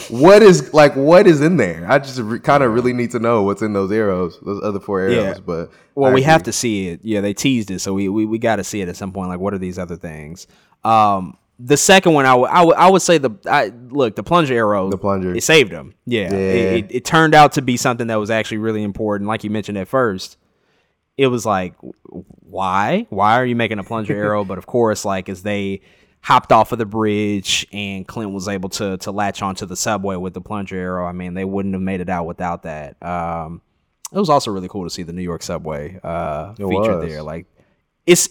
What 0.08 0.42
is 0.42 0.72
like 0.72 0.94
what 0.94 1.26
is 1.26 1.40
in 1.40 1.56
there? 1.56 1.86
I 1.88 1.98
just 1.98 2.18
re- 2.20 2.38
kind 2.38 2.62
of 2.62 2.72
really 2.72 2.92
need 2.92 3.10
to 3.12 3.18
know 3.18 3.42
what's 3.42 3.62
in 3.62 3.72
those 3.72 3.90
arrows, 3.90 4.38
those 4.40 4.62
other 4.62 4.80
four 4.80 5.00
arrows. 5.00 5.16
Yeah. 5.16 5.40
But 5.44 5.70
Well, 5.94 6.10
I 6.10 6.14
we 6.14 6.22
have 6.22 6.44
to 6.44 6.52
see 6.52 6.88
it. 6.88 7.00
Yeah, 7.02 7.20
they 7.20 7.34
teased 7.34 7.70
it, 7.70 7.80
so 7.80 7.94
we 7.94 8.08
we, 8.08 8.24
we 8.24 8.38
got 8.38 8.56
to 8.56 8.64
see 8.64 8.80
it 8.80 8.88
at 8.88 8.96
some 8.96 9.12
point. 9.12 9.28
Like, 9.28 9.40
what 9.40 9.54
are 9.54 9.58
these 9.58 9.78
other 9.78 9.96
things? 9.96 10.46
Um, 10.84 11.36
the 11.58 11.76
second 11.76 12.14
one, 12.14 12.26
I 12.26 12.34
would 12.34 12.50
I 12.50 12.64
would 12.64 12.92
would 12.92 13.02
say 13.02 13.18
the 13.18 13.30
I 13.46 13.72
look 13.88 14.16
the 14.16 14.22
plunger 14.22 14.54
arrow. 14.54 14.90
The 14.90 14.98
plunger. 14.98 15.34
it 15.34 15.42
saved 15.42 15.72
him. 15.72 15.94
Yeah, 16.06 16.30
Yeah. 16.32 16.38
It, 16.38 16.84
it, 16.84 16.94
it 16.96 17.04
turned 17.04 17.34
out 17.34 17.52
to 17.52 17.62
be 17.62 17.76
something 17.76 18.06
that 18.08 18.16
was 18.16 18.30
actually 18.30 18.58
really 18.58 18.82
important. 18.82 19.28
Like 19.28 19.44
you 19.44 19.50
mentioned 19.50 19.78
at 19.78 19.88
first, 19.88 20.36
it 21.16 21.28
was 21.28 21.46
like, 21.46 21.74
why? 22.10 23.06
Why 23.10 23.34
are 23.38 23.46
you 23.46 23.56
making 23.56 23.78
a 23.78 23.84
plunger 23.84 24.14
arrow? 24.24 24.44
But 24.44 24.58
of 24.58 24.66
course, 24.66 25.04
like 25.04 25.28
as 25.28 25.42
they 25.42 25.80
hopped 26.24 26.52
off 26.52 26.72
of 26.72 26.78
the 26.78 26.86
bridge 26.86 27.66
and 27.70 28.08
Clint 28.08 28.32
was 28.32 28.48
able 28.48 28.70
to 28.70 28.96
to 28.96 29.10
latch 29.12 29.42
onto 29.42 29.66
the 29.66 29.76
subway 29.76 30.16
with 30.16 30.32
the 30.32 30.40
plunger 30.40 30.74
arrow. 30.76 31.06
I 31.06 31.12
mean, 31.12 31.34
they 31.34 31.44
wouldn't 31.44 31.74
have 31.74 31.82
made 31.82 32.00
it 32.00 32.08
out 32.08 32.24
without 32.24 32.62
that. 32.62 32.96
Um, 33.02 33.60
it 34.10 34.18
was 34.18 34.30
also 34.30 34.50
really 34.50 34.68
cool 34.68 34.84
to 34.84 34.90
see 34.90 35.02
the 35.02 35.12
New 35.12 35.22
York 35.22 35.42
subway 35.42 36.00
uh, 36.02 36.54
featured 36.54 36.70
was. 36.70 37.08
there. 37.08 37.22
Like, 37.22 37.46
it's. 38.06 38.28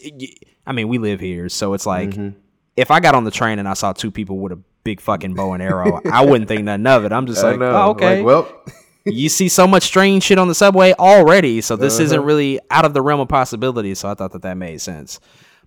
I 0.65 0.71
mean, 0.71 0.87
we 0.87 0.97
live 0.97 1.19
here, 1.19 1.49
so 1.49 1.73
it's 1.73 1.85
like 1.85 2.09
Mm-hmm. 2.09 2.37
if 2.77 2.89
I 2.89 2.99
got 2.99 3.13
on 3.15 3.25
the 3.25 3.31
train 3.31 3.59
and 3.59 3.67
I 3.67 3.73
saw 3.73 3.91
two 3.93 4.09
people 4.11 4.39
with 4.39 4.53
a 4.53 4.59
big 4.83 4.99
fucking 5.01 5.33
bow 5.35 5.53
and 5.53 5.61
arrow, 5.61 6.01
I 6.11 6.25
wouldn't 6.25 6.47
think 6.47 6.63
nothing 6.63 6.87
of 6.87 7.05
it. 7.05 7.11
I'm 7.11 7.27
just 7.27 7.43
I 7.43 7.51
like, 7.51 7.61
oh, 7.61 7.89
okay, 7.91 8.17
Like, 8.17 8.25
well, 8.25 8.63
you 9.05 9.27
see 9.29 9.49
so 9.49 9.67
much 9.67 9.83
strange 9.83 10.23
shit 10.23 10.39
on 10.39 10.47
the 10.47 10.55
subway 10.55 10.93
already, 10.93 11.59
so 11.61 11.75
this 11.75 11.95
Uh-huh. 11.95 12.03
isn't 12.05 12.21
really 12.23 12.59
out 12.71 12.85
of 12.85 12.93
the 12.93 13.01
realm 13.01 13.19
of 13.19 13.27
possibility. 13.27 13.93
So 13.93 14.09
I 14.09 14.13
thought 14.13 14.31
that 14.31 14.41
that 14.43 14.55
made 14.57 14.79
sense. 14.81 15.19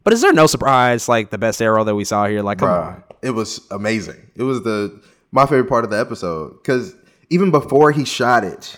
But 0.07 0.12
is 0.12 0.21
there 0.21 0.33
no 0.33 0.47
surprise 0.47 1.09
like 1.09 1.31
the 1.31 1.37
best 1.37 1.61
arrow 1.61 1.83
that 1.83 1.97
we 1.97 2.05
saw 2.05 2.29
here? 2.29 2.40
Like. 2.40 2.59
Bruh, 2.59 3.03
it 3.23 3.33
was 3.33 3.66
amazing. 3.73 4.31
It 4.37 4.45
was 4.45 4.62
the 4.62 5.03
my 5.33 5.47
favorite 5.47 5.69
part 5.69 5.83
of 5.83 5.90
the 5.90 5.99
episode 5.99 6.62
because 6.62 6.95
even 7.29 7.51
before 7.51 7.90
he 7.90 8.05
shot 8.05 8.45
it, 8.45 8.77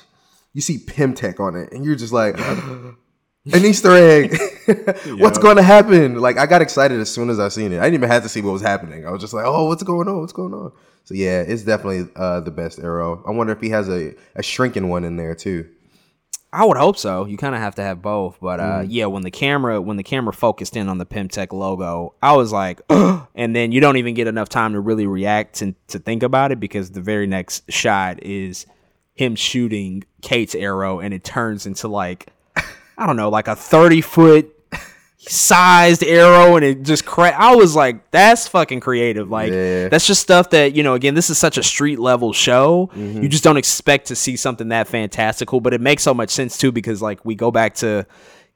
you 0.54 0.62
see 0.62 0.78
Pym 0.78 1.12
Tech 1.12 1.38
on 1.38 1.54
it, 1.54 1.70
and 1.70 1.84
you're 1.84 1.96
just 1.96 2.14
like, 2.14 2.38
an 2.40 2.96
Easter 3.44 3.92
egg. 3.92 4.38
what's 5.18 5.36
going 5.36 5.56
to 5.56 5.62
happen? 5.62 6.18
Like 6.18 6.38
I 6.38 6.46
got 6.46 6.62
excited 6.62 6.98
as 6.98 7.10
soon 7.10 7.28
as 7.28 7.38
I 7.38 7.48
seen 7.48 7.72
it. 7.72 7.78
I 7.80 7.82
didn't 7.82 7.96
even 7.96 8.08
have 8.08 8.22
to 8.22 8.28
see 8.30 8.40
what 8.40 8.52
was 8.52 8.62
happening. 8.62 9.06
I 9.06 9.10
was 9.10 9.20
just 9.20 9.34
like, 9.34 9.44
oh, 9.46 9.66
what's 9.66 9.82
going 9.82 10.08
on? 10.08 10.20
What's 10.20 10.32
going 10.32 10.54
on? 10.54 10.72
So 11.04 11.12
yeah, 11.12 11.42
it's 11.42 11.62
definitely 11.62 12.10
uh, 12.16 12.40
the 12.40 12.50
best 12.50 12.78
arrow. 12.78 13.22
I 13.28 13.32
wonder 13.32 13.52
if 13.52 13.60
he 13.60 13.68
has 13.68 13.90
a, 13.90 14.14
a 14.34 14.42
shrinking 14.42 14.88
one 14.88 15.04
in 15.04 15.16
there 15.16 15.34
too. 15.34 15.68
I 16.52 16.64
would 16.64 16.78
hope 16.78 16.96
so. 16.96 17.26
You 17.26 17.36
kind 17.36 17.54
of 17.54 17.60
have 17.60 17.74
to 17.74 17.82
have 17.82 18.00
both, 18.00 18.38
but 18.40 18.58
uh, 18.58 18.62
Mm-hmm. 18.80 18.90
yeah, 18.90 19.06
when 19.06 19.22
the 19.22 19.30
camera 19.30 19.80
when 19.82 19.96
the 19.98 20.02
camera 20.02 20.32
focused 20.32 20.76
in 20.76 20.88
on 20.88 20.96
the 20.98 21.04
Pym 21.04 21.28
Tech 21.28 21.52
logo, 21.52 22.14
I 22.22 22.34
was 22.36 22.52
like, 22.52 22.80
and 22.90 23.54
then 23.54 23.70
you 23.72 23.80
don't 23.80 23.98
even 23.98 24.14
get 24.14 24.26
enough 24.26 24.48
time 24.48 24.72
to 24.72 24.80
really 24.80 25.06
react 25.06 25.60
and 25.60 25.74
to 25.88 25.98
think 25.98 26.22
about 26.22 26.50
it 26.52 26.58
because 26.58 26.90
the 26.92 27.02
very 27.02 27.26
next 27.26 27.70
shot 27.70 28.22
is 28.22 28.64
him 29.14 29.34
shooting 29.36 30.04
Kate's 30.22 30.54
arrow, 30.54 31.00
and 31.00 31.12
it 31.12 31.22
turns 31.24 31.66
into 31.66 31.86
like 31.88 32.32
I 32.56 33.06
don't 33.06 33.16
know, 33.16 33.28
like 33.28 33.46
a 33.48 33.54
thirty 33.56 34.00
foot 34.00 34.54
sized 35.30 36.02
arrow 36.02 36.56
and 36.56 36.64
it 36.64 36.82
just 36.82 37.04
cra- 37.04 37.34
I 37.36 37.54
was 37.54 37.74
like 37.76 38.10
that's 38.10 38.48
fucking 38.48 38.80
creative 38.80 39.30
like 39.30 39.52
Yeah. 39.52 39.88
that's 39.88 40.06
just 40.06 40.20
stuff 40.22 40.50
that 40.50 40.74
you 40.74 40.82
know 40.82 40.94
again 40.94 41.14
this 41.14 41.30
is 41.30 41.38
such 41.38 41.58
a 41.58 41.62
street 41.62 41.98
level 41.98 42.32
show 42.32 42.90
Mm-hmm. 42.94 43.22
you 43.22 43.28
just 43.28 43.44
don't 43.44 43.56
expect 43.56 44.06
to 44.08 44.16
see 44.16 44.36
something 44.36 44.68
that 44.68 44.88
fantastical 44.88 45.60
but 45.60 45.74
it 45.74 45.80
makes 45.80 46.02
so 46.02 46.14
much 46.14 46.30
sense 46.30 46.56
too 46.58 46.72
because 46.72 47.02
like 47.02 47.24
we 47.24 47.34
go 47.34 47.50
back 47.50 47.74
to 47.76 48.06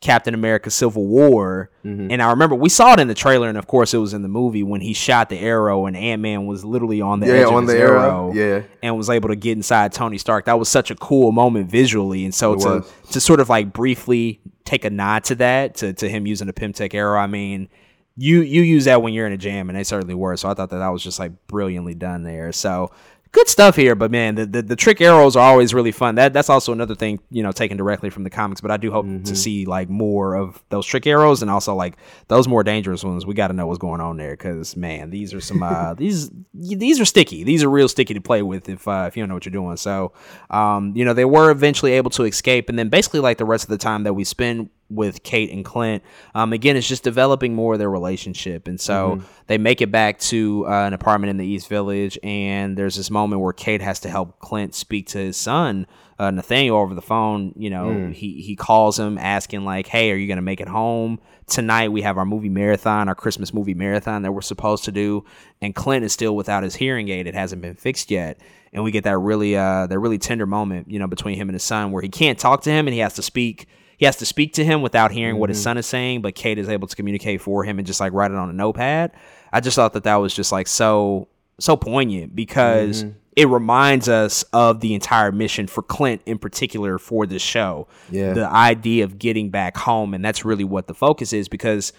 Captain 0.03 0.35
America 0.35 0.69
Civil 0.71 1.07
War 1.07 1.71
Mm-hmm. 1.85 2.13
and 2.13 2.23
I 2.23 2.31
remember 2.31 2.55
we 2.55 2.69
saw 2.69 2.93
it 2.93 3.01
in 3.01 3.09
the 3.09 3.15
trailer 3.15 3.49
and 3.49 3.59
of 3.59 3.67
course 3.67 3.93
it 3.93 3.99
was 3.99 4.15
in 4.15 4.23
the 4.23 4.29
movie 4.29 4.63
when 4.63 4.81
he 4.81 4.93
shot 4.93 5.29
the 5.31 5.39
arrow 5.41 5.87
and 5.87 5.97
Ant-Man 5.97 6.47
was 6.47 6.65
literally 6.65 7.01
on 7.01 7.19
the 7.19 7.27
Yeah, 7.27 7.33
edge 7.33 7.47
of 7.47 7.55
on 7.55 7.67
the 7.67 7.77
arrow. 7.77 8.33
Yeah. 8.33 8.63
and 8.85 8.97
was 8.97 9.11
able 9.11 9.31
to 9.31 9.35
get 9.37 9.57
inside 9.57 9.93
Tony 9.93 10.17
Stark. 10.19 10.45
That 10.45 10.61
was 10.61 10.69
such 10.69 10.93
a 10.93 10.95
cool 10.95 11.33
moment 11.33 11.69
visually, 11.71 12.25
and 12.25 12.33
so 12.33 12.53
It 12.53 12.61
to 12.61 12.69
was. 12.69 12.93
to 13.13 13.21
sort 13.21 13.41
of 13.41 13.49
like 13.49 13.73
briefly 13.73 14.41
take 14.65 14.85
a 14.85 14.91
nod 14.91 15.25
to 15.25 15.35
that, 15.37 15.75
to, 15.77 15.93
to 15.95 16.09
him 16.09 16.25
using 16.27 16.49
a 16.49 16.53
Pym 16.53 16.73
Tech 16.73 16.95
arrow. 16.95 17.19
I 17.19 17.27
mean, 17.27 17.69
you 18.17 18.43
you 18.43 18.63
use 18.63 18.85
that 18.85 19.03
when 19.03 19.13
you're 19.15 19.27
in 19.27 19.33
a 19.33 19.37
jam, 19.39 19.69
and 19.69 19.77
they 19.77 19.83
certainly 19.85 20.15
were. 20.15 20.37
So 20.37 20.49
I 20.49 20.55
thought 20.55 20.71
that 20.71 20.79
that 20.79 20.89
was 20.91 21.03
just 21.03 21.19
like 21.19 21.33
brilliantly 21.49 21.95
done 21.95 22.23
there. 22.23 22.53
So 22.53 22.93
good 23.33 23.49
stuff 23.49 23.77
here, 23.77 23.95
but 23.95 24.11
man, 24.11 24.35
the, 24.35 24.47
the, 24.47 24.63
the 24.63 24.77
trick 24.77 25.01
arrows 25.01 25.37
are 25.37 25.51
always 25.51 25.73
really 25.75 25.91
fun. 25.91 26.15
That 26.17 26.33
that's 26.33 26.51
also 26.51 26.71
another 26.73 26.95
thing, 26.95 27.19
you 27.31 27.43
know, 27.43 27.51
taken 27.51 27.77
directly 27.77 28.11
from 28.11 28.25
the 28.25 28.31
comics. 28.31 28.61
But 28.61 28.71
I 28.71 28.77
do 28.77 28.91
hope 28.93 29.07
Mm-hmm. 29.07 29.25
to 29.25 29.35
see 29.35 29.65
like 29.67 29.89
more 29.89 30.35
of 30.37 30.63
those 30.69 30.87
trick 30.87 31.07
arrows, 31.07 31.43
and 31.43 31.51
also 31.51 31.75
like 31.75 31.97
those 32.29 32.47
more 32.47 32.63
dangerous 32.63 33.03
ones. 33.03 33.27
We 33.27 33.35
got 33.35 33.49
to 33.49 33.55
know 33.55 33.67
what's 33.67 33.79
going 33.79 34.01
on 34.01 34.17
there, 34.17 34.33
because 34.33 34.77
man, 34.77 35.11
these 35.11 35.35
are 35.35 35.41
some 35.41 35.63
uh, 35.63 35.95
these 35.99 36.31
these 36.55 37.01
are 37.01 37.05
sticky. 37.05 37.43
These 37.43 37.65
are 37.65 37.71
real 37.71 37.89
sticky 37.89 38.15
to 38.15 38.21
play 38.21 38.43
with 38.43 38.69
if 38.69 38.87
uh, 38.87 39.07
if 39.09 39.17
you 39.17 39.23
don't 39.23 39.29
know 39.29 39.35
what 39.35 39.45
you're 39.47 39.51
doing. 39.53 39.77
So, 39.77 40.13
um, 40.51 40.93
you 40.95 41.05
know, 41.05 41.15
they 41.15 41.25
were 41.25 41.51
eventually 41.51 41.93
able 41.93 42.11
to 42.11 42.25
escape, 42.25 42.69
and 42.69 42.79
then 42.79 42.91
basically 42.91 43.21
like 43.21 43.39
the 43.39 43.45
rest 43.45 43.65
of 43.65 43.71
the 43.71 43.79
time 43.79 44.05
that 44.05 44.15
we 44.15 44.25
spend 44.25 44.71
with 44.93 45.23
Kate 45.23 45.51
and 45.51 45.65
Clint, 45.65 46.03
um, 46.35 46.53
again, 46.53 46.77
it's 46.77 46.89
just 46.89 47.03
developing 47.05 47.55
more 47.55 47.73
of 47.75 47.79
their 47.79 47.91
relationship, 47.91 48.69
and 48.69 48.81
so 48.81 49.23
they 49.47 49.59
make 49.59 49.81
it 49.81 49.91
back 49.91 50.19
to 50.21 50.67
uh, 50.67 50.87
an 50.87 50.93
apartment 50.93 51.31
in 51.31 51.37
the 51.37 51.47
East 51.47 51.69
Village, 51.69 52.19
and 52.23 52.77
there's 52.77 52.97
this 52.97 53.11
moment 53.11 53.41
where 53.43 53.53
Kate 53.53 53.83
has 53.83 54.01
to 54.01 54.09
help 54.11 54.39
Clint 54.41 54.75
speak 54.75 55.09
to 55.09 55.19
his 55.19 55.37
son. 55.37 55.87
Uh, 56.19 56.31
Nathaniel 56.31 56.77
over 56.77 56.95
the 56.95 57.03
phone, 57.03 57.53
you 57.57 57.69
know, 57.71 58.11
he 58.13 58.43
he 58.43 58.55
calls 58.55 58.99
him 58.99 59.19
asking 59.19 59.65
like, 59.65 59.89
"Hey, 59.89 60.13
are 60.13 60.17
you 60.17 60.29
gonna 60.29 60.41
make 60.43 60.61
it 60.61 60.69
home 60.69 61.19
tonight? 61.49 61.89
We 61.89 62.03
have 62.03 62.17
our 62.17 62.25
movie 62.25 62.49
marathon, 62.49 63.09
our 63.09 63.15
Christmas 63.15 63.53
movie 63.53 63.75
marathon 63.75 64.23
that 64.23 64.31
we're 64.31 64.41
supposed 64.43 64.85
to 64.85 64.93
do." 64.93 65.25
And 65.61 65.75
Clint 65.75 66.05
is 66.05 66.13
still 66.13 66.37
without 66.37 66.63
his 66.63 66.77
hearing 66.77 67.09
aid; 67.09 67.27
it 67.27 67.35
hasn't 67.35 67.61
been 67.61 67.75
fixed 67.75 68.11
yet. 68.11 68.39
And 68.73 68.85
we 68.85 68.91
get 68.91 69.05
that 69.05 69.19
really 69.19 69.57
uh 69.57 69.87
that 69.89 69.99
really 69.99 70.19
tender 70.19 70.47
moment, 70.47 70.91
you 70.91 70.99
know, 70.99 71.09
between 71.09 71.37
him 71.37 71.49
and 71.49 71.55
his 71.55 71.65
son, 71.65 71.91
where 71.91 72.03
he 72.03 72.09
can't 72.09 72.39
talk 72.39 72.63
to 72.63 72.71
him 72.71 72.87
and 72.87 72.95
he 72.95 73.01
has 73.01 73.15
to 73.15 73.23
speak. 73.23 73.67
He 74.03 74.07
has 74.07 74.17
to 74.17 74.27
speak 74.27 74.55
to 74.55 74.65
him 74.65 74.83
without 74.83 75.13
hearing 75.13 75.37
what 75.37 75.49
his 75.49 75.59
mm-hmm. 75.59 75.63
son 75.63 75.79
is 75.79 75.87
saying, 75.87 76.23
but 76.23 76.35
Kate 76.35 76.59
is 76.59 76.69
able 76.69 76.89
to 76.89 76.97
communicate 76.97 77.41
for 77.41 77.63
him 77.63 77.79
and 77.79 77.87
just 77.87 78.01
like 78.01 78.13
write 78.13 78.33
it 78.33 78.37
on 78.37 78.51
a 78.51 78.53
notepad. 78.53 79.13
I 79.53 79.61
just 79.61 79.77
thought 79.77 79.93
that 79.93 80.03
that 80.03 80.17
was 80.17 80.35
just 80.35 80.51
like 80.51 80.67
so 80.67 81.29
so 81.61 81.77
poignant 81.77 82.35
because 82.35 83.05
mm-hmm. 83.05 83.17
it 83.37 83.47
reminds 83.47 84.09
us 84.09 84.43
of 84.53 84.81
the 84.81 84.95
entire 84.95 85.31
mission 85.31 85.69
for 85.69 85.85
Clint 85.85 86.21
in 86.27 86.39
particular 86.39 86.99
for 86.99 87.27
this 87.27 87.43
show. 87.43 87.87
Yeah. 88.11 88.33
The 88.33 88.49
idea 88.49 89.05
of 89.05 89.21
getting 89.21 89.51
back 89.51 89.77
home 89.77 90.15
and 90.15 90.25
that's 90.25 90.45
really 90.45 90.65
what 90.65 90.89
the 90.89 90.95
focus 90.95 91.33
is 91.33 91.49
because 91.49 91.93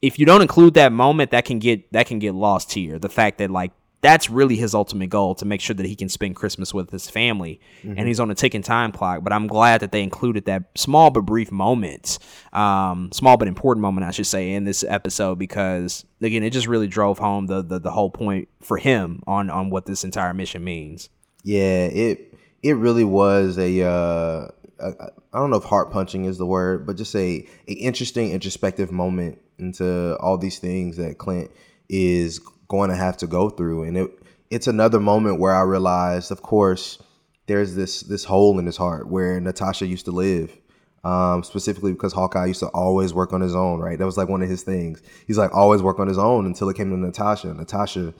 if 0.00 0.16
you 0.16 0.26
don't 0.26 0.42
include 0.42 0.74
that 0.74 0.92
moment 0.92 1.32
that 1.32 1.44
can 1.44 1.58
get 1.58 1.92
that 1.92 2.06
can 2.06 2.20
get 2.20 2.34
lost 2.36 2.72
here. 2.72 3.00
The 3.00 3.08
fact 3.08 3.38
that 3.38 3.50
like 3.50 3.72
that's 4.00 4.30
really 4.30 4.56
his 4.56 4.74
ultimate 4.74 5.10
goal 5.10 5.34
to 5.36 5.44
make 5.44 5.60
sure 5.60 5.74
that 5.74 5.86
he 5.86 5.96
can 5.96 6.08
spend 6.08 6.36
Christmas 6.36 6.72
with 6.72 6.90
his 6.90 7.10
family 7.10 7.60
and 7.82 8.06
he's 8.06 8.20
on 8.20 8.30
a 8.30 8.34
ticking 8.34 8.62
time 8.62 8.92
clock. 8.92 9.24
But 9.24 9.32
I'm 9.32 9.46
glad 9.48 9.80
that 9.80 9.90
they 9.90 10.02
included 10.02 10.44
that 10.44 10.64
small 10.76 11.10
but 11.10 11.22
brief 11.22 11.50
moment, 11.50 12.18
um, 12.52 13.10
small 13.12 13.36
but 13.36 13.48
important 13.48 13.82
moment, 13.82 14.06
I 14.06 14.12
should 14.12 14.26
say, 14.26 14.52
in 14.52 14.64
this 14.64 14.84
episode 14.84 15.38
because 15.38 16.04
again, 16.20 16.42
it 16.42 16.50
just 16.50 16.68
really 16.68 16.86
drove 16.86 17.18
home 17.18 17.46
the, 17.46 17.62
the 17.62 17.80
the 17.80 17.90
whole 17.90 18.10
point 18.10 18.48
for 18.60 18.76
him 18.76 19.22
on 19.26 19.50
on 19.50 19.70
what 19.70 19.86
this 19.86 20.04
entire 20.04 20.32
mission 20.32 20.62
means. 20.62 21.08
Yeah, 21.42 21.86
it 21.86 22.34
it 22.62 22.76
really 22.76 23.04
was 23.04 23.58
a 23.58 23.82
uh, 23.82 24.48
I 24.80 25.38
don't 25.38 25.50
know 25.50 25.56
if 25.56 25.64
heart 25.64 25.90
punching 25.90 26.24
is 26.24 26.38
the 26.38 26.46
word, 26.46 26.86
but 26.86 26.96
just 26.96 27.14
a, 27.14 27.46
a 27.66 27.72
interesting 27.72 28.30
introspective 28.30 28.92
moment 28.92 29.38
into 29.58 30.16
all 30.20 30.38
these 30.38 30.58
things 30.58 30.96
that 30.98 31.18
Clint 31.18 31.50
is 31.88 32.40
going 32.68 32.90
to 32.90 32.96
have 32.96 33.16
to 33.18 33.26
go 33.26 33.50
through, 33.50 33.84
and 33.84 33.96
it 33.96 34.10
it's 34.50 34.66
another 34.66 35.00
moment 35.00 35.38
where 35.40 35.54
I 35.54 35.62
realized, 35.62 36.30
of 36.30 36.42
course, 36.42 36.98
there's 37.46 37.74
this 37.74 38.00
this 38.02 38.24
hole 38.24 38.58
in 38.58 38.66
his 38.66 38.76
heart 38.76 39.08
where 39.08 39.40
Natasha 39.40 39.86
used 39.86 40.04
to 40.06 40.12
live. 40.12 40.56
Um, 41.04 41.44
specifically 41.44 41.92
because 41.92 42.12
Hawkeye 42.12 42.46
used 42.46 42.58
to 42.58 42.66
always 42.68 43.14
work 43.14 43.32
on 43.32 43.40
his 43.40 43.54
own, 43.54 43.78
right? 43.78 43.96
That 43.96 44.04
was 44.04 44.18
like 44.18 44.28
one 44.28 44.42
of 44.42 44.48
his 44.48 44.64
things. 44.64 45.00
He's 45.28 45.38
like 45.38 45.54
always 45.54 45.80
work 45.80 46.00
on 46.00 46.08
his 46.08 46.18
own 46.18 46.44
until 46.44 46.68
it 46.68 46.76
came 46.76 46.90
to 46.90 46.96
Natasha. 46.96 47.54
Natasha 47.54 48.12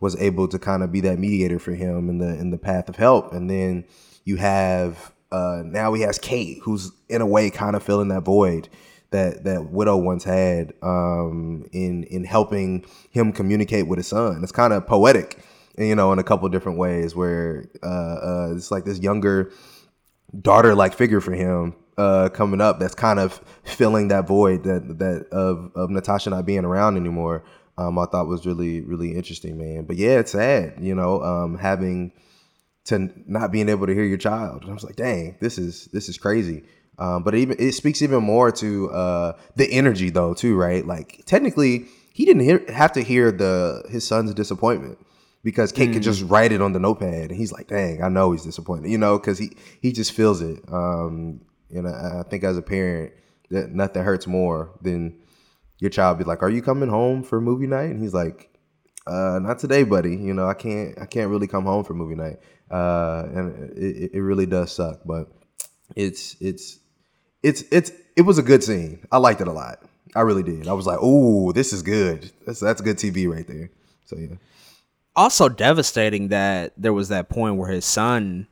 was 0.00 0.16
able 0.20 0.48
to 0.48 0.58
kind 0.58 0.82
of 0.82 0.90
be 0.90 1.00
that 1.02 1.18
mediator 1.18 1.60
for 1.60 1.72
him 1.72 2.08
in 2.08 2.18
the 2.18 2.38
in 2.38 2.50
the 2.50 2.58
path 2.58 2.88
of 2.88 2.96
help. 2.96 3.32
And 3.32 3.48
then 3.48 3.84
you 4.24 4.36
have 4.36 5.12
uh, 5.30 5.62
now 5.64 5.92
he 5.94 6.02
has 6.02 6.18
Kate, 6.18 6.58
who's 6.62 6.90
in 7.08 7.20
a 7.20 7.26
way 7.26 7.50
kind 7.50 7.76
of 7.76 7.82
filling 7.82 8.08
that 8.08 8.22
void 8.22 8.68
that 9.14 9.44
that 9.44 9.70
Widow 9.70 9.96
once 9.96 10.24
had 10.24 10.74
um, 10.82 11.64
in 11.72 12.02
in 12.04 12.24
helping 12.24 12.84
him 13.10 13.32
communicate 13.32 13.86
with 13.86 13.98
his 13.98 14.08
son. 14.08 14.42
It's 14.42 14.52
kind 14.52 14.72
of 14.72 14.86
poetic, 14.86 15.38
you 15.78 15.94
know, 15.94 16.12
in 16.12 16.18
a 16.18 16.24
couple 16.24 16.48
different 16.48 16.78
ways 16.78 17.14
where 17.14 17.64
uh, 17.82 17.86
uh, 17.86 18.52
it's 18.56 18.72
like 18.72 18.84
this 18.84 18.98
younger 18.98 19.52
daughter 20.42 20.74
like 20.74 20.94
figure 20.94 21.20
for 21.20 21.32
him 21.32 21.76
uh, 21.96 22.28
coming 22.30 22.60
up 22.60 22.80
that's 22.80 22.96
kind 22.96 23.20
of 23.20 23.40
filling 23.62 24.08
that 24.08 24.26
void 24.26 24.64
that 24.64 24.98
that 24.98 25.28
of 25.30 25.70
of 25.76 25.90
Natasha 25.90 26.30
not 26.30 26.44
being 26.44 26.64
around 26.64 26.96
anymore. 26.96 27.44
Um, 27.78 27.98
I 27.98 28.06
thought 28.06 28.26
was 28.26 28.44
really 28.44 28.80
really 28.80 29.14
interesting, 29.14 29.56
man. 29.56 29.84
But 29.84 29.96
yeah, 29.96 30.18
it's 30.18 30.32
sad, 30.32 30.74
you 30.80 30.94
know, 30.94 31.22
um, 31.22 31.56
having 31.56 32.12
to 32.86 33.10
not 33.26 33.52
being 33.52 33.68
able 33.68 33.86
to 33.86 33.94
hear 33.94 34.04
your 34.04 34.18
child. 34.18 34.62
And 34.62 34.70
I 34.70 34.74
was 34.74 34.84
like, 34.84 34.96
dang, 34.96 35.36
this 35.40 35.56
is 35.56 35.86
this 35.92 36.08
is 36.08 36.18
crazy. 36.18 36.64
Um, 36.98 37.22
but 37.22 37.34
it 37.34 37.38
even 37.38 37.56
it 37.58 37.72
speaks 37.72 38.02
even 38.02 38.22
more 38.22 38.52
to 38.52 38.90
uh, 38.90 39.32
the 39.56 39.70
energy 39.72 40.10
though 40.10 40.34
too, 40.34 40.56
right? 40.56 40.86
Like 40.86 41.22
technically, 41.26 41.86
he 42.12 42.24
didn't 42.24 42.42
hear, 42.42 42.64
have 42.72 42.92
to 42.92 43.02
hear 43.02 43.32
the 43.32 43.84
his 43.90 44.06
son's 44.06 44.32
disappointment 44.34 44.98
because 45.42 45.72
Kate 45.72 45.92
could 45.92 46.02
just 46.02 46.22
write 46.22 46.52
it 46.52 46.62
on 46.62 46.72
the 46.72 46.80
notepad, 46.80 47.30
and 47.30 47.36
he's 47.38 47.52
like, 47.52 47.68
dang, 47.68 48.02
I 48.02 48.08
know 48.08 48.32
he's 48.32 48.44
disappointed, 48.44 48.90
you 48.90 48.98
know, 48.98 49.18
because 49.18 49.38
he 49.38 49.56
he 49.80 49.92
just 49.92 50.12
feels 50.12 50.40
it. 50.40 50.60
Um, 50.72 51.40
and 51.70 51.86
I, 51.88 52.20
I 52.20 52.22
think 52.22 52.44
as 52.44 52.56
a 52.56 52.62
parent, 52.62 53.12
that 53.50 53.70
nothing 53.70 54.02
hurts 54.02 54.26
more 54.26 54.70
than 54.80 55.18
your 55.78 55.90
child 55.90 56.18
be 56.18 56.24
like, 56.24 56.42
"Are 56.42 56.50
you 56.50 56.62
coming 56.62 56.88
home 56.88 57.22
for 57.22 57.40
movie 57.40 57.66
night?" 57.66 57.90
And 57.90 58.00
he's 58.00 58.14
like, 58.14 58.48
uh, 59.06 59.38
"Not 59.42 59.58
today, 59.58 59.82
buddy. 59.82 60.16
You 60.16 60.32
know, 60.32 60.48
I 60.48 60.54
can't. 60.54 60.98
I 61.00 61.06
can't 61.06 61.30
really 61.30 61.46
come 61.46 61.64
home 61.64 61.84
for 61.84 61.94
movie 61.94 62.14
night." 62.14 62.38
Uh, 62.70 63.24
and 63.34 63.76
it, 63.76 64.12
it 64.14 64.20
really 64.20 64.46
does 64.46 64.72
suck, 64.72 65.00
but 65.04 65.30
it's 65.94 66.36
it's 66.40 66.78
it's 67.44 67.62
it's 67.70 67.92
it 68.16 68.22
was 68.22 68.38
a 68.38 68.42
good 68.42 68.64
scene. 68.64 69.06
I 69.12 69.18
liked 69.18 69.40
it 69.40 69.46
a 69.46 69.52
lot. 69.52 69.80
I 70.16 70.22
really 70.22 70.42
did. 70.42 70.66
I 70.66 70.72
was 70.72 70.86
like, 70.86 70.98
"Oh, 71.00 71.52
this 71.52 71.72
is 71.72 71.82
good. 71.82 72.32
That's 72.46 72.58
that's 72.58 72.80
good 72.80 72.96
TV 72.96 73.30
right 73.30 73.46
there." 73.46 73.70
So 74.06 74.16
yeah, 74.16 74.36
Also 75.14 75.48
devastating 75.48 76.28
that 76.28 76.72
there 76.76 76.92
was 76.92 77.08
that 77.10 77.28
point 77.28 77.56
where 77.56 77.70
his 77.70 77.84
son 77.84 78.46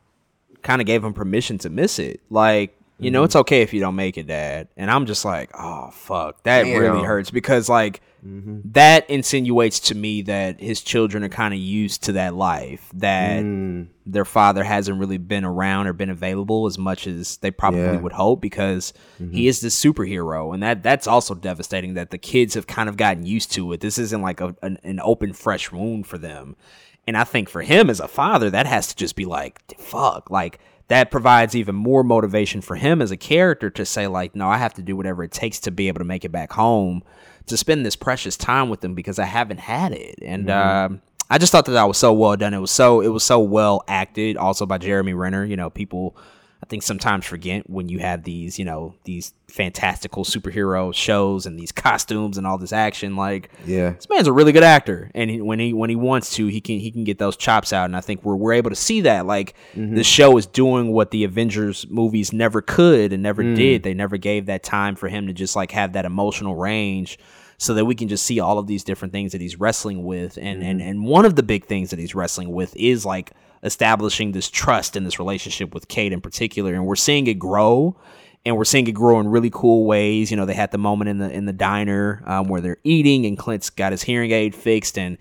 kind 0.62 0.80
of 0.80 0.86
gave 0.86 1.02
him 1.02 1.14
permission 1.14 1.58
to 1.58 1.70
miss 1.70 1.98
it. 1.98 2.20
Like 2.30 2.76
you 3.02 3.10
know, 3.10 3.20
mm-hmm. 3.20 3.24
it's 3.26 3.36
okay 3.36 3.62
if 3.62 3.74
you 3.74 3.80
don't 3.80 3.96
make 3.96 4.16
it, 4.16 4.26
Dad. 4.26 4.68
And 4.76 4.90
I'm 4.90 5.06
just 5.06 5.24
like, 5.24 5.50
oh 5.58 5.90
fuck, 5.90 6.42
that 6.44 6.64
Damn. 6.64 6.80
really 6.80 7.04
hurts. 7.04 7.30
Because 7.30 7.68
like 7.68 8.00
mm-hmm. 8.24 8.60
that 8.72 9.08
insinuates 9.10 9.80
to 9.80 9.94
me 9.94 10.22
that 10.22 10.60
his 10.60 10.82
children 10.82 11.24
are 11.24 11.28
kind 11.28 11.52
of 11.52 11.58
used 11.58 12.04
to 12.04 12.12
that 12.12 12.34
life 12.34 12.88
that 12.94 13.42
mm. 13.42 13.88
their 14.06 14.24
father 14.24 14.62
hasn't 14.62 14.98
really 15.00 15.18
been 15.18 15.44
around 15.44 15.88
or 15.88 15.92
been 15.92 16.10
available 16.10 16.66
as 16.66 16.78
much 16.78 17.06
as 17.06 17.38
they 17.38 17.50
probably 17.50 17.80
Yeah. 17.80 17.96
would 17.96 18.12
hope 18.12 18.40
because 18.40 18.92
he 19.18 19.24
mm-hmm. 19.24 19.36
is 19.38 19.60
this 19.60 19.82
superhero. 19.82 20.54
And 20.54 20.62
that 20.62 20.82
that's 20.82 21.06
also 21.06 21.34
devastating 21.34 21.94
that 21.94 22.10
the 22.10 22.18
kids 22.18 22.54
have 22.54 22.66
kind 22.66 22.88
of 22.88 22.96
gotten 22.96 23.26
used 23.26 23.50
to 23.52 23.72
it. 23.72 23.80
This 23.80 23.98
isn't 23.98 24.22
like 24.22 24.40
a, 24.40 24.54
an, 24.62 24.78
an 24.84 25.00
open 25.02 25.32
fresh 25.32 25.72
wound 25.72 26.06
for 26.06 26.18
them. 26.18 26.56
And 27.04 27.16
i 27.16 27.24
think 27.24 27.48
for 27.48 27.62
him 27.62 27.90
as 27.90 27.98
a 27.98 28.06
father 28.06 28.48
that 28.50 28.66
has 28.66 28.86
to 28.86 28.94
just 28.94 29.16
be 29.16 29.24
like 29.24 29.60
fuck 29.76 30.30
like 30.30 30.60
that 30.88 31.10
provides 31.10 31.54
even 31.54 31.74
more 31.74 32.02
motivation 32.02 32.60
for 32.60 32.76
him 32.76 33.00
as 33.00 33.10
a 33.10 33.16
character 33.16 33.70
to 33.70 33.84
say 33.84 34.06
like 34.06 34.34
no 34.34 34.48
i 34.48 34.56
have 34.56 34.74
to 34.74 34.82
do 34.82 34.96
whatever 34.96 35.22
it 35.24 35.32
takes 35.32 35.60
to 35.60 35.70
be 35.70 35.88
able 35.88 35.98
to 35.98 36.04
make 36.04 36.24
it 36.24 36.32
back 36.32 36.52
home 36.52 37.02
to 37.46 37.56
spend 37.56 37.84
this 37.84 37.96
precious 37.96 38.36
time 38.36 38.68
with 38.68 38.80
them 38.80 38.94
because 38.94 39.18
i 39.18 39.24
haven't 39.24 39.60
had 39.60 39.92
it 39.92 40.18
and 40.22 40.50
um 40.50 41.02
I 41.30 41.38
just 41.38 41.50
thought 41.50 41.64
that 41.64 41.72
that 41.72 41.88
was 41.88 41.96
so 41.96 42.12
well 42.12 42.36
done. 42.36 42.52
It 42.52 42.58
was 42.58 42.70
so 42.70 43.00
it 43.00 43.08
was 43.08 43.24
so 43.24 43.40
well 43.40 43.82
acted, 43.88 44.36
also 44.36 44.66
by 44.66 44.76
Jeremy 44.76 45.14
Renner. 45.14 45.46
You 45.46 45.56
know, 45.56 45.70
people 45.70 46.14
I 46.62 46.66
think 46.66 46.84
sometimes 46.84 47.26
forget 47.26 47.68
when 47.68 47.88
you 47.88 47.98
have 47.98 48.22
these, 48.22 48.56
you 48.56 48.64
know, 48.64 48.94
these 49.02 49.34
fantastical 49.48 50.24
superhero 50.24 50.94
shows 50.94 51.44
and 51.44 51.58
these 51.58 51.72
costumes 51.72 52.38
and 52.38 52.46
all 52.46 52.56
this 52.56 52.72
action. 52.72 53.16
Like, 53.16 53.50
Yeah. 53.66 53.90
this 53.90 54.08
man's 54.08 54.28
a 54.28 54.32
really 54.32 54.52
good 54.52 54.62
actor, 54.62 55.10
and 55.14 55.28
he, 55.28 55.40
when 55.40 55.58
he 55.58 55.72
when 55.72 55.90
he 55.90 55.96
wants 55.96 56.34
to, 56.36 56.46
he 56.46 56.60
can 56.60 56.78
he 56.78 56.92
can 56.92 57.02
get 57.02 57.18
those 57.18 57.36
chops 57.36 57.72
out. 57.72 57.86
And 57.86 57.96
I 57.96 58.00
think 58.00 58.24
we're 58.24 58.36
we're 58.36 58.52
able 58.52 58.70
to 58.70 58.76
see 58.76 59.00
that. 59.02 59.26
Like, 59.26 59.54
mm-hmm. 59.74 59.96
the 59.96 60.04
show 60.04 60.36
is 60.36 60.46
doing 60.46 60.92
what 60.92 61.10
the 61.10 61.24
Avengers 61.24 61.86
movies 61.90 62.32
never 62.32 62.62
could 62.62 63.12
and 63.12 63.22
never 63.22 63.42
mm. 63.42 63.56
did. 63.56 63.82
They 63.82 63.94
never 63.94 64.16
gave 64.16 64.46
that 64.46 64.62
time 64.62 64.94
for 64.94 65.08
him 65.08 65.26
to 65.26 65.32
just 65.32 65.56
like 65.56 65.72
have 65.72 65.94
that 65.94 66.04
emotional 66.04 66.54
range 66.54 67.18
so 67.62 67.74
that 67.74 67.84
we 67.84 67.94
can 67.94 68.08
just 68.08 68.26
see 68.26 68.40
all 68.40 68.58
of 68.58 68.66
these 68.66 68.82
different 68.82 69.12
things 69.12 69.30
that 69.30 69.40
he's 69.40 69.60
wrestling 69.60 70.02
with. 70.02 70.36
And 70.36 70.64
and 70.64 70.82
and 70.82 71.04
one 71.04 71.24
of 71.24 71.36
the 71.36 71.44
big 71.44 71.66
things 71.66 71.90
that 71.90 71.98
he's 72.00 72.12
wrestling 72.12 72.50
with 72.50 72.74
is 72.76 73.06
like 73.06 73.30
establishing 73.62 74.32
this 74.32 74.50
trust 74.50 74.96
in 74.96 75.04
this 75.04 75.20
relationship 75.20 75.72
with 75.72 75.86
Kate 75.86 76.12
in 76.12 76.20
particular. 76.20 76.74
And 76.74 76.86
we're 76.86 76.96
seeing 76.96 77.28
it 77.28 77.38
grow 77.38 77.96
and 78.44 78.56
we're 78.56 78.64
seeing 78.64 78.88
it 78.88 78.92
grow 78.92 79.20
in 79.20 79.28
really 79.28 79.50
cool 79.50 79.86
ways. 79.86 80.28
You 80.28 80.36
know 80.36 80.44
they 80.44 80.54
had 80.54 80.72
the 80.72 80.78
moment 80.78 81.10
in 81.10 81.18
the 81.18 81.30
in 81.30 81.44
the 81.44 81.52
diner 81.52 82.24
um, 82.26 82.48
where 82.48 82.60
they're 82.60 82.80
eating 82.82 83.26
and 83.26 83.38
Clint's 83.38 83.70
got 83.70 83.92
his 83.92 84.02
hearing 84.02 84.32
aid 84.32 84.56
fixed 84.56 84.98
and 84.98 85.16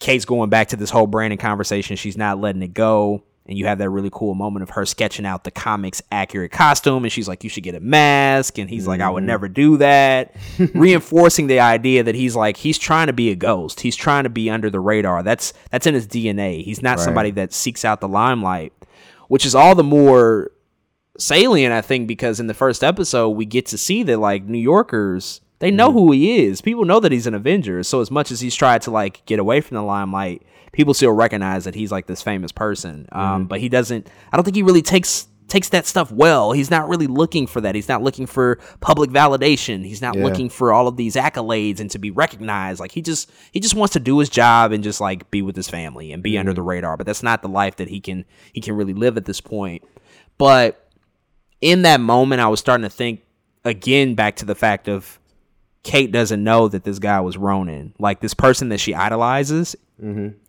Kate's 0.00 0.24
going 0.24 0.48
back 0.48 0.68
to 0.68 0.76
this 0.76 0.88
whole 0.88 1.06
Brandon 1.06 1.38
conversation. 1.38 1.96
She's 1.96 2.16
not 2.16 2.40
letting 2.40 2.62
it 2.62 2.72
go 2.72 3.24
and 3.46 3.58
you 3.58 3.66
have 3.66 3.78
that 3.78 3.90
really 3.90 4.10
cool 4.10 4.34
moment 4.34 4.62
of 4.62 4.70
her 4.70 4.86
sketching 4.86 5.26
out 5.26 5.44
the 5.44 5.50
comics 5.50 6.02
accurate 6.10 6.50
costume 6.50 7.04
and 7.04 7.12
she's 7.12 7.28
like 7.28 7.44
you 7.44 7.50
should 7.50 7.62
get 7.62 7.74
a 7.74 7.80
mask 7.80 8.58
and 8.58 8.70
he's 8.70 8.86
like 8.86 9.00
i 9.00 9.10
would 9.10 9.20
mm-hmm. 9.20 9.28
never 9.28 9.48
do 9.48 9.76
that. 9.76 10.34
Reinforcing 10.74 11.46
the 11.46 11.60
idea 11.60 12.02
that 12.02 12.14
he's 12.14 12.34
like 12.34 12.56
he's 12.56 12.78
trying 12.78 13.08
to 13.08 13.12
be 13.12 13.30
a 13.30 13.36
ghost. 13.36 13.80
He's 13.80 13.96
trying 13.96 14.24
to 14.24 14.30
be 14.30 14.50
under 14.50 14.70
the 14.70 14.80
radar. 14.80 15.22
That's 15.22 15.52
that's 15.70 15.86
in 15.86 15.94
his 15.94 16.06
dna 16.06 16.62
he's 16.62 16.82
not 16.82 17.00
somebody 17.00 17.30
that 17.32 17.52
seeks 17.52 17.84
out 17.84 18.00
the 18.00 18.08
limelight 18.08 18.72
which 19.28 19.46
is 19.46 19.54
all 19.54 19.74
the 19.74 19.84
more 19.84 20.50
salient 21.16 21.72
i 21.72 21.80
think 21.80 22.08
because 22.08 22.40
in 22.40 22.48
the 22.48 22.54
first 22.54 22.82
episode 22.82 23.30
we 23.30 23.44
get 23.44 23.66
to 23.66 23.78
see 23.78 24.02
that 24.02 24.18
like 24.18 24.44
new 24.44 24.58
yorkers 24.58 25.40
they 25.64 25.70
know 25.70 25.88
mm-hmm. 25.88 25.98
who 25.98 26.12
he 26.12 26.44
is. 26.44 26.60
People 26.60 26.84
know 26.84 27.00
that 27.00 27.10
he's 27.10 27.26
an 27.26 27.32
avenger. 27.32 27.82
So 27.82 28.00
as 28.00 28.10
much 28.10 28.30
as 28.30 28.40
he's 28.40 28.54
tried 28.54 28.82
to 28.82 28.90
like 28.90 29.24
get 29.24 29.38
away 29.38 29.62
from 29.62 29.76
the 29.76 29.82
limelight 29.82 30.42
people 30.74 30.92
still 30.92 31.12
recognize 31.12 31.64
that 31.64 31.74
he's 31.74 31.90
like 31.90 32.06
this 32.06 32.20
famous 32.22 32.52
person. 32.52 33.08
Um, 33.12 33.46
but 33.46 33.60
he 33.60 33.68
doesn't 33.68 34.08
i 34.32 34.36
don't 34.36 34.44
think 34.44 34.56
he 34.56 34.62
really 34.62 34.82
takes 34.82 35.26
takes 35.46 35.68
that 35.68 35.86
stuff 35.86 36.10
well. 36.10 36.52
He's 36.52 36.70
not 36.70 36.88
really 36.88 37.06
looking 37.06 37.46
for 37.46 37.60
that. 37.60 37.74
He's 37.74 37.88
not 37.88 38.02
looking 38.02 38.24
for 38.26 38.58
public 38.80 39.10
validation. 39.10 39.84
He's 39.84 40.00
not 40.00 40.16
Yeah. 40.16 40.24
looking 40.24 40.48
for 40.48 40.72
all 40.72 40.88
of 40.88 40.96
these 40.96 41.16
accolades 41.16 41.80
and 41.80 41.90
to 41.90 41.98
be 41.98 42.10
recognized. 42.10 42.80
Like 42.80 42.92
he 42.92 43.02
just 43.02 43.30
he 43.52 43.60
just 43.60 43.74
wants 43.74 43.92
to 43.92 44.00
do 44.00 44.18
his 44.18 44.30
job 44.30 44.72
and 44.72 44.82
just 44.82 45.00
like 45.02 45.30
be 45.30 45.42
with 45.42 45.54
his 45.54 45.68
family 45.68 46.12
and 46.12 46.22
be 46.22 46.38
under 46.38 46.54
the 46.54 46.62
radar. 46.62 46.96
But 46.96 47.06
that's 47.06 47.22
not 47.22 47.42
the 47.42 47.48
life 47.48 47.76
that 47.76 47.88
he 47.88 48.00
can 48.00 48.24
he 48.52 48.60
can 48.62 48.74
really 48.74 48.94
live 48.94 49.16
at 49.18 49.26
this 49.26 49.40
point. 49.40 49.82
But 50.38 50.88
in 51.60 51.82
that 51.82 52.00
moment, 52.00 52.40
I 52.40 52.48
was 52.48 52.58
starting 52.60 52.82
to 52.84 52.90
think 52.90 53.20
again 53.64 54.14
back 54.14 54.36
to 54.36 54.44
the 54.46 54.54
fact 54.54 54.88
of 54.88 55.18
Kate 55.84 56.10
doesn't 56.10 56.42
know 56.42 56.66
that 56.68 56.82
this 56.82 56.98
guy 56.98 57.20
was 57.20 57.36
Ronin, 57.36 57.94
like 58.00 58.18
this 58.20 58.34
person 58.34 58.70
that 58.70 58.80
she 58.80 58.92
idolizes 58.94 59.76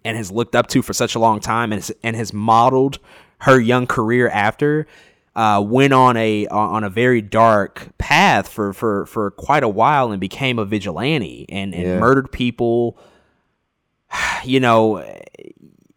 and 0.04 0.18
has 0.18 0.32
looked 0.32 0.56
up 0.56 0.68
to 0.68 0.82
for 0.82 0.92
such 0.94 1.14
a 1.14 1.20
long 1.20 1.40
time, 1.40 1.72
and 1.72 1.80
has, 1.82 1.92
and 2.02 2.16
has 2.16 2.34
modeled 2.34 2.98
her 3.42 3.60
young 3.60 3.86
career 3.86 4.28
after. 4.30 4.88
Uh, 5.36 5.62
went 5.62 5.94
on 5.94 6.16
a 6.18 6.48
on 6.48 6.84
a 6.86 6.90
very 6.90 7.22
dark 7.22 7.90
path 7.98 8.48
for 8.48 8.72
for 8.74 9.06
for 9.06 9.32
quite 9.32 9.64
a 9.64 9.68
while 9.70 10.12
and 10.12 10.20
became 10.22 10.58
a 10.58 10.66
vigilante 10.66 11.46
and 11.50 11.76
and 11.76 11.84
Yeah. 11.84 12.00
murdered 12.00 12.32
people. 12.32 12.98
You 14.46 14.60
know, 14.60 15.04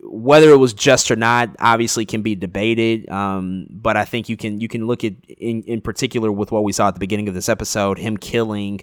whether 0.01 0.51
it 0.51 0.57
was 0.57 0.73
just 0.73 1.11
or 1.11 1.17
not 1.17 1.51
obviously 1.61 2.07
can 2.07 2.23
be 2.23 2.35
debated 2.35 3.09
um, 3.11 3.67
but 3.71 3.95
i 3.97 4.05
think 4.07 4.29
you 4.31 4.37
can 4.39 4.59
you 4.61 4.67
can 4.69 4.87
look 4.87 5.05
at 5.05 5.13
in, 5.29 5.63
in 5.65 5.81
particular 5.83 6.33
with 6.33 6.51
what 6.51 6.65
we 6.65 6.73
saw 6.73 6.89
at 6.89 6.95
the 6.95 7.01
beginning 7.01 7.29
of 7.29 7.35
this 7.35 7.49
episode 7.49 7.99
him 7.99 8.17
killing 8.17 8.81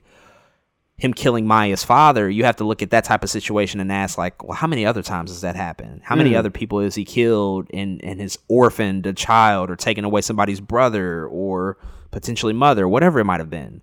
him 0.98 1.14
killing 1.14 1.46
maya's 1.46 1.84
father 1.84 2.30
you 2.30 2.46
have 2.46 2.56
to 2.56 2.64
look 2.64 2.82
at 2.82 2.90
that 2.90 3.04
type 3.04 3.24
of 3.24 3.30
situation 3.30 3.80
and 3.80 3.92
ask 3.92 4.18
like 4.18 4.44
well 4.44 4.56
how 4.56 4.68
many 4.68 4.86
other 4.86 5.02
times 5.02 5.30
has 5.30 5.42
that 5.42 5.56
happened 5.56 6.02
how 6.04 6.16
many 6.16 6.32
mm. 6.32 6.38
other 6.38 6.50
people 6.50 6.80
has 6.80 6.96
he 6.96 7.04
killed 7.04 7.68
and 7.74 8.04
and 8.04 8.22
has 8.22 8.38
orphaned 8.48 9.06
a 9.06 9.14
child 9.14 9.70
or 9.70 9.76
taken 9.76 10.06
away 10.06 10.22
somebody's 10.22 10.62
brother 10.62 11.28
or 11.28 11.78
potentially 12.12 12.54
mother 12.54 12.88
whatever 12.88 13.20
it 13.20 13.26
might 13.26 13.40
have 13.40 13.50
been 13.50 13.82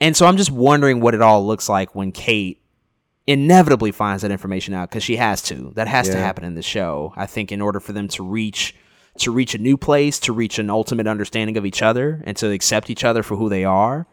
and 0.00 0.16
so 0.16 0.26
i'm 0.26 0.36
just 0.36 0.50
wondering 0.50 1.00
what 1.00 1.14
it 1.14 1.22
all 1.22 1.44
looks 1.44 1.68
like 1.68 1.94
when 1.94 2.12
kate 2.12 2.62
inevitably 3.26 3.90
finds 3.90 4.22
that 4.22 4.30
information 4.30 4.72
out 4.72 4.88
because 4.88 5.02
she 5.02 5.16
has 5.16 5.42
to. 5.42 5.72
That 5.74 5.88
has 5.88 6.08
to 6.08 6.16
happen 6.16 6.44
in 6.44 6.54
the 6.54 6.62
show. 6.62 7.12
I 7.16 7.26
think 7.26 7.50
in 7.50 7.60
order 7.60 7.80
for 7.80 7.92
them 7.92 8.08
to 8.08 8.22
reach 8.22 8.74
to 9.18 9.32
reach 9.32 9.54
a 9.54 9.58
new 9.58 9.78
place, 9.78 10.18
to 10.20 10.32
reach 10.32 10.58
an 10.58 10.68
ultimate 10.68 11.06
understanding 11.06 11.56
of 11.56 11.64
each 11.64 11.80
other, 11.80 12.22
and 12.26 12.36
to 12.36 12.50
accept 12.50 12.90
each 12.90 13.02
other 13.02 13.22
for 13.22 13.36
who 13.36 13.48
they 13.48 13.64
are. 13.64 14.06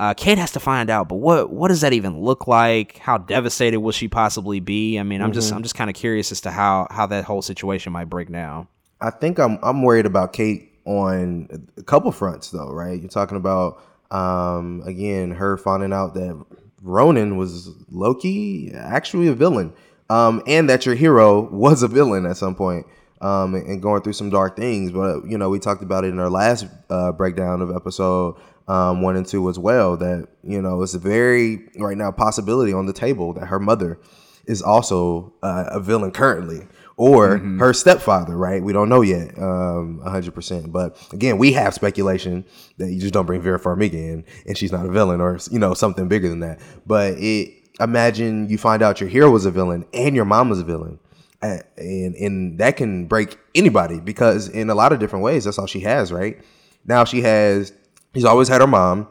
Uh, 0.00 0.14
Kate 0.14 0.38
has 0.38 0.52
to 0.52 0.60
find 0.60 0.88
out, 0.88 1.10
but 1.10 1.16
what 1.16 1.50
what 1.50 1.68
does 1.68 1.82
that 1.82 1.92
even 1.92 2.22
look 2.22 2.46
like? 2.46 2.96
How 2.96 3.18
devastated 3.18 3.80
will 3.80 3.92
she 3.92 4.08
possibly 4.08 4.58
be? 4.58 4.98
I 4.98 5.02
mean, 5.02 5.20
I'm 5.20 5.30
just 5.30 5.52
I'm 5.52 5.62
just 5.62 5.74
kind 5.74 5.90
of 5.90 5.94
curious 5.94 6.32
as 6.32 6.40
to 6.40 6.50
how 6.50 6.86
how 6.90 7.04
that 7.08 7.24
whole 7.24 7.42
situation 7.42 7.92
might 7.92 8.06
break 8.06 8.32
down. 8.32 8.66
I 9.02 9.10
think 9.10 9.38
I'm 9.38 9.58
I'm 9.62 9.82
worried 9.82 10.06
about 10.06 10.32
Kate 10.32 10.72
on 10.86 11.68
a 11.76 11.82
couple 11.82 12.10
fronts 12.12 12.50
though, 12.50 12.70
right? 12.70 12.98
You're 12.98 13.10
talking 13.10 13.36
about 13.36 13.82
um 14.10 14.82
again 14.86 15.32
her 15.32 15.58
finding 15.58 15.92
out 15.92 16.14
that 16.14 16.46
Ronin 16.80 17.36
was 17.36 17.68
Loki 17.90 18.72
actually 18.74 19.28
a 19.28 19.34
villain. 19.34 19.74
Um 20.08 20.42
and 20.46 20.70
that 20.70 20.86
your 20.86 20.94
hero 20.94 21.42
was 21.52 21.82
a 21.82 21.88
villain 21.88 22.24
at 22.24 22.38
some 22.38 22.54
point. 22.54 22.86
Um 23.20 23.54
and, 23.54 23.66
and 23.66 23.82
going 23.82 24.00
through 24.00 24.14
some 24.14 24.30
dark 24.30 24.56
things, 24.56 24.92
but 24.92 25.26
you 25.26 25.36
know, 25.36 25.50
we 25.50 25.58
talked 25.58 25.82
about 25.82 26.04
it 26.04 26.08
in 26.08 26.18
our 26.18 26.30
last 26.30 26.64
uh 26.88 27.12
breakdown 27.12 27.60
of 27.60 27.70
episode 27.70 28.36
um 28.70 29.02
1 29.02 29.16
and 29.16 29.26
2 29.26 29.50
as 29.50 29.58
well 29.58 29.96
that 29.96 30.28
you 30.42 30.62
know, 30.62 30.80
it's 30.82 30.94
a 30.94 30.98
very 30.98 31.68
right 31.76 31.96
now 31.96 32.10
possibility 32.12 32.72
on 32.72 32.86
the 32.86 32.92
table 32.92 33.32
that 33.34 33.46
her 33.46 33.58
mother 33.58 33.98
is 34.46 34.62
also 34.62 35.32
uh, 35.42 35.64
a 35.68 35.80
villain 35.80 36.10
currently 36.10 36.66
or 36.96 37.38
her 37.58 37.72
stepfather 37.72 38.36
right? 38.36 38.62
We 38.62 38.72
don't 38.72 38.88
know 38.88 39.00
yet 39.00 39.36
um 39.38 40.00
100% 40.04 40.70
but 40.70 40.96
again 41.12 41.36
we 41.38 41.52
have 41.52 41.74
speculation 41.74 42.44
that 42.78 42.90
you 42.92 43.00
just 43.00 43.12
don't 43.12 43.26
bring 43.26 43.42
Vera 43.42 43.58
Farmiga 43.58 43.94
in 43.94 44.24
and 44.46 44.56
she's 44.56 44.72
not 44.72 44.86
a 44.86 44.90
villain 44.90 45.20
or 45.20 45.38
you 45.50 45.58
know 45.58 45.74
something 45.74 46.06
bigger 46.08 46.28
than 46.28 46.40
that. 46.40 46.60
But 46.86 47.14
it 47.18 47.54
imagine 47.80 48.48
you 48.48 48.58
find 48.58 48.82
out 48.82 49.00
your 49.00 49.08
hero 49.08 49.30
was 49.30 49.46
a 49.46 49.50
villain 49.50 49.84
and 49.92 50.14
your 50.14 50.26
mom 50.26 50.48
was 50.48 50.60
a 50.60 50.64
villain. 50.64 50.98
And 51.42 52.14
and 52.14 52.58
that 52.58 52.76
can 52.76 53.06
break 53.06 53.38
anybody 53.54 53.98
because 53.98 54.48
in 54.48 54.68
a 54.70 54.74
lot 54.74 54.92
of 54.92 54.98
different 55.00 55.24
ways 55.24 55.44
that's 55.44 55.58
all 55.58 55.66
she 55.66 55.80
has 55.80 56.12
right? 56.12 56.38
Now 56.84 57.04
she 57.04 57.22
has 57.22 57.72
she's 58.14 58.24
always 58.24 58.48
had 58.48 58.60
her 58.60 58.66
mom 58.66 59.08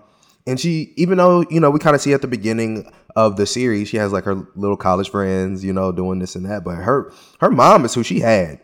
and 0.50 0.60
she, 0.60 0.94
even 0.96 1.20
though, 1.20 1.46
you 1.50 1.60
know, 1.60 1.70
we 1.70 1.80
kind 1.80 1.96
of 1.96 2.02
see 2.02 2.14
at 2.14 2.22
the 2.24 2.28
beginning 2.28 2.92
of 3.16 3.38
the 3.38 3.46
series, 3.46 3.88
she 3.88 3.98
has 3.98 4.12
like 4.12 4.24
her 4.24 4.48
little 4.56 4.78
college 4.78 5.10
friends, 5.10 5.64
you 5.64 5.72
know, 5.74 5.92
doing 5.92 6.18
this 6.18 6.36
and 6.36 6.46
that. 6.46 6.64
But 6.64 6.78
her 6.78 7.14
her 7.40 7.52
mom 7.52 7.86
is 7.86 7.94
who 7.94 8.04
she 8.04 8.20
had. 8.20 8.60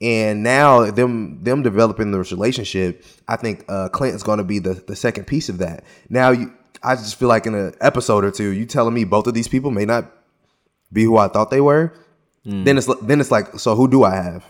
And 0.00 0.42
now 0.42 0.90
them 0.90 1.42
them 1.42 1.62
developing 1.62 2.10
this 2.10 2.30
relationship, 2.30 3.02
I 3.28 3.36
think 3.36 3.64
uh 3.68 3.88
Clinton's 3.88 4.22
gonna 4.22 4.44
be 4.44 4.58
the, 4.58 4.74
the 4.74 4.94
second 4.94 5.26
piece 5.26 5.48
of 5.48 5.56
that. 5.58 5.84
Now 6.10 6.30
you 6.30 6.52
I 6.82 6.96
just 6.96 7.16
feel 7.16 7.28
like 7.28 7.46
in 7.46 7.54
an 7.54 7.74
episode 7.80 8.22
or 8.22 8.30
two, 8.30 8.50
you 8.50 8.66
telling 8.66 8.92
me 8.92 9.04
both 9.04 9.26
of 9.26 9.32
these 9.32 9.48
people 9.48 9.70
may 9.70 9.86
not 9.86 10.12
be 10.92 11.04
who 11.04 11.16
I 11.16 11.28
thought 11.28 11.50
they 11.50 11.62
were, 11.62 11.94
then 12.44 12.76
it's 12.76 12.86
then 13.02 13.20
it's 13.20 13.30
like, 13.30 13.58
so 13.58 13.74
who 13.74 13.88
do 13.88 14.04
I 14.04 14.16
have? 14.16 14.44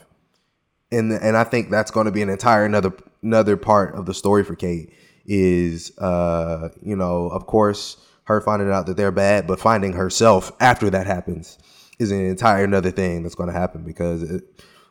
and 0.92 1.12
and 1.12 1.36
I 1.36 1.44
think 1.44 1.70
that's 1.70 1.90
going 1.90 2.06
to 2.06 2.12
be 2.12 2.22
an 2.22 2.28
entire 2.28 2.64
another 2.64 2.92
another 3.22 3.56
part 3.56 3.94
of 3.94 4.06
the 4.06 4.14
story 4.14 4.44
for 4.44 4.54
Kate 4.54 4.92
is 5.26 5.96
uh 5.98 6.68
you 6.82 6.94
know 6.96 7.28
of 7.28 7.46
course 7.46 7.96
her 8.24 8.40
finding 8.40 8.70
out 8.70 8.86
that 8.86 8.96
they're 8.96 9.12
bad 9.12 9.46
but 9.46 9.58
finding 9.60 9.92
herself 9.92 10.52
after 10.60 10.88
that 10.90 11.06
happens 11.06 11.58
is 11.98 12.10
an 12.10 12.24
entire 12.26 12.64
another 12.64 12.90
thing 12.90 13.22
that's 13.22 13.34
going 13.34 13.48
to 13.48 13.58
happen 13.58 13.82
because 13.82 14.22
it, 14.22 14.44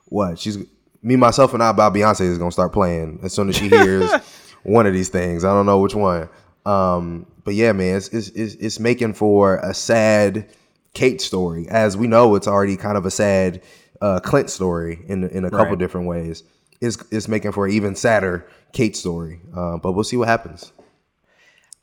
what 0.05 0.37
she's 0.39 0.57
me 1.03 1.15
myself 1.15 1.53
and 1.53 1.61
I 1.61 1.69
about 1.69 1.93
Beyonce 1.93 2.21
is 2.21 2.37
going 2.39 2.49
to 2.49 2.53
start 2.53 2.73
playing 2.73 3.19
as 3.23 3.31
soon 3.33 3.49
as 3.49 3.55
she 3.55 3.69
hears 3.69 4.11
one 4.63 4.87
of 4.87 4.93
these 4.93 5.09
things. 5.09 5.45
I 5.45 5.53
don't 5.53 5.67
know 5.67 5.79
which 5.79 5.93
one. 5.93 6.27
Um, 6.65 7.27
but 7.43 7.53
yeah, 7.53 7.73
man, 7.73 7.97
it's, 7.97 8.07
it's 8.09 8.29
it's 8.29 8.55
it's 8.55 8.79
making 8.79 9.13
for 9.13 9.57
a 9.57 9.71
sad 9.75 10.49
Kate 10.95 11.21
story. 11.21 11.67
As 11.69 11.95
we 11.95 12.07
know, 12.07 12.33
it's 12.33 12.47
already 12.47 12.75
kind 12.75 12.97
of 12.97 13.05
a 13.05 13.11
sad 13.11 13.61
uh, 14.01 14.19
Clint 14.21 14.49
story 14.49 15.05
in 15.07 15.25
in 15.29 15.45
a 15.45 15.51
couple 15.51 15.67
Right. 15.67 15.77
different 15.77 16.07
ways. 16.07 16.43
It's 16.81 16.97
it's 17.11 17.27
making 17.27 17.51
for 17.51 17.67
an 17.67 17.73
even 17.73 17.95
sadder 17.95 18.47
Kate 18.75 18.95
story. 18.95 19.39
Uh, 19.55 19.77
but 19.77 19.93
we'll 19.93 20.03
see 20.03 20.17
what 20.17 20.27
happens. 20.27 20.71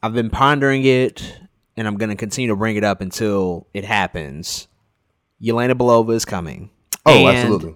I've 0.02 0.12
been 0.14 0.30
pondering 0.30 0.84
it, 0.84 1.38
and 1.76 1.88
I'm 1.88 1.96
going 1.96 2.10
to 2.10 2.16
continue 2.16 2.48
to 2.50 2.56
bring 2.56 2.76
it 2.76 2.84
up 2.84 3.00
until 3.00 3.66
it 3.74 3.84
happens. 3.84 4.68
Yelena 5.42 5.72
Belova 5.74 6.12
is 6.14 6.24
coming. 6.24 6.70
Oh, 7.04 7.26
And 7.26 7.36
absolutely. 7.36 7.74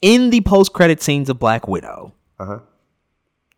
In 0.00 0.30
the 0.30 0.40
post-credit 0.42 1.02
scenes 1.02 1.28
of 1.28 1.38
Black 1.38 1.66
Widow, 1.68 2.12
Uh-huh. 2.38 2.60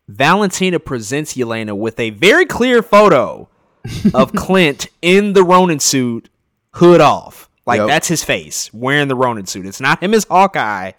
Valentina 0.09 0.79
presents 0.81 1.35
Yelena 1.35 1.77
with 1.77 2.01
a 2.01 2.11
very 2.11 2.47
clear 2.47 2.83
photo 2.83 3.49
of 4.15 4.33
Clint 4.33 4.87
in 5.03 5.35
the 5.35 5.45
Ronin 5.45 5.81
suit, 5.81 6.29
hood 6.75 7.01
off. 7.01 7.49
Like 7.67 7.79
Yep. 7.81 7.89
that's 7.89 8.09
his 8.09 8.25
face 8.25 8.73
wearing 8.73 9.09
the 9.09 9.15
Ronin 9.15 9.45
suit. 9.47 9.67
It's 9.67 9.81
not 9.81 10.03
him 10.03 10.15
as 10.15 10.25
Hawkeye, 10.25 10.93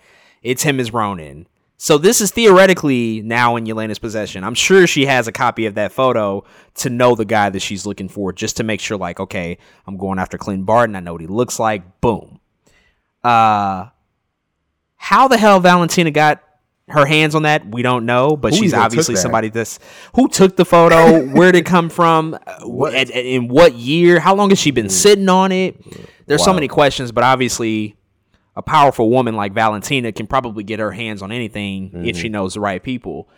it's 0.43 0.62
him 0.64 0.80
as 0.80 0.93
Ronin. 0.93 1.47
So 1.82 1.97
this 1.97 2.19
is 2.19 2.30
theoretically 2.32 3.21
now 3.21 3.55
in 3.55 3.63
Yelena's 3.65 3.99
possession. 3.99 4.43
I'm 4.43 4.53
sure 4.53 4.86
she 4.86 5.05
has 5.05 5.30
a 5.30 5.32
copy 5.32 5.65
of 5.65 5.75
that 5.75 5.93
photo 5.93 6.43
to 6.75 6.89
know 6.89 7.15
the 7.15 7.23
guy 7.23 7.49
that 7.49 7.61
she's 7.61 7.86
looking 7.86 8.09
for, 8.09 8.34
just 8.34 8.57
to 8.57 8.65
make 8.65 8.82
sure, 8.82 8.97
like, 8.97 9.17
okay, 9.21 9.57
I'm 9.88 9.95
going 9.95 10.19
after 10.19 10.38
Clint 10.38 10.65
Barton. 10.65 10.97
I 10.97 10.99
know 10.99 11.13
what 11.13 11.21
he 11.21 11.27
looks 11.27 11.57
like. 11.57 12.01
Boom. 12.01 12.41
Uh, 13.23 13.86
how 14.97 15.30
the 15.30 15.38
hell 15.38 15.61
Valentina 15.61 16.11
got 16.11 16.43
her 16.89 17.05
hands 17.05 17.34
on 17.34 17.43
that, 17.43 17.65
we 17.65 17.82
don't 17.82 18.05
know, 18.05 18.36
but 18.36 18.51
Who 18.53 18.59
she's 18.59 18.73
obviously 18.73 19.15
that? 19.15 19.21
somebody 19.21 19.47
that's 19.49 19.80
who 20.15 20.27
took 20.27 20.57
the 20.57 20.65
photo, 20.65 21.23
where 21.34 21.51
did 21.53 21.59
it 21.59 21.65
come 21.65 21.88
from, 21.89 22.38
What? 22.63 22.93
at- 22.93 23.09
at- 23.11 23.25
in 23.25 23.47
what 23.47 23.75
year, 23.75 24.19
how 24.19 24.36
long 24.36 24.49
has 24.49 24.59
she 24.59 24.71
been 24.71 24.89
sitting 24.89 25.30
on 25.30 25.51
it? 25.53 25.82
There's 26.25 26.43
so 26.43 26.51
many 26.53 26.67
questions, 26.67 27.11
but 27.13 27.23
obviously, 27.23 27.95
a 28.60 28.62
powerful 28.62 29.10
woman 29.10 29.36
like 29.36 29.53
Valentina 29.53 30.12
can 30.12 30.28
probably 30.28 30.66
get 30.66 30.80
her 30.80 30.91
hands 30.91 31.22
on 31.22 31.32
anything 31.32 31.86
if 31.86 31.93
mm-hmm. 31.93 32.22
she 32.22 32.28
knows 32.28 32.55
the 32.55 32.60
right 32.60 32.84
people. 32.84 33.30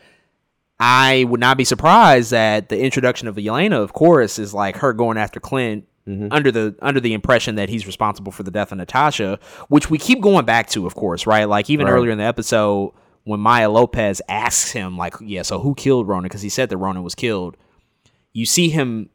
I 0.80 1.26
would 1.26 1.39
not 1.39 1.57
be 1.57 1.63
surprised 1.63 2.32
that 2.32 2.69
the 2.69 2.80
introduction 2.80 3.28
of 3.28 3.38
Elena, 3.38 3.80
of 3.80 3.93
course, 3.93 4.39
is 4.39 4.51
like 4.51 4.78
her 4.78 4.93
going 4.93 5.19
after 5.19 5.39
Clint 5.39 5.86
mm-hmm. 6.07 6.30
under 6.32 6.51
the 6.51 6.76
under 6.82 6.99
the 6.99 7.13
impression 7.13 7.53
that 7.53 7.69
he's 7.69 7.86
responsible 7.86 8.32
for 8.32 8.41
the 8.41 8.49
death 8.49 8.72
of 8.72 8.80
Natasha, 8.80 9.39
which 9.67 9.91
we 9.91 9.99
keep 9.99 10.22
going 10.22 10.43
back 10.43 10.69
to, 10.69 10.88
of 10.88 10.95
course, 10.95 11.28
right? 11.28 11.45
Like 11.45 11.69
even 11.69 11.86
Right. 11.86 11.93
earlier 11.93 12.09
in 12.11 12.17
the 12.17 12.24
episode 12.24 12.93
when 13.26 13.39
Maya 13.39 13.69
Lopez 13.69 14.24
asks 14.28 14.72
him, 14.72 14.97
like, 14.97 15.13
yeah, 15.22 15.43
so 15.43 15.59
who 15.59 15.76
killed 15.76 16.07
Ronin? 16.07 16.24
Because 16.24 16.41
he 16.41 16.49
said 16.49 16.69
that 16.69 16.78
Ronin 16.78 17.03
was 17.03 17.13
killed. 17.13 17.57
You 18.34 18.47
see 18.47 18.69
him, 18.69 19.11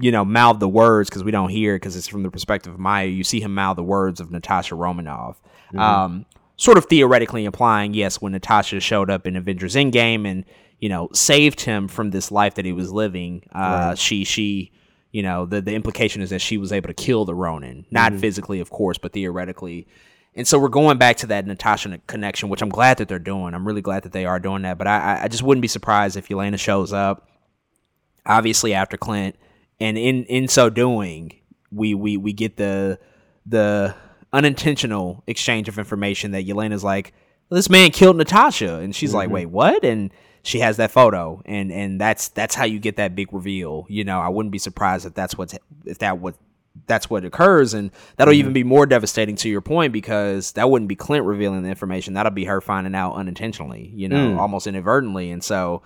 you 0.00 0.10
know, 0.12 0.24
mouth 0.24 0.58
the 0.60 0.68
words 0.68 1.08
because 1.10 1.24
we 1.24 1.30
don't 1.30 1.48
hear 1.50 1.76
because 1.76 1.96
it's 1.96 2.08
from 2.08 2.22
the 2.22 2.30
perspective 2.30 2.72
of 2.72 2.78
Maya. 2.78 3.06
You 3.06 3.24
see 3.24 3.40
him 3.40 3.54
mouth 3.54 3.76
the 3.76 3.82
words 3.82 4.20
of 4.20 4.30
Natasha 4.30 4.74
Romanoff. 4.74 5.40
Um, 6.04 6.26
sort 6.56 6.78
of 6.78 6.86
theoretically 6.86 7.44
implying, 7.44 7.94
yes, 7.94 8.20
when 8.20 8.32
Natasha 8.32 8.80
showed 8.80 9.10
up 9.10 9.26
in 9.26 9.36
Avengers 9.36 9.74
Endgame 9.74 10.26
and 10.26 10.44
you 10.80 10.88
know 10.88 11.08
saved 11.12 11.60
him 11.62 11.88
from 11.88 12.10
this 12.10 12.30
life 12.30 12.54
that 12.54 12.64
he 12.64 12.72
was 12.72 12.92
living, 12.92 13.42
uh, 13.52 13.94
she 13.94 14.24
she 14.24 14.72
you 15.10 15.22
know 15.22 15.46
the 15.46 15.60
the 15.60 15.74
implication 15.74 16.22
is 16.22 16.30
that 16.30 16.40
she 16.40 16.58
was 16.58 16.72
able 16.72 16.88
to 16.88 16.94
kill 16.94 17.24
the 17.24 17.34
Ronin, 17.34 17.84
not 17.90 18.12
physically, 18.14 18.60
of 18.60 18.70
course, 18.70 18.98
but 18.98 19.12
theoretically. 19.12 19.86
And 20.34 20.46
so 20.46 20.58
we're 20.58 20.68
going 20.68 20.98
back 20.98 21.16
to 21.18 21.26
that 21.28 21.46
Natasha 21.46 21.98
connection, 22.06 22.48
which 22.48 22.62
I'm 22.62 22.68
glad 22.68 22.98
that 22.98 23.08
they're 23.08 23.18
doing. 23.18 23.54
I'm 23.54 23.66
really 23.66 23.80
glad 23.82 24.04
that 24.04 24.12
they 24.12 24.24
are 24.24 24.38
doing 24.38 24.62
that. 24.62 24.78
But 24.78 24.86
I, 24.86 24.98
I- 25.16 25.22
I 25.24 25.28
just 25.28 25.42
wouldn't 25.42 25.62
be 25.62 25.68
surprised 25.68 26.16
if 26.16 26.28
Yelena 26.28 26.58
shows 26.60 26.92
up, 26.92 27.28
obviously 28.26 28.74
after 28.74 28.96
Clint, 28.96 29.36
and 29.80 29.96
in 29.98 30.24
in 30.24 30.48
so 30.48 30.70
doing, 30.70 31.32
we 31.70 31.94
we 31.94 32.16
we 32.16 32.32
get 32.32 32.56
the 32.56 32.98
the 33.46 33.94
unintentional 34.32 35.22
exchange 35.26 35.68
of 35.68 35.78
information 35.78 36.32
that 36.32 36.46
Yelena's 36.46 36.84
like, 36.84 37.14
this 37.50 37.70
man 37.70 37.90
killed 37.90 38.16
Natasha, 38.16 38.76
and 38.76 38.94
she's 38.94 39.14
like, 39.14 39.26
mm-hmm. 39.26 39.34
wait, 39.34 39.46
what? 39.46 39.84
And 39.84 40.12
she 40.42 40.60
has 40.60 40.76
that 40.78 40.90
photo, 40.90 41.42
and 41.46 41.72
and 41.72 42.00
that's 42.00 42.28
that's 42.28 42.54
how 42.54 42.64
you 42.64 42.78
get 42.78 42.96
that 42.96 43.14
big 43.14 43.32
reveal. 43.32 43.86
You 43.88 44.04
know, 44.04 44.20
I 44.20 44.28
wouldn't 44.28 44.52
be 44.52 44.58
surprised 44.58 45.06
if 45.06 45.14
that's 45.14 45.36
what 45.36 45.54
if 45.84 45.98
that 45.98 46.18
what 46.18 46.36
that's 46.86 47.10
what 47.10 47.24
occurs, 47.24 47.74
and 47.74 47.90
that'll 48.16 48.32
mm-hmm. 48.32 48.40
even 48.40 48.52
be 48.52 48.64
more 48.64 48.86
devastating 48.86 49.36
to 49.36 49.48
your 49.48 49.60
point 49.60 49.92
because 49.92 50.52
that 50.52 50.70
wouldn't 50.70 50.88
be 50.88 50.96
Clint 50.96 51.24
revealing 51.24 51.62
the 51.62 51.68
information. 51.68 52.14
That'll 52.14 52.32
be 52.32 52.44
her 52.44 52.60
finding 52.60 52.94
out 52.94 53.14
unintentionally, 53.14 53.92
you 53.94 54.08
know, 54.08 54.34
mm. 54.34 54.38
almost 54.38 54.66
inadvertently, 54.66 55.30
and 55.30 55.42
so 55.42 55.82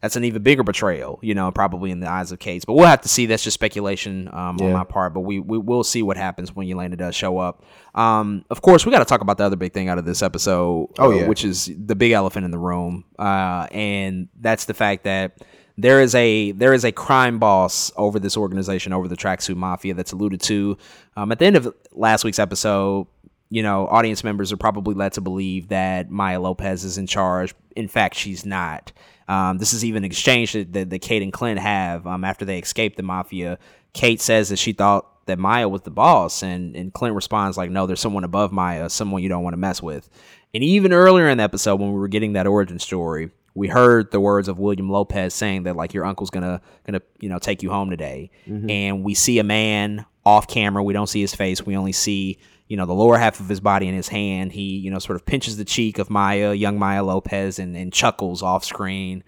that's 0.00 0.16
an 0.16 0.24
even 0.24 0.42
bigger 0.42 0.62
betrayal, 0.62 1.18
you 1.22 1.34
know, 1.34 1.50
probably 1.50 1.90
in 1.90 2.00
the 2.00 2.08
eyes 2.08 2.32
of 2.32 2.38
Kate. 2.38 2.64
But 2.66 2.72
we'll 2.72 2.86
have 2.86 3.02
to 3.02 3.08
see. 3.08 3.26
That's 3.26 3.44
just 3.44 3.54
speculation 3.54 4.28
um, 4.32 4.58
on 4.60 4.72
my 4.72 4.84
part. 4.84 5.12
But 5.12 5.20
we, 5.20 5.40
we 5.40 5.58
will 5.58 5.84
see 5.84 6.02
what 6.02 6.16
happens 6.16 6.54
when 6.54 6.66
Yelena 6.66 6.96
does 6.96 7.14
show 7.14 7.38
up. 7.38 7.62
Um, 7.94 8.44
of 8.48 8.62
course, 8.62 8.86
we 8.86 8.92
got 8.92 9.00
to 9.00 9.04
talk 9.04 9.20
about 9.20 9.36
the 9.36 9.44
other 9.44 9.56
big 9.56 9.74
thing 9.74 9.88
out 9.88 9.98
of 9.98 10.06
this 10.06 10.22
episode. 10.22 10.88
Oh, 10.98 11.12
uh, 11.12 11.14
yeah. 11.14 11.28
which 11.28 11.44
is 11.44 11.70
the 11.76 11.94
big 11.94 12.12
elephant 12.12 12.46
in 12.46 12.50
the 12.50 12.58
room, 12.58 13.04
uh, 13.18 13.66
and 13.72 14.28
that's 14.40 14.64
the 14.64 14.74
fact 14.74 15.04
that 15.04 15.36
there 15.76 16.00
is 16.00 16.14
a 16.14 16.52
there 16.52 16.72
is 16.72 16.84
a 16.84 16.92
crime 16.92 17.38
boss 17.38 17.92
over 17.96 18.18
this 18.18 18.36
organization, 18.36 18.94
over 18.94 19.06
the 19.06 19.16
tracksuit 19.16 19.56
mafia, 19.56 19.92
that's 19.92 20.12
alluded 20.12 20.40
to 20.42 20.78
um, 21.16 21.30
at 21.30 21.38
the 21.38 21.44
end 21.44 21.56
of 21.56 21.74
last 21.92 22.24
week's 22.24 22.38
episode. 22.38 23.06
You 23.52 23.64
know, 23.64 23.88
audience 23.88 24.22
members 24.22 24.52
are 24.52 24.56
probably 24.56 24.94
led 24.94 25.14
to 25.14 25.20
believe 25.20 25.68
that 25.68 26.08
Maya 26.08 26.40
Lopez 26.40 26.84
is 26.84 26.98
in 26.98 27.08
charge. 27.08 27.52
In 27.74 27.88
fact, 27.88 28.14
she's 28.14 28.46
not. 28.46 28.92
Um, 29.30 29.58
this 29.58 29.72
is 29.72 29.84
even 29.84 30.02
an 30.02 30.10
exchange 30.10 30.54
that, 30.54 30.72
that, 30.72 30.90
that 30.90 30.98
Kate 30.98 31.22
and 31.22 31.32
Clint 31.32 31.60
have 31.60 32.04
um, 32.04 32.24
after 32.24 32.44
they 32.44 32.58
escape 32.58 32.96
the 32.96 33.04
mafia. 33.04 33.60
Kate 33.92 34.20
says 34.20 34.48
that 34.48 34.58
she 34.58 34.72
thought 34.72 35.24
that 35.26 35.38
Maya 35.38 35.68
was 35.68 35.82
the 35.82 35.90
boss, 35.90 36.42
and, 36.42 36.74
and 36.74 36.92
Clint 36.92 37.14
responds 37.14 37.56
like, 37.56 37.70
"No, 37.70 37.86
there's 37.86 38.00
someone 38.00 38.24
above 38.24 38.50
Maya, 38.50 38.90
someone 38.90 39.22
you 39.22 39.28
don't 39.28 39.44
want 39.44 39.52
to 39.52 39.58
mess 39.58 39.80
with." 39.80 40.10
And 40.52 40.64
even 40.64 40.92
earlier 40.92 41.28
in 41.28 41.38
the 41.38 41.44
episode, 41.44 41.76
when 41.76 41.92
we 41.92 41.98
were 42.00 42.08
getting 42.08 42.32
that 42.32 42.48
origin 42.48 42.80
story, 42.80 43.30
we 43.54 43.68
heard 43.68 44.10
the 44.10 44.18
words 44.18 44.48
of 44.48 44.58
William 44.58 44.90
Lopez 44.90 45.32
saying 45.32 45.62
that 45.62 45.76
like 45.76 45.94
your 45.94 46.04
uncle's 46.04 46.30
gonna 46.30 46.60
gonna 46.84 47.02
you 47.20 47.28
know 47.28 47.38
take 47.38 47.62
you 47.62 47.70
home 47.70 47.88
today, 47.88 48.32
and 48.68 49.04
we 49.04 49.14
see 49.14 49.38
a 49.38 49.44
man 49.44 50.06
off 50.26 50.48
camera. 50.48 50.82
We 50.82 50.92
don't 50.92 51.08
see 51.08 51.20
his 51.20 51.36
face. 51.36 51.64
We 51.64 51.76
only 51.76 51.92
see 51.92 52.38
you 52.70 52.76
know 52.76 52.86
the 52.86 52.94
lower 52.94 53.18
half 53.18 53.40
of 53.40 53.48
his 53.48 53.58
body 53.58 53.88
in 53.88 53.94
his 53.94 54.06
hand. 54.06 54.52
He 54.52 54.76
you 54.76 54.92
know 54.92 55.00
sort 55.00 55.16
of 55.16 55.26
pinches 55.26 55.56
the 55.56 55.64
cheek 55.64 55.98
of 55.98 56.08
Maya, 56.08 56.54
young 56.54 56.78
Maya 56.78 57.02
Lopez, 57.02 57.58
and, 57.58 57.76
and 57.76 57.92
chuckles 57.92 58.42
off 58.42 58.64
screen. 58.64 59.24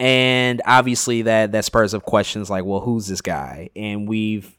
And 0.00 0.62
obviously 0.64 1.22
that 1.22 1.52
that 1.52 1.66
spurs 1.66 1.92
up 1.92 2.04
questions 2.04 2.48
like, 2.48 2.64
well, 2.64 2.80
who's 2.80 3.06
this 3.06 3.20
guy? 3.20 3.68
And 3.76 4.08
we've 4.08 4.56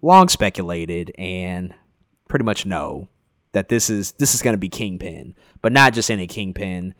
long 0.00 0.28
speculated 0.28 1.12
and 1.18 1.74
pretty 2.28 2.46
much 2.46 2.64
know 2.64 3.08
that 3.52 3.68
this 3.68 3.90
is 3.90 4.12
this 4.12 4.34
is 4.34 4.40
going 4.40 4.54
to 4.54 4.58
be 4.58 4.70
Kingpin, 4.70 5.34
but 5.60 5.70
not 5.70 5.92
just 5.92 6.10
any 6.10 6.26
Kingpin. 6.26 6.94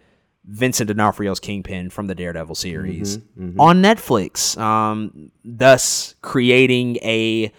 Vincent 0.44 0.88
D'Onofrio's 0.88 1.40
Kingpin 1.40 1.90
from 1.90 2.06
the 2.06 2.14
Daredevil 2.14 2.54
series 2.54 3.16
on 3.58 3.82
Netflix, 3.82 4.56
um, 4.58 5.30
thus 5.44 6.14
creating 6.22 6.96
a 7.02 7.52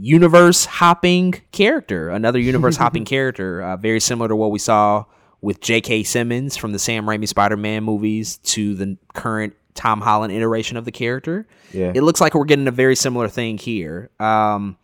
universe 0.00 0.64
hopping 0.64 1.32
character, 1.52 2.08
another 2.08 2.38
universe 2.38 2.76
hopping 2.78 3.04
character, 3.04 3.62
uh, 3.62 3.76
very 3.76 4.00
similar 4.00 4.28
to 4.28 4.36
what 4.36 4.50
we 4.50 4.58
saw 4.58 5.04
with 5.40 5.60
J.K. 5.60 6.02
Simmons 6.04 6.56
from 6.56 6.72
the 6.72 6.78
Sam 6.78 7.06
Raimi 7.06 7.28
Spider 7.28 7.56
Man 7.56 7.84
movies 7.84 8.38
to 8.38 8.74
the 8.74 8.96
current 9.14 9.54
Tom 9.74 10.00
Holland 10.00 10.32
iteration 10.32 10.76
of 10.76 10.84
the 10.84 10.92
character. 10.92 11.46
Yeah. 11.72 11.92
It 11.94 12.02
looks 12.02 12.20
like 12.20 12.34
we're 12.34 12.44
getting 12.44 12.68
a 12.68 12.72
very 12.72 12.96
similar 12.96 13.28
thing 13.28 13.58
here. 13.58 14.10
Um, 14.18 14.76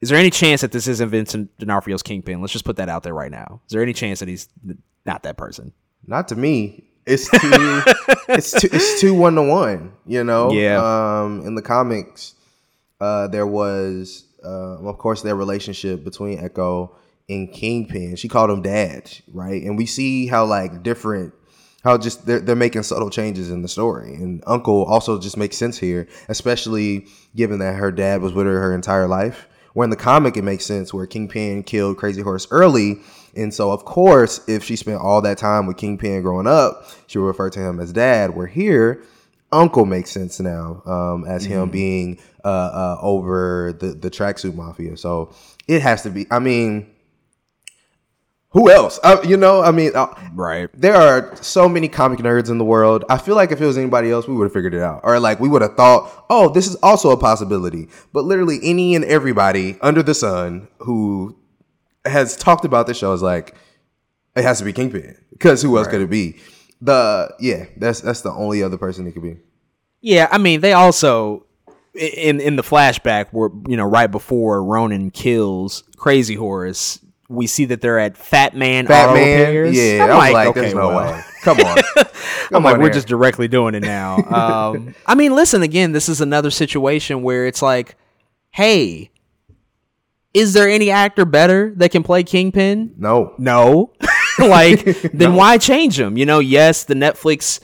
is 0.00 0.10
there 0.10 0.18
any 0.18 0.30
chance 0.30 0.60
that 0.60 0.72
this 0.72 0.88
isn't 0.88 1.08
Vincent 1.08 1.56
D'Onofrio's 1.58 2.02
Kingpin? 2.02 2.40
Let's 2.40 2.52
just 2.52 2.64
put 2.64 2.76
that 2.76 2.88
out 2.88 3.02
there 3.02 3.14
right 3.14 3.30
now. 3.30 3.60
Is 3.66 3.72
there 3.72 3.82
any 3.82 3.92
chance 3.92 4.20
that 4.20 4.28
he's 4.28 4.48
not 5.04 5.22
that 5.22 5.36
person? 5.36 5.72
Not 6.06 6.28
to 6.28 6.36
me. 6.36 6.84
It's 7.06 7.30
too 7.30 7.38
it's 8.28 8.60
too 8.60 8.68
it's 8.72 9.00
too 9.00 9.14
one 9.14 9.36
to 9.36 9.42
one, 9.42 9.92
you 10.04 10.24
know? 10.24 10.50
Yeah. 10.52 10.78
Um 11.22 11.46
in 11.46 11.54
the 11.54 11.62
comics, 11.62 12.34
uh 13.00 13.28
there 13.28 13.46
was 13.46 14.24
uh 14.44 14.78
of 14.78 14.98
course 14.98 15.22
their 15.22 15.36
relationship 15.36 16.04
between 16.04 16.38
Echo 16.38 16.96
and 17.28 17.52
Kingpin. 17.52 18.16
She 18.16 18.28
called 18.28 18.50
him 18.50 18.62
dad, 18.62 19.10
right? 19.32 19.62
And 19.62 19.76
we 19.76 19.86
see 19.86 20.26
how 20.26 20.44
like 20.46 20.82
different 20.82 21.34
how 21.82 21.96
just 21.98 22.26
they're, 22.26 22.40
they're 22.40 22.56
making 22.56 22.82
subtle 22.82 23.10
changes 23.10 23.50
in 23.50 23.62
the 23.62 23.68
story. 23.68 24.14
And 24.14 24.42
uncle 24.46 24.84
also 24.84 25.18
just 25.18 25.36
makes 25.36 25.56
sense 25.56 25.78
here 25.78 26.08
especially 26.28 27.06
given 27.34 27.58
that 27.60 27.76
her 27.76 27.92
dad 27.92 28.22
was 28.22 28.32
with 28.32 28.46
her 28.46 28.60
her 28.60 28.74
entire 28.74 29.08
life. 29.08 29.48
Where 29.74 29.84
in 29.84 29.90
the 29.90 29.96
comic 29.96 30.36
it 30.36 30.42
makes 30.42 30.64
sense 30.64 30.94
where 30.94 31.06
kingpin 31.06 31.62
killed 31.62 31.98
crazy 31.98 32.22
horse 32.22 32.46
early. 32.50 33.00
And 33.34 33.52
so 33.52 33.72
of 33.72 33.84
course 33.84 34.40
if 34.48 34.64
she 34.64 34.76
spent 34.76 35.00
all 35.00 35.20
that 35.22 35.38
time 35.38 35.66
with 35.66 35.76
kingpin 35.76 36.22
growing 36.22 36.46
up 36.46 36.88
she 37.08 37.18
would 37.18 37.26
refer 37.26 37.50
to 37.50 37.60
him 37.60 37.80
as 37.80 37.92
dad. 37.92 38.34
Where 38.34 38.46
here 38.46 39.02
uncle 39.52 39.86
makes 39.86 40.10
sense 40.10 40.40
now 40.40 40.82
um, 40.86 41.24
as 41.26 41.44
him 41.44 41.70
being 41.70 42.18
uh, 42.46 42.70
uh, 42.82 42.98
over 43.02 43.72
the, 43.80 43.88
the 43.88 44.10
tracksuit 44.10 44.54
mafia 44.54 44.96
so 44.96 45.34
it 45.68 45.82
has 45.82 46.02
to 46.02 46.10
be 46.10 46.26
i 46.30 46.38
mean 46.38 46.86
who 48.50 48.70
else? 48.70 48.98
Uh, 49.02 49.20
you 49.22 49.36
know, 49.36 49.60
I 49.60 49.70
mean, 49.70 49.92
uh, 49.94 50.06
Right. 50.34 50.70
there 50.72 50.94
are 50.96 51.36
so 51.42 51.68
many 51.68 51.88
comic 51.88 52.20
nerds 52.20 52.48
in 52.48 52.56
the 52.56 52.64
world. 52.64 53.04
I 53.10 53.18
feel 53.18 53.34
like 53.36 53.52
if 53.52 53.60
it 53.60 53.66
was 53.66 53.76
anybody 53.76 54.10
else, 54.10 54.26
we 54.26 54.34
would 54.34 54.44
have 54.44 54.52
figured 54.54 54.72
it 54.72 54.80
out, 54.80 55.00
or 55.02 55.20
like 55.20 55.40
we 55.40 55.48
would 55.48 55.60
have 55.60 55.74
thought, 55.74 56.24
oh, 56.30 56.48
this 56.48 56.66
is 56.66 56.74
also 56.76 57.10
a 57.10 57.18
possibility. 57.18 57.88
But 58.14 58.24
literally, 58.24 58.58
any 58.62 58.94
and 58.94 59.04
everybody 59.04 59.76
under 59.82 60.02
the 60.02 60.14
sun 60.14 60.68
who 60.78 61.36
has 62.06 62.34
talked 62.34 62.64
about 62.64 62.86
this 62.86 62.96
show 62.96 63.12
is 63.12 63.20
like, 63.20 63.54
it 64.34 64.42
has 64.42 64.58
to 64.60 64.64
be 64.64 64.72
Kingpin 64.72 65.18
because 65.32 65.60
who 65.60 65.76
else 65.76 65.88
could 65.88 66.00
it 66.00 66.08
be? 66.08 66.38
The 66.80 67.34
yeah, 67.40 67.66
that's 67.76 68.00
that's 68.00 68.22
the 68.22 68.32
only 68.32 68.62
other 68.62 68.78
person 68.78 69.06
it 69.06 69.12
could 69.12 69.22
be. 69.22 69.36
Yeah, 70.00 70.28
I 70.30 70.38
mean, 70.38 70.60
they 70.62 70.72
also 70.72 71.40
i- 71.40 71.42
in 71.96 72.40
in 72.40 72.56
the 72.56 72.62
flashback 72.62 73.26
where 73.30 73.50
you 73.68 73.76
know 73.76 73.84
right 73.84 74.10
before 74.10 74.62
Ronin 74.64 75.10
kills 75.10 75.84
Crazy 75.96 76.34
Horse, 76.34 77.00
we 77.28 77.46
see 77.46 77.64
that 77.66 77.80
they're 77.80 77.98
at 77.98 78.16
Fat 78.16 78.56
Man 78.56 78.86
Fat 78.86 79.06
Auto 79.10 79.14
Man, 79.14 79.38
Repairs. 79.48 79.76
yeah, 79.76 80.04
I'm 80.04 80.10
I 80.10 80.14
was 80.14 80.18
like, 80.18 80.32
like, 80.34 80.48
okay, 80.48 80.60
there's 80.60 80.74
no 80.74 80.88
well. 80.88 81.12
way. 81.12 81.22
Come 81.42 81.58
on, 81.60 81.78
I'm 81.78 82.04
Come 82.50 82.64
like, 82.64 82.74
on 82.74 82.80
we're 82.80 82.90
just 82.90 83.06
directly 83.08 83.46
doing 83.48 83.74
it 83.74 83.82
now. 83.82 84.16
Um, 84.36 84.94
I 85.06 85.14
mean, 85.14 85.34
listen 85.34 85.62
again. 85.62 85.92
This 85.92 86.08
is 86.08 86.20
another 86.20 86.50
situation 86.50 87.22
where 87.22 87.46
it's 87.46 87.62
like, 87.62 87.94
hey, 88.50 89.10
is 90.34 90.52
there 90.52 90.68
any 90.68 90.90
actor 90.90 91.24
better 91.24 91.72
that 91.76 91.90
can 91.92 92.02
play 92.02 92.22
Kingpin? 92.24 92.94
no, 92.98 93.34
No. 93.38 93.92
like, 94.38 94.84
then 95.12 95.34
why 95.34 95.56
change 95.56 95.98
him? 95.98 96.18
You 96.18 96.26
know, 96.26 96.40
yes, 96.40 96.84
the 96.84 96.94
Netflix, 96.94 97.60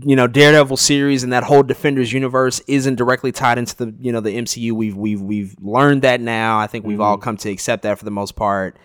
you 0.00 0.16
know, 0.16 0.26
Daredevil 0.26 0.78
series 0.78 1.22
and 1.22 1.32
that 1.32 1.44
whole 1.44 1.62
Defenders 1.62 2.12
universe 2.12 2.60
isn't 2.66 2.94
directly 2.94 3.30
tied 3.32 3.58
into 3.58 3.76
the, 3.76 3.94
you 4.00 4.10
know, 4.12 4.20
the 4.20 4.36
MCU. 4.36 4.72
We've 4.72 4.96
we've 4.96 5.20
we've 5.20 5.54
learned 5.60 6.02
that 6.02 6.20
now. 6.20 6.58
I 6.58 6.66
think 6.66 6.86
we've 6.86 7.00
all 7.00 7.16
mm-hmm. 7.16 7.24
come 7.24 7.36
to 7.38 7.50
accept 7.50 7.82
that 7.82 7.98
for 7.98 8.04
the 8.04 8.10
most 8.10 8.34
part. 8.36 8.78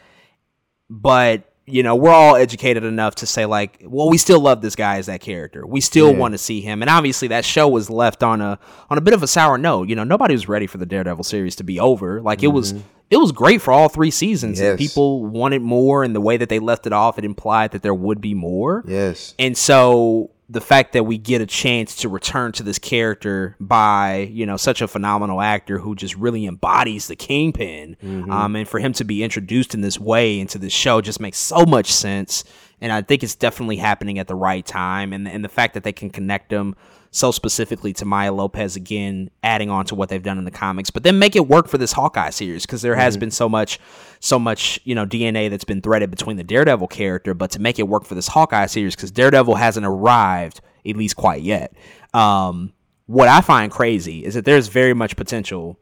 But 0.89 1.43
you 1.69 1.83
know, 1.83 1.95
we're 1.97 2.11
all 2.13 2.37
educated 2.37 2.85
enough 2.85 3.15
to 3.15 3.25
say 3.25 3.45
like, 3.45 3.83
well, 3.85 4.09
we 4.09 4.17
still 4.17 4.39
love 4.39 4.61
this 4.61 4.75
guy 4.75 4.97
as 4.97 5.07
that 5.07 5.19
character. 5.19 5.67
We 5.67 5.81
still 5.81 6.11
Yeah. 6.11 6.17
want 6.17 6.33
to 6.33 6.37
see 6.37 6.61
him, 6.61 6.81
and 6.81 6.89
obviously 6.89 7.27
that 7.29 7.43
show 7.43 7.67
was 7.67 7.89
left 7.89 8.23
on 8.23 8.39
a 8.41 8.57
on 8.89 8.97
a 8.97 9.01
bit 9.01 9.13
of 9.13 9.21
a 9.21 9.27
sour 9.27 9.57
note. 9.57 9.89
You 9.89 9.95
know, 9.95 10.05
nobody 10.05 10.33
was 10.33 10.47
ready 10.47 10.65
for 10.67 10.77
the 10.77 10.85
Daredevil 10.85 11.25
series 11.25 11.55
to 11.57 11.63
be 11.63 11.79
over. 11.79 12.21
Like 12.21 12.41
it 12.41 12.47
was, 12.47 12.71
mm-hmm. 12.73 12.83
it 13.09 13.17
was 13.17 13.33
great 13.33 13.61
for 13.61 13.73
all 13.73 13.89
three 13.89 14.11
seasons. 14.11 14.59
and 14.61 14.69
Yes. 14.69 14.77
people 14.77 15.25
wanted 15.25 15.61
more, 15.61 16.03
and 16.03 16.15
the 16.15 16.21
way 16.21 16.37
that 16.37 16.47
they 16.47 16.59
left 16.59 16.87
it 16.87 16.93
off, 16.93 17.17
it 17.17 17.25
implied 17.25 17.71
that 17.71 17.81
there 17.81 17.93
would 17.93 18.21
be 18.21 18.33
more. 18.33 18.83
yes, 18.87 19.35
And 19.37 19.57
so 19.57 20.31
the 20.49 20.61
fact 20.61 20.93
that 20.93 21.03
we 21.03 21.17
get 21.17 21.41
a 21.41 21.45
chance 21.45 21.93
to 21.97 22.07
return 22.07 22.53
to 22.53 22.63
this 22.63 22.79
character 22.79 23.57
by, 23.59 24.29
you 24.31 24.45
know, 24.45 24.55
such 24.55 24.81
a 24.81 24.87
phenomenal 24.87 25.41
actor 25.41 25.77
who 25.77 25.93
just 25.93 26.15
really 26.15 26.45
embodies 26.45 27.07
the 27.07 27.17
kingpin, 27.17 27.97
um, 28.31 28.55
and 28.55 28.67
for 28.67 28.79
him 28.79 28.93
to 28.93 29.03
be 29.03 29.23
introduced 29.23 29.73
in 29.73 29.81
this 29.81 29.99
way 29.99 30.39
into 30.39 30.57
this 30.57 30.71
show 30.71 31.01
just 31.01 31.19
makes 31.19 31.37
so 31.37 31.65
much 31.65 31.91
sense. 31.91 32.45
And 32.79 32.93
I 32.93 33.01
think 33.01 33.23
it's 33.23 33.35
definitely 33.35 33.77
happening 33.77 34.19
at 34.19 34.27
the 34.27 34.35
right 34.35 34.65
time. 34.65 35.11
And, 35.11 35.27
and 35.27 35.43
the 35.43 35.49
fact 35.49 35.73
that 35.73 35.83
they 35.83 35.91
can 35.91 36.09
connect 36.09 36.49
them 36.49 36.75
so 37.11 37.31
specifically 37.31 37.93
to 37.93 38.05
Maya 38.05 38.33
Lopez 38.33 38.75
again, 38.75 39.29
adding 39.43 39.69
on 39.69 39.85
to 39.85 39.95
what 39.95 40.09
they've 40.09 40.23
done 40.23 40.37
in 40.37 40.45
the 40.45 40.51
comics, 40.51 40.89
but 40.89 41.03
then 41.03 41.19
make 41.19 41.35
it 41.35 41.47
work 41.47 41.67
for 41.67 41.77
this 41.77 41.93
Hawkeye 41.93 42.29
series 42.29 42.65
because 42.65 42.81
there 42.81 42.95
has 42.95 43.17
been 43.17 43.31
so 43.31 43.47
much, 43.47 43.79
so 44.19 44.37
much 44.37 44.79
you 44.83 44.95
know 44.95 45.05
DNA 45.05 45.49
that's 45.49 45.63
been 45.63 45.81
threaded 45.81 46.09
between 46.09 46.37
the 46.37 46.43
Daredevil 46.43 46.87
character, 46.87 47.33
but 47.33 47.51
to 47.51 47.59
make 47.59 47.79
it 47.79 47.87
work 47.87 48.05
for 48.05 48.15
this 48.15 48.27
Hawkeye 48.27 48.65
series 48.65 48.95
because 48.95 49.11
Daredevil 49.11 49.55
hasn't 49.55 49.85
arrived 49.85 50.61
at 50.85 50.95
least 50.95 51.15
quite 51.15 51.41
yet. 51.41 51.73
Um, 52.13 52.73
what 53.07 53.27
I 53.27 53.41
find 53.41 53.71
crazy 53.71 54.25
is 54.25 54.33
that 54.33 54.45
there's 54.45 54.67
very 54.67 54.93
much 54.93 55.15
potential 55.15 55.79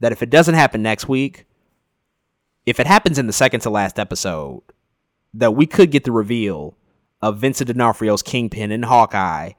that 0.00 0.12
if 0.12 0.22
it 0.22 0.30
doesn't 0.30 0.54
happen 0.54 0.82
next 0.82 1.08
week, 1.08 1.46
if 2.64 2.80
it 2.80 2.86
happens 2.86 3.18
in 3.18 3.26
the 3.26 3.32
second 3.32 3.60
to 3.60 3.70
last 3.70 3.98
episode, 3.98 4.62
that 5.34 5.54
we 5.54 5.66
could 5.66 5.90
get 5.90 6.04
the 6.04 6.12
reveal 6.12 6.76
of 7.22 7.38
Vincent 7.38 7.68
D'Onofrio's 7.68 8.22
Kingpin 8.22 8.70
in 8.70 8.84
Hawkeye 8.84 9.52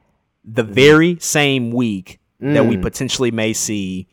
the 0.48 0.64
Mm-hmm. 0.64 0.74
very 0.74 1.18
same 1.20 1.72
week 1.72 2.20
that 2.40 2.64
Mm. 2.64 2.70
we 2.70 2.78
potentially 2.78 3.32
may 3.32 3.52
see 3.54 4.08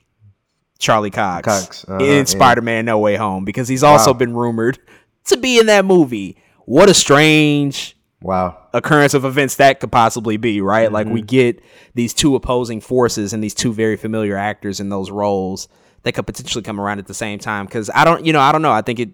Charlie 0.78 1.10
Cox, 1.10 1.44
Cox, 1.46 1.84
uh-huh, 1.88 2.02
in 2.04 2.10
yeah. 2.18 2.24
Spider-Man 2.24 2.84
No 2.84 2.98
Way 2.98 3.16
Home 3.16 3.44
because 3.44 3.68
he's 3.68 3.82
also 3.84 4.12
Wow. 4.12 4.18
been 4.18 4.34
rumored 4.34 4.78
to 5.26 5.36
be 5.36 5.58
in 5.58 5.66
that 5.66 5.84
movie. 5.84 6.36
What 6.66 6.88
a 6.88 6.94
strange 6.94 7.96
wow, 8.20 8.56
occurrence 8.72 9.14
of 9.14 9.24
events 9.24 9.56
that 9.56 9.78
could 9.80 9.92
possibly 9.92 10.36
be, 10.36 10.60
right? 10.60 10.90
Like 10.90 11.06
Mm-hmm. 11.06 11.14
we 11.14 11.22
get 11.22 11.62
these 11.94 12.12
two 12.12 12.34
opposing 12.34 12.80
forces 12.80 13.32
and 13.32 13.42
these 13.44 13.54
two 13.54 13.72
very 13.72 13.96
familiar 13.96 14.36
actors 14.36 14.80
in 14.80 14.88
those 14.88 15.10
roles 15.10 15.68
that 16.02 16.12
could 16.12 16.26
potentially 16.26 16.62
come 16.62 16.80
around 16.80 16.98
at 16.98 17.06
the 17.06 17.14
same 17.14 17.38
time. 17.38 17.66
Cause 17.68 17.88
I 17.94 18.04
don't, 18.04 18.26
you 18.26 18.32
know, 18.32 18.40
I 18.40 18.50
don't 18.52 18.62
know. 18.62 18.72
I 18.72 18.82
think 18.82 18.98
it, 18.98 19.10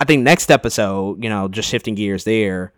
I 0.00 0.04
think 0.04 0.22
next 0.22 0.50
episode, 0.50 1.22
you 1.22 1.30
know, 1.30 1.48
just 1.48 1.68
shifting 1.68 1.94
gears 1.94 2.24
there, 2.24 2.72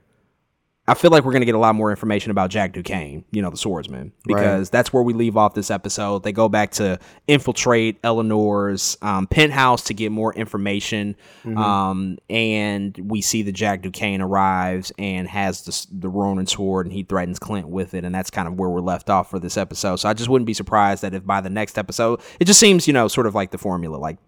I 0.91 0.95
feel 0.95 1.13
like 1.13 1.25
we're 1.25 1.31
going 1.31 1.43
to 1.43 1.47
get 1.47 1.55
a 1.55 1.59
lot 1.59 1.77
more 1.77 1.91
information 1.91 2.33
about 2.33 2.51
Jack 2.51 2.73
Duquesne, 2.73 3.25
you 3.31 3.43
know, 3.43 3.51
the 3.51 3.57
swordsman, 3.57 4.13
because 4.27 4.71
that's 4.71 4.93
where 4.93 5.05
we 5.05 5.13
leave 5.13 5.37
off 5.37 5.55
this 5.55 5.71
episode. 5.71 6.25
They 6.25 6.33
go 6.33 6.49
back 6.49 6.73
to 6.73 6.99
infiltrate 7.29 8.01
Eleanor's 8.03 8.99
um, 9.01 9.29
penthouse 9.29 9.85
to 9.85 9.95
get 9.95 10.11
more 10.11 10.35
information. 10.35 11.15
Um, 11.57 12.19
and 12.29 12.99
we 12.99 13.21
see 13.21 13.43
that 13.43 13.53
Jack 13.53 13.83
Duquesne 13.83 14.21
arrives 14.21 14.91
and 14.99 15.29
has 15.29 15.63
the, 15.63 15.87
the 16.01 16.09
Ronin 16.09 16.49
sword 16.49 16.87
and 16.87 16.93
he 16.93 17.05
threatens 17.05 17.39
Clint 17.39 17.69
with 17.69 17.95
it. 17.95 18.05
And 18.05 18.13
that's 18.13 18.31
kind 18.31 18.49
of 18.49 18.59
where 18.59 18.69
we're 18.69 18.81
left 18.81 19.09
off 19.11 19.31
for 19.31 19.39
this 19.39 19.57
episode. 19.57 19.97
So 19.97 20.09
I 20.09 20.13
just 20.13 20.29
wouldn't 20.29 20.47
be 20.47 20.55
surprised 20.55 21.03
that 21.05 21.15
if 21.15 21.25
by 21.25 21.41
the 21.41 21.51
next 21.51 21.79
episode, 21.79 22.21
it 22.41 22.47
just 22.47 22.59
seems, 22.59 22.89
you 22.89 22.93
know, 22.93 23.07
sort 23.07 23.29
of 23.29 23.35
like 23.37 23.53
the 23.53 23.59
formula. 23.59 23.97
Like 23.97 24.19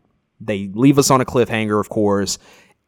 they 0.40 0.70
leave 0.74 0.96
us 0.96 1.10
on 1.10 1.20
a 1.20 1.24
cliffhanger, 1.24 1.80
of 1.80 1.88
course, 1.88 2.38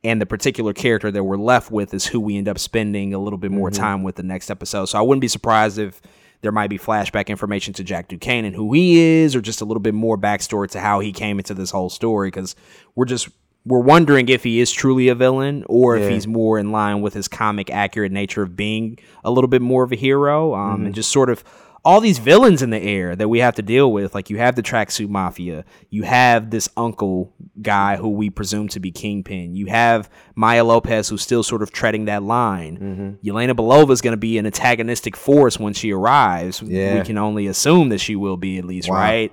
and 0.05 0.21
the 0.21 0.27
particular 0.27 0.73
character 0.75 1.11
that 1.11 1.25
we're 1.25 1.39
left 1.39 1.71
with 1.71 1.95
is 1.95 2.07
who 2.07 2.21
we 2.21 2.37
end 2.37 2.47
up 2.47 2.59
spending 2.59 3.15
a 3.15 3.19
little 3.19 3.39
bit 3.39 3.51
more 3.51 3.71
time 3.71 4.03
with 4.03 4.17
the 4.17 4.23
next 4.23 4.51
episode. 4.51 4.85
So 4.85 4.99
I 4.99 5.03
wouldn't 5.03 5.23
be 5.23 5.29
surprised 5.29 5.79
if 5.79 6.03
there 6.43 6.53
might 6.53 6.69
be 6.69 6.79
flashback 6.79 7.29
information 7.29 7.73
to 7.75 7.83
Jack 7.83 8.09
Duquesne 8.09 8.45
and 8.45 8.55
who 8.55 8.73
he 8.75 8.99
is, 8.99 9.35
or 9.35 9.41
just 9.41 9.63
a 9.63 9.65
little 9.65 9.81
bit 9.81 9.95
more 9.95 10.19
backstory 10.19 10.69
to 10.73 10.81
how 10.81 11.01
he 11.01 11.11
came 11.11 11.39
into 11.39 11.55
this 11.55 11.71
whole 11.71 11.89
story. 11.89 12.29
Because 12.29 12.55
we're 12.95 13.07
just 13.07 13.31
we're 13.65 13.81
wondering 13.81 14.29
if 14.29 14.45
he 14.45 14.61
is 14.61 14.71
truly 14.71 15.09
a 15.09 15.15
villain 15.15 15.65
or 15.69 15.97
if 15.97 16.11
he's 16.11 16.27
more 16.27 16.59
in 16.59 16.71
line 16.71 17.01
with 17.01 17.15
his 17.15 17.29
comic 17.29 17.71
accurate 17.71 18.13
nature 18.13 18.43
of 18.43 18.55
being 18.55 18.99
a 19.25 19.31
little 19.31 19.49
bit 19.49 19.63
more 19.63 19.85
of 19.85 19.91
a 19.93 19.97
hero, 19.97 20.55
um, 20.55 20.85
and 20.85 20.95
just 20.95 21.11
sort 21.11 21.31
of 21.31 21.43
all 21.85 22.01
these 22.01 22.19
villains 22.19 22.63
in 22.63 22.71
the 22.71 22.81
air 22.81 23.15
that 23.15 23.29
we 23.29 23.41
have 23.41 23.55
to 23.57 23.63
deal 23.63 23.93
with. 23.93 24.15
Like 24.15 24.31
you 24.31 24.39
have 24.39 24.57
the 24.57 24.63
tracksuit 24.63 25.09
mafia, 25.09 25.65
you 25.91 26.03
have 26.05 26.51
this 26.51 26.69
uncle 26.77 27.33
guy 27.61 27.97
who 27.97 28.09
we 28.09 28.31
presume 28.31 28.69
to 28.69 28.81
be 28.81 28.91
Kingpin, 28.91 29.55
you 29.55 29.67
have 29.67 30.09
Maya 30.35 30.65
Lopez 30.65 31.09
who's 31.09 31.21
still 31.23 31.43
sort 31.43 31.63
of 31.63 31.73
treading 31.73 32.07
that 32.07 32.23
line. 32.23 32.79
Mm-hmm. 32.79 33.29
Yelena 33.29 33.53
Belova 33.55 33.91
is 33.91 34.01
going 34.01 34.13
to 34.15 34.17
be 34.19 34.39
an 34.39 34.47
antagonistic 34.47 35.15
force 35.17 35.59
when 35.59 35.75
she 35.75 35.93
arrives. 35.93 36.63
Yeah. 36.63 36.99
We 37.01 37.05
can 37.05 37.19
only 37.19 37.47
assume 37.49 37.91
that 37.91 37.99
she 37.99 38.17
will 38.17 38.37
be 38.39 38.57
at 38.59 38.65
least, 38.65 38.89
Wow. 38.89 38.97
right? 38.97 39.33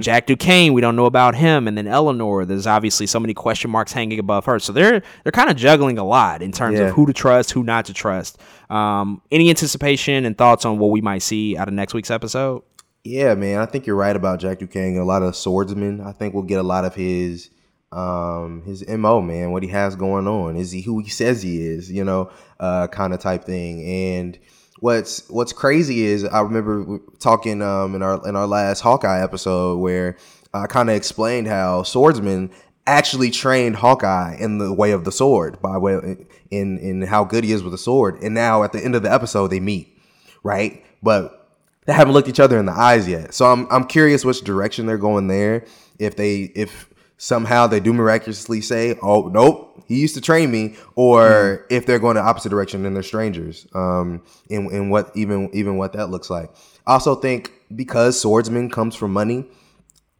Jack 0.00 0.26
Duquesne, 0.26 0.72
we 0.72 0.80
don't 0.80 0.94
know 0.96 1.06
about 1.06 1.34
him, 1.34 1.66
and 1.66 1.76
then 1.76 1.86
Eleanor. 1.88 2.44
There's 2.44 2.66
obviously 2.66 3.06
so 3.06 3.18
many 3.18 3.34
question 3.34 3.70
marks 3.70 3.92
hanging 3.92 4.18
above 4.18 4.44
her. 4.44 4.58
So 4.58 4.72
they're 4.72 5.02
they're 5.24 5.32
kind 5.32 5.50
of 5.50 5.56
juggling 5.56 5.98
a 5.98 6.04
lot 6.04 6.40
in 6.42 6.52
terms 6.52 6.78
Yeah. 6.78 6.86
of 6.86 6.94
who 6.94 7.06
to 7.06 7.12
trust, 7.12 7.50
who 7.52 7.62
not 7.64 7.86
to 7.86 7.92
trust. 7.94 8.38
Um, 8.70 9.22
any 9.30 9.50
anticipation 9.50 10.24
and 10.24 10.38
thoughts 10.38 10.64
on 10.64 10.78
what 10.78 10.90
we 10.90 11.00
might 11.00 11.22
see 11.22 11.56
out 11.56 11.66
of 11.68 11.74
next 11.74 11.94
week's 11.94 12.10
episode? 12.10 12.62
Yeah, 13.04 13.34
man, 13.34 13.58
I 13.58 13.66
think 13.66 13.86
you're 13.86 13.96
right 13.96 14.14
about 14.14 14.38
Jack 14.38 14.60
Duquesne. 14.60 14.96
A 14.98 15.04
lot 15.04 15.22
of 15.24 15.34
swordsmen. 15.34 16.00
I 16.00 16.12
think 16.12 16.34
we'll 16.34 16.44
get 16.44 16.60
a 16.60 16.62
lot 16.62 16.84
of 16.84 16.94
his 16.94 17.50
um 17.90 18.62
his 18.64 18.86
mo 18.88 19.20
man 19.20 19.50
what 19.52 19.62
he 19.62 19.68
has 19.68 19.96
going 19.96 20.26
on 20.26 20.56
is 20.56 20.70
he 20.72 20.80
who 20.80 21.00
he 21.00 21.10
says 21.10 21.42
he 21.42 21.60
is 21.60 21.92
you 21.92 22.02
know 22.02 22.30
uh 22.58 22.86
kind 22.86 23.12
of 23.12 23.20
type 23.20 23.44
thing 23.44 23.84
and 23.84 24.38
what's 24.82 25.28
what's 25.30 25.52
crazy 25.52 26.04
is 26.04 26.24
i 26.24 26.40
remember 26.40 26.98
talking 27.18 27.62
um 27.62 27.94
in 27.94 28.02
our 28.02 28.26
in 28.28 28.36
our 28.36 28.46
last 28.46 28.80
hawkeye 28.80 29.22
episode 29.22 29.78
where 29.78 30.16
i 30.52 30.66
kind 30.66 30.90
of 30.90 30.96
explained 30.96 31.46
how 31.46 31.82
swordsmen 31.82 32.50
actually 32.86 33.30
trained 33.30 33.76
hawkeye 33.76 34.36
in 34.40 34.58
the 34.58 34.72
way 34.72 34.90
of 34.90 35.04
the 35.04 35.12
sword 35.12 35.60
by 35.62 35.78
way 35.78 36.16
in 36.50 36.78
in 36.78 37.02
how 37.02 37.24
good 37.24 37.44
he 37.44 37.52
is 37.52 37.62
with 37.62 37.72
the 37.72 37.78
sword 37.78 38.20
and 38.22 38.34
now 38.34 38.64
at 38.64 38.72
the 38.72 38.84
end 38.84 38.96
of 38.96 39.02
the 39.02 39.12
episode 39.12 39.48
they 39.48 39.60
meet 39.60 39.96
right 40.42 40.84
but 41.02 41.42
they 41.84 41.92
haven't 41.92 42.14
looked 42.14 42.28
each 42.28 42.40
other 42.40 42.58
in 42.58 42.66
the 42.66 42.72
eyes 42.72 43.08
yet. 43.08 43.34
So 43.34 43.46
I'm 43.46 43.66
I'm 43.70 43.84
curious 43.84 44.24
which 44.24 44.42
direction 44.42 44.86
they're 44.86 44.98
going 44.98 45.26
there. 45.26 45.64
If 45.98 46.16
they 46.16 46.42
if 46.54 46.88
somehow 47.22 47.68
they 47.68 47.78
do 47.78 47.92
miraculously 47.92 48.60
say, 48.60 48.98
"Oh 49.00 49.28
nope, 49.28 49.84
he 49.86 50.00
used 50.00 50.16
to 50.16 50.20
train 50.20 50.50
me," 50.50 50.74
or 50.96 51.64
if 51.70 51.86
they're 51.86 52.00
going 52.00 52.16
the 52.16 52.22
opposite 52.22 52.48
direction 52.48 52.84
and 52.84 52.96
they're 52.96 53.02
strangers. 53.04 53.64
Um, 53.74 54.22
and 54.50 54.68
and 54.72 54.90
what 54.90 55.12
even 55.14 55.48
even 55.52 55.76
what 55.76 55.92
that 55.92 56.10
looks 56.10 56.28
like. 56.30 56.50
I 56.84 56.94
also 56.94 57.14
think 57.14 57.52
because 57.74 58.20
swordsman 58.20 58.70
comes 58.70 58.96
from 58.96 59.12
money, 59.12 59.46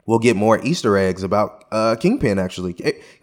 we'll 0.06 0.20
get 0.20 0.36
more 0.36 0.64
Easter 0.64 0.96
eggs 0.96 1.24
about 1.24 1.64
uh, 1.72 1.96
Kingpin. 1.96 2.38
Actually, 2.38 2.74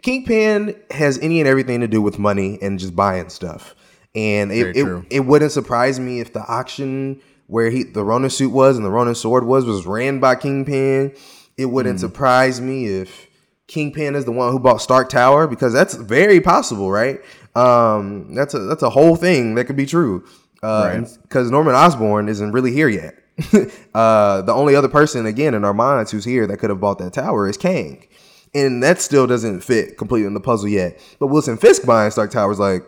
Kingpin 0.02 0.76
has 0.90 1.18
any 1.18 1.40
and 1.40 1.48
everything 1.48 1.80
to 1.80 1.88
do 1.88 2.02
with 2.02 2.18
money 2.18 2.58
and 2.60 2.78
just 2.78 2.94
buying 2.94 3.30
stuff. 3.30 3.74
And 4.14 4.50
it, 4.52 4.76
it, 4.76 5.04
it 5.08 5.20
wouldn't 5.20 5.52
surprise 5.52 5.98
me 6.00 6.20
if 6.20 6.32
the 6.32 6.44
auction 6.44 7.20
where 7.46 7.70
he 7.70 7.84
the 7.84 8.04
Ronin 8.04 8.28
suit 8.28 8.50
was 8.52 8.76
and 8.76 8.84
the 8.84 8.90
Ronin 8.90 9.14
sword 9.14 9.44
was 9.44 9.64
was 9.64 9.86
ran 9.86 10.20
by 10.20 10.34
Kingpin. 10.34 11.14
It 11.56 11.66
wouldn't 11.66 11.96
Mm. 11.96 12.00
surprise 12.00 12.60
me 12.60 12.86
if 12.86 13.29
Kingpin 13.70 14.16
is 14.16 14.24
the 14.24 14.32
one 14.32 14.50
who 14.50 14.58
bought 14.58 14.82
Stark 14.82 15.08
Tower 15.08 15.46
because 15.46 15.72
that's 15.72 15.94
very 15.94 16.40
possible, 16.40 16.90
right? 16.90 17.20
Um, 17.54 18.34
that's 18.34 18.52
a 18.52 18.58
that's 18.58 18.82
a 18.82 18.90
whole 18.90 19.14
thing 19.14 19.54
that 19.54 19.66
could 19.66 19.76
be 19.76 19.86
true. 19.86 20.24
Uh, 20.60 21.00
because 21.22 21.46
Right. 21.46 21.52
Norman 21.52 21.74
Osborn 21.74 22.28
isn't 22.28 22.50
really 22.50 22.72
here 22.72 22.88
yet. 22.88 23.14
uh, 23.94 24.42
the 24.42 24.52
only 24.52 24.74
other 24.74 24.88
person, 24.88 25.24
again, 25.24 25.54
in 25.54 25.64
our 25.64 25.72
minds 25.72 26.10
who's 26.10 26.24
here 26.24 26.48
that 26.48 26.58
could 26.58 26.68
have 26.68 26.80
bought 26.80 26.98
that 26.98 27.12
tower 27.12 27.48
is 27.48 27.56
Kang, 27.56 28.06
and 28.52 28.82
that 28.82 29.00
still 29.00 29.28
doesn't 29.28 29.60
fit 29.60 29.96
completely 29.96 30.26
in 30.26 30.34
the 30.34 30.40
puzzle 30.40 30.68
yet. 30.68 31.00
But 31.20 31.28
Wilson 31.28 31.56
Fisk 31.56 31.86
buying 31.86 32.10
Stark 32.10 32.32
Tower 32.32 32.50
is 32.50 32.58
like, 32.58 32.82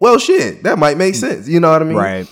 well, 0.00 0.18
shit, 0.18 0.62
that 0.62 0.78
might 0.78 0.96
make 0.96 1.14
sense. 1.14 1.46
You 1.46 1.60
know 1.60 1.70
what 1.70 1.82
I 1.82 1.84
mean? 1.84 1.98
Right. 1.98 2.26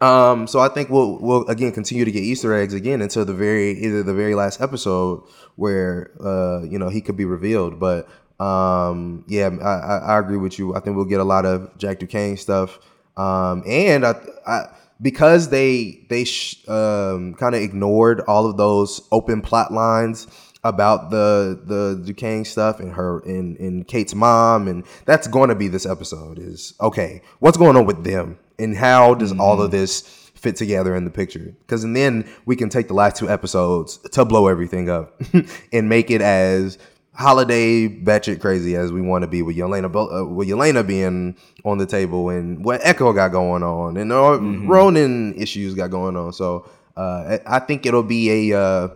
Um, 0.00 0.46
so 0.46 0.60
I 0.60 0.68
think 0.68 0.90
we'll 0.90 1.18
we'll 1.18 1.46
again 1.46 1.72
continue 1.72 2.04
to 2.04 2.10
get 2.10 2.22
Easter 2.22 2.52
eggs 2.52 2.74
again 2.74 3.00
until 3.00 3.24
the 3.24 3.34
very 3.34 3.70
either 3.72 4.02
the 4.02 4.14
very 4.14 4.34
last 4.34 4.60
episode 4.60 5.22
where 5.56 6.10
uh 6.20 6.62
you 6.62 6.78
know 6.78 6.88
he 6.88 7.00
could 7.00 7.16
be 7.16 7.24
revealed. 7.24 7.78
But 7.78 8.08
um 8.40 9.24
yeah, 9.28 9.50
I, 9.62 10.14
I, 10.14 10.18
agree 10.18 10.36
with 10.36 10.58
you. 10.58 10.74
I 10.74 10.80
think 10.80 10.96
we'll 10.96 11.04
get 11.04 11.20
a 11.20 11.24
lot 11.24 11.46
of 11.46 11.76
Jack 11.78 12.00
Duquesne 12.00 12.36
stuff. 12.36 12.78
Um 13.16 13.62
and 13.66 14.04
I, 14.04 14.14
I 14.46 14.66
because 15.00 15.50
they 15.50 16.04
they 16.08 16.24
sh- 16.24 16.68
um 16.68 17.34
kind 17.34 17.54
of 17.54 17.62
ignored 17.62 18.20
all 18.22 18.46
of 18.46 18.56
those 18.56 19.06
open 19.12 19.40
plot 19.40 19.72
lines 19.72 20.26
about 20.64 21.10
the 21.10 21.60
the 21.64 22.02
Duquesne 22.04 22.44
stuff 22.44 22.80
and 22.80 22.92
her 22.94 23.20
and 23.20 23.86
Kate's 23.86 24.14
mom 24.14 24.66
and 24.66 24.84
that's 25.04 25.28
going 25.28 25.50
to 25.50 25.54
be 25.54 25.68
this 25.68 25.86
episode 25.86 26.38
is 26.38 26.74
okay 26.80 27.20
what's 27.38 27.58
going 27.58 27.76
on 27.76 27.86
with 27.86 28.02
them 28.02 28.38
and 28.58 28.76
how 28.76 29.14
does 29.14 29.32
all 29.38 29.60
of 29.60 29.70
this 29.70 30.02
fit 30.34 30.56
together 30.56 30.94
in 30.94 31.04
the 31.04 31.10
picture? 31.10 31.54
Because 31.60 31.84
and 31.84 31.96
then 31.96 32.28
we 32.46 32.56
can 32.56 32.68
take 32.68 32.88
the 32.88 32.94
last 32.94 33.16
two 33.16 33.28
episodes 33.28 33.98
to 34.12 34.24
blow 34.24 34.46
everything 34.48 34.90
up 34.90 35.20
and 35.72 35.88
make 35.88 36.10
it 36.10 36.20
as 36.20 36.78
holiday 37.14 37.88
batshit 37.88 38.40
crazy 38.40 38.74
as 38.74 38.90
we 38.90 39.00
want 39.00 39.22
to 39.22 39.28
be 39.28 39.40
with 39.40 39.56
Yelena 39.56 39.86
uh, 39.86 40.26
with 40.26 40.48
Yelena 40.48 40.84
being 40.84 41.36
on 41.64 41.78
the 41.78 41.86
table 41.86 42.28
and 42.28 42.64
what 42.64 42.80
Echo 42.82 43.12
got 43.12 43.30
going 43.30 43.62
on 43.62 43.96
and 43.96 44.12
uh, 44.12 44.38
Ronin 44.40 45.34
issues 45.34 45.74
got 45.74 45.90
going 45.90 46.16
on. 46.16 46.32
So 46.32 46.68
uh, 46.96 47.38
I 47.46 47.56
I 47.56 47.58
think 47.60 47.86
it'll 47.86 48.02
be 48.02 48.50
a 48.50 48.58
uh, 48.60 48.88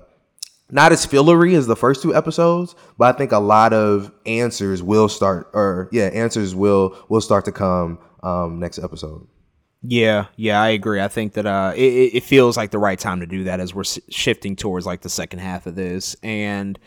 not 0.71 0.93
as 0.93 1.07
fillery 1.07 1.55
as 1.55 1.67
the 1.67 1.77
first 1.77 2.03
two 2.03 2.15
episodes, 2.15 2.75
but 2.99 3.15
I 3.15 3.17
think 3.17 3.33
a 3.33 3.39
lot 3.39 3.73
of 3.73 4.13
answers 4.27 4.83
will 4.83 5.09
start, 5.09 5.49
or 5.55 5.89
yeah, 5.93 6.07
answers 6.07 6.55
will 6.55 6.97
will 7.09 7.21
start 7.21 7.45
to 7.47 7.53
come 7.53 7.99
um, 8.23 8.59
next 8.59 8.79
episode. 8.79 9.27
Yeah, 9.83 10.27
yeah, 10.37 10.61
I 10.61 10.71
agree. 10.71 11.01
I 11.01 11.09
think 11.09 11.35
that 11.35 11.47
uh, 11.47 11.73
it, 11.77 11.81
it 12.15 12.23
feels 12.25 12.57
like 12.57 12.73
the 12.73 12.79
right 12.79 12.99
time 12.99 13.21
to 13.21 13.27
do 13.27 13.45
that 13.45 13.61
as 13.61 13.75
we're 13.75 13.85
shifting 13.85 14.57
towards 14.57 14.87
like 14.87 15.03
the 15.03 15.09
second 15.09 15.39
half 15.39 15.67
of 15.67 15.77
this, 15.77 16.17
and 16.23 16.79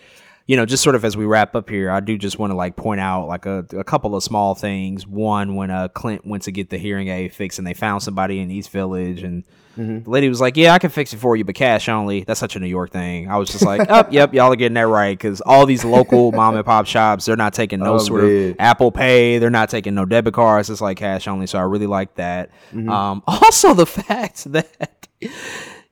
you 0.52 0.58
know, 0.58 0.66
just 0.66 0.84
sort 0.84 0.98
of 0.98 1.06
as 1.06 1.16
we 1.16 1.24
wrap 1.24 1.56
up 1.56 1.70
here, 1.70 1.90
I 1.90 2.02
do 2.02 2.18
just 2.18 2.38
want 2.38 2.52
to 2.52 2.56
like 2.58 2.76
point 2.76 3.00
out 3.00 3.28
like 3.30 3.46
a, 3.46 3.66
a 3.72 3.86
couple 3.86 4.18
of 4.18 4.22
small 4.22 4.54
things. 4.54 5.08
One, 5.08 5.56
when 5.56 5.72
uh 5.72 5.88
Clint 5.88 6.28
went 6.28 6.44
to 6.44 6.52
get 6.52 6.70
the 6.70 6.78
hearing 6.78 7.08
aid 7.08 7.34
fixed, 7.34 7.58
and 7.58 7.66
they 7.66 7.74
found 7.74 8.04
somebody 8.04 8.40
in 8.42 8.52
East 8.52 8.70
Village, 8.70 9.24
and 9.24 9.46
the 9.78 10.04
lady 10.06 10.28
was 10.28 10.42
like, 10.42 10.58
"Yeah, 10.58 10.74
I 10.74 10.80
can 10.80 10.90
fix 10.90 11.14
it 11.14 11.20
for 11.20 11.38
you, 11.38 11.46
but 11.46 11.56
cash 11.56 11.88
only." 11.88 12.26
That's 12.26 12.42
such 12.42 12.58
a 12.58 12.60
New 12.60 12.68
York 12.68 12.92
thing. 12.92 13.30
I 13.30 13.38
was 13.38 13.50
just 13.50 13.66
like, 13.66 13.90
"Oh, 13.90 14.04
yep, 14.12 14.34
y'all 14.34 14.52
are 14.52 14.58
getting 14.58 14.74
that 14.74 14.90
right," 14.90 15.18
because 15.18 15.40
all 15.40 15.66
these 15.66 15.86
local 15.86 16.32
mom 16.40 16.58
and 16.58 16.66
pop 16.66 16.86
shops, 16.86 17.24
they're 17.24 17.38
not 17.38 17.54
taking 17.54 17.80
no 17.80 17.94
Oh, 17.94 17.98
sort 18.00 18.24
man. 18.24 18.50
of 18.50 18.56
Apple 18.60 18.92
Pay. 18.92 19.38
They're 19.38 19.50
not 19.50 19.70
taking 19.70 19.96
no 19.96 20.04
debit 20.04 20.34
cards. 20.34 20.70
It's 20.70 20.82
like 20.82 20.98
cash 20.98 21.30
only. 21.30 21.48
So 21.48 21.58
I 21.60 21.62
really 21.62 21.88
like 21.88 22.16
that. 22.16 22.52
Um, 22.74 23.24
also, 23.28 23.74
the 23.74 23.86
fact 23.86 24.52
that 24.52 25.08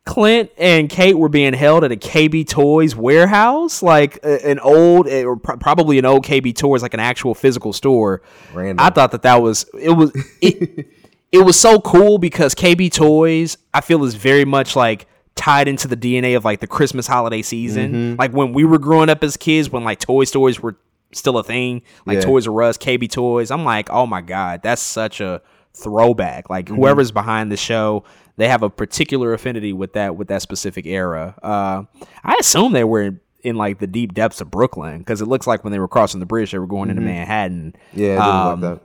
Clint 0.10 0.52
and 0.58 0.90
Kate 0.90 1.18
were 1.18 1.30
being 1.30 1.54
held 1.54 1.84
at 1.84 1.92
a 1.92 1.96
KB 1.96 2.48
Toys 2.48 2.96
warehouse, 2.96 3.84
like 3.84 4.18
an 4.24 4.60
old, 4.60 5.08
eh, 5.08 5.24
or 5.24 5.38
probably 5.38 6.00
an 6.00 6.06
old 6.06 6.26
KB 6.26 6.56
Toys, 6.56 6.82
like 6.82 6.94
an 6.94 7.00
actual 7.00 7.36
physical 7.36 7.74
store. 7.74 8.22
Random. 8.54 8.84
I 8.84 8.90
thought 8.90 9.12
that 9.12 9.22
that 9.22 9.42
was 9.42 9.66
it 9.80 9.92
was 9.92 10.12
it. 10.42 10.88
it 11.32 11.46
was 11.46 11.60
so 11.60 11.80
cool 11.80 12.18
because 12.18 12.56
KB 12.56 12.92
Toys, 12.92 13.58
I 13.74 13.82
feel, 13.82 14.04
is 14.04 14.16
very 14.16 14.46
much 14.46 14.76
like 14.76 15.06
tied 15.36 15.68
into 15.68 15.88
the 15.88 15.96
DNA 15.96 16.36
of 16.36 16.44
like 16.44 16.60
the 16.60 16.68
Christmas 16.68 17.06
holiday 17.06 17.44
season. 17.44 17.92
Mm-hmm. 17.94 18.16
Like 18.20 18.32
when 18.32 18.52
we 18.52 18.66
were 18.66 18.80
growing 18.80 19.10
up 19.10 19.24
as 19.24 19.38
kids, 19.38 19.70
when 19.70 19.84
like 19.84 20.00
Toy 20.00 20.24
Stories 20.24 20.60
were 20.60 20.76
still 21.14 21.38
a 21.38 21.44
thing, 21.44 21.84
like 22.08 22.16
Yeah. 22.16 22.22
Toys 22.22 22.48
R 22.48 22.62
Us, 22.64 22.78
KB 22.80 23.10
Toys. 23.12 23.52
I'm 23.52 23.64
like, 23.64 23.90
oh 23.92 24.06
my 24.08 24.22
god, 24.22 24.62
that's 24.64 24.82
such 24.82 25.22
a 25.22 25.42
throwback. 25.76 26.50
Like 26.50 26.66
Mm-hmm. 26.66 26.76
whoever's 26.76 27.12
behind 27.12 27.52
the 27.52 27.58
show, 27.58 28.04
they 28.40 28.48
have 28.48 28.64
a 28.64 28.70
particular 28.70 29.34
affinity 29.34 29.74
with 29.74 29.94
that 29.94 30.16
with 30.16 30.30
that 30.30 30.42
specific 30.42 30.86
era. 30.86 31.36
Uh, 31.44 31.84
I 32.24 32.36
assume 32.40 32.74
they 32.74 32.84
were. 32.84 33.02
In, 33.04 33.20
in 33.42 33.56
like 33.56 33.80
the 33.80 33.88
deep 33.88 34.14
depths 34.14 34.42
of 34.42 34.52
Brooklyn, 34.52 34.98
because 35.00 35.22
it 35.22 35.26
looks 35.26 35.48
like 35.48 35.64
when 35.64 35.72
they 35.72 35.80
were 35.80 35.88
crossing 35.88 36.20
the 36.20 36.26
bridge, 36.26 36.52
they 36.52 36.60
were 36.60 36.68
going 36.68 36.90
into 36.90 37.02
Manhattan. 37.02 37.74
Mm-hmm. 37.94 38.00
Yeah, 38.02 38.18
Um, 38.52 38.60
like 38.62 38.72
that. 38.74 38.82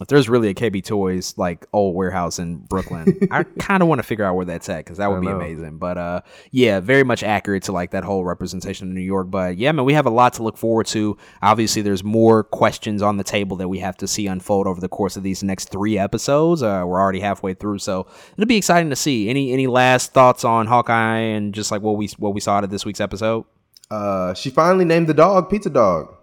If 0.00 0.08
there's 0.08 0.28
really 0.28 0.48
a 0.48 0.54
KB 0.54 0.84
Toys 0.84 1.34
like 1.38 1.66
old 1.72 1.94
warehouse 1.94 2.38
in 2.38 2.58
Brooklyn, 2.58 3.18
I 3.30 3.44
kind 3.44 3.82
of 3.82 3.88
want 3.88 3.98
to 4.00 4.02
figure 4.02 4.24
out 4.24 4.34
where 4.36 4.44
that's 4.44 4.68
at 4.68 4.84
because 4.84 4.98
that 4.98 5.10
would 5.10 5.22
be 5.22 5.28
know. 5.28 5.36
amazing. 5.36 5.78
But 5.78 5.96
uh, 5.96 6.20
yeah, 6.50 6.80
very 6.80 7.02
much 7.02 7.22
accurate 7.22 7.62
to 7.64 7.72
like 7.72 7.92
that 7.92 8.04
whole 8.04 8.24
representation 8.24 8.88
of 8.88 8.94
New 8.94 9.00
York. 9.00 9.30
But 9.30 9.56
yeah, 9.56 9.72
man, 9.72 9.86
we 9.86 9.94
have 9.94 10.06
a 10.06 10.10
lot 10.10 10.34
to 10.34 10.42
look 10.42 10.58
forward 10.58 10.86
to. 10.88 11.16
Obviously, 11.42 11.80
there's 11.80 12.04
more 12.04 12.44
questions 12.44 13.00
on 13.00 13.16
the 13.16 13.24
table 13.24 13.56
that 13.56 13.68
we 13.68 13.78
have 13.78 13.96
to 13.98 14.06
see 14.06 14.26
unfold 14.26 14.66
over 14.66 14.80
the 14.80 14.88
course 14.88 15.16
of 15.16 15.22
these 15.22 15.42
next 15.42 15.70
three 15.70 15.96
episodes. 15.96 16.62
Uh, 16.62 16.84
we're 16.86 17.00
already 17.00 17.20
halfway 17.20 17.54
through, 17.54 17.78
so 17.78 18.06
it'll 18.34 18.46
be 18.46 18.56
exciting 18.56 18.90
to 18.90 18.96
see. 18.96 19.30
Any 19.30 19.52
any 19.52 19.66
last 19.66 20.12
thoughts 20.12 20.44
on 20.44 20.66
Hawkeye 20.66 21.18
and 21.18 21.54
just 21.54 21.70
like 21.70 21.80
what 21.80 21.96
we 21.96 22.08
what 22.18 22.34
we 22.34 22.40
saw 22.40 22.56
out 22.56 22.64
of 22.64 22.70
this 22.70 22.84
week's 22.84 23.00
episode? 23.00 23.44
Uh, 23.90 24.34
she 24.34 24.50
finally 24.50 24.84
named 24.84 25.06
the 25.06 25.14
dog 25.14 25.48
Pizza 25.48 25.70
Dog. 25.70 26.15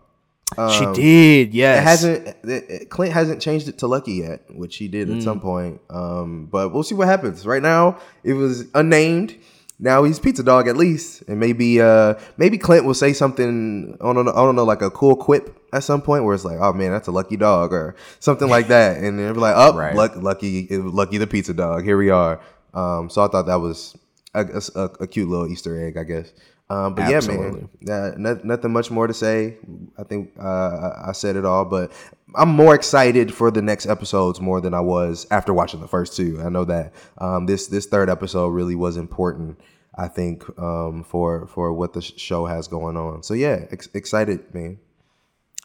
She 0.72 0.86
did, 0.94 1.54
yes. 1.54 1.80
It 1.80 1.84
hasn't. 1.84 2.28
It, 2.28 2.66
it- 2.70 2.90
Clint 2.90 3.14
hasn't 3.14 3.42
changed 3.42 3.68
it 3.68 3.78
to 3.80 3.88
Lucky 3.88 4.14
yet, 4.14 4.42
which 4.54 4.78
he 4.78 4.88
did 4.88 5.10
at 5.10 5.18
Mm. 5.18 5.24
some 5.24 5.40
point. 5.40 5.82
Um, 5.90 6.48
but 6.52 6.74
we'll 6.74 6.84
see 6.84 6.96
what 6.96 7.08
happens. 7.08 7.46
Right 7.46 7.62
now, 7.62 7.98
it 8.24 8.34
was 8.34 8.66
unnamed. 8.74 9.36
Now 9.80 10.04
he's 10.04 10.20
Pizza 10.20 10.44
Dog 10.44 10.68
at 10.68 10.78
least, 10.78 11.24
and 11.28 11.40
maybe 11.40 11.82
uh 11.82 12.14
maybe 12.38 12.58
Clint 12.58 12.86
will 12.86 12.94
say 12.94 13.12
something. 13.12 13.98
I 14.00 14.14
don't 14.14 14.26
know. 14.26 14.32
I 14.32 14.36
don't 14.36 14.56
know, 14.56 14.64
like 14.64 14.82
a 14.82 14.90
cool 14.92 15.16
quip 15.16 15.58
at 15.74 15.84
some 15.84 16.02
point 16.02 16.24
where 16.24 16.36
it's 16.36 16.46
like, 16.46 16.60
oh 16.62 16.72
man, 16.74 16.92
that's 16.92 17.08
a 17.08 17.12
lucky 17.12 17.36
dog 17.36 17.74
or 17.74 17.96
something 18.20 18.48
like 18.48 18.68
that, 18.68 18.98
and 19.04 19.18
they'll 19.20 19.34
be 19.34 19.40
like, 19.40 19.56
oh, 19.58 19.76
Right. 19.76 19.96
luck, 19.96 20.14
lucky, 20.16 20.68
Lucky 20.70 21.18
the 21.18 21.28
Pizza 21.28 21.54
Dog. 21.54 21.84
Here 21.84 21.98
we 21.98 22.12
are. 22.12 22.40
Um, 22.74 23.10
so 23.10 23.24
I 23.24 23.28
thought 23.28 23.48
that 23.48 23.60
was 23.60 23.98
a, 24.36 24.62
a, 24.76 24.84
a 25.02 25.08
cute 25.08 25.28
little 25.28 25.48
Easter 25.48 25.78
egg, 25.86 25.98
I 25.98 26.04
guess. 26.04 26.32
Um, 26.70 26.96
but 26.96 27.04
Absolutely. 27.04 27.68
yeah, 27.82 27.92
man, 27.92 28.12
uh, 28.12 28.16
no, 28.18 28.40
nothing 28.44 28.72
much 28.72 28.90
more 28.90 29.06
to 29.06 29.14
say. 29.14 29.58
I 29.98 30.04
think 30.04 30.32
uh, 30.40 30.44
I- 30.48 31.10
I 31.10 31.12
said 31.12 31.36
it 31.36 31.46
all, 31.46 31.66
but 31.66 31.92
I'm 32.36 32.50
more 32.50 32.74
excited 32.74 33.34
for 33.34 33.52
the 33.52 33.62
next 33.62 33.86
episodes 33.86 34.40
more 34.42 34.60
than 34.62 34.74
I 34.74 34.80
was 34.80 35.28
after 35.30 35.54
watching 35.54 35.82
the 35.82 35.88
first 35.88 36.16
two. 36.16 36.42
I 36.44 36.50
know 36.50 36.66
that 36.66 36.94
um, 37.20 37.46
this 37.46 37.68
this 37.68 37.86
third 37.86 38.10
episode 38.10 38.48
really 38.50 38.76
was 38.76 38.98
important. 38.98 39.60
I 39.96 40.08
think 40.08 40.44
um, 40.58 41.04
for 41.04 41.46
for 41.48 41.72
what 41.74 41.94
the 41.94 42.02
show 42.02 42.46
has 42.48 42.68
going 42.68 42.98
on. 42.98 43.22
So 43.24 43.34
yeah, 43.36 43.66
ex- 43.70 43.90
excited, 43.94 44.52
man. 44.56 44.80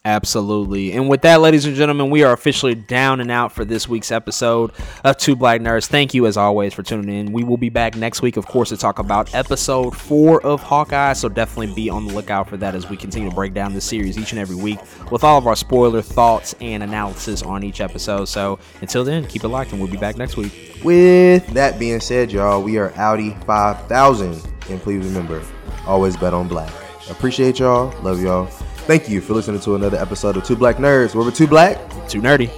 Absolutely. 0.05 0.93
And 0.93 1.09
with 1.09 1.23
that, 1.23 1.41
ladies 1.41 1.65
and 1.65 1.75
gentlemen, 1.75 2.09
we 2.09 2.23
are 2.23 2.31
officially 2.31 2.73
down 2.73 3.19
and 3.19 3.29
out 3.29 3.51
for 3.51 3.65
this 3.65 3.89
week's 3.89 4.13
episode 4.13 4.71
of 5.03 5.17
Two 5.17 5.35
Black 5.35 5.59
Nerds. 5.59 5.87
Thank 5.87 6.13
you, 6.13 6.25
as 6.25 6.37
always, 6.37 6.73
for 6.73 6.83
tuning 6.83 7.13
in. 7.13 7.33
We 7.33 7.43
will 7.43 7.57
be 7.57 7.69
back 7.69 7.97
next 7.97 8.21
week, 8.21 8.37
of 8.37 8.45
course, 8.45 8.69
to 8.69 8.77
talk 8.77 8.99
about 8.99 9.35
episode 9.35 9.95
four 9.95 10.41
of 10.45 10.63
Hawkeye. 10.63 11.13
So 11.13 11.27
definitely 11.27 11.75
be 11.75 11.89
on 11.89 12.07
the 12.07 12.13
lookout 12.13 12.47
for 12.47 12.55
that 12.57 12.75
as 12.75 12.89
we 12.89 12.95
continue 12.95 13.29
to 13.29 13.35
break 13.35 13.53
down 13.53 13.73
this 13.73 13.83
series 13.83 14.17
each 14.17 14.31
and 14.31 14.39
every 14.39 14.55
week 14.55 14.79
with 15.11 15.25
all 15.25 15.37
of 15.37 15.47
our 15.47 15.55
spoiler 15.55 16.01
thoughts 16.01 16.55
and 16.61 16.81
analysis 16.81 17.43
on 17.43 17.65
each 17.65 17.81
episode. 17.81 18.25
So 18.25 18.57
until 18.79 19.03
then, 19.03 19.25
keep 19.27 19.43
it 19.43 19.49
locked, 19.49 19.73
and 19.73 19.81
we'll 19.81 19.91
be 19.91 19.97
back 19.97 20.15
next 20.15 20.37
week. 20.37 20.79
With 20.81 21.45
that 21.47 21.77
being 21.77 21.99
said, 21.99 22.31
y'all, 22.31 22.63
we 22.63 22.77
are 22.77 22.93
Audi 22.95 23.35
5000. 23.45 24.41
And 24.69 24.81
please 24.81 25.05
remember, 25.05 25.43
always 25.85 26.15
bet 26.15 26.33
on 26.33 26.47
black. 26.47 26.71
Appreciate 27.09 27.59
y'all. 27.59 27.93
Love 28.01 28.21
y'all. 28.21 28.49
Thank 28.89 29.07
you 29.07 29.21
for 29.21 29.33
listening 29.35 29.61
to 29.61 29.75
another 29.75 29.99
episode 29.99 30.35
of 30.35 30.43
Two 30.45 30.55
Black 30.55 30.77
Nerds, 30.77 31.13
where 31.13 31.23
we're 31.23 31.29
two 31.29 31.45
black 31.45 31.77
Too 32.07 32.23
nerdy. 32.23 32.49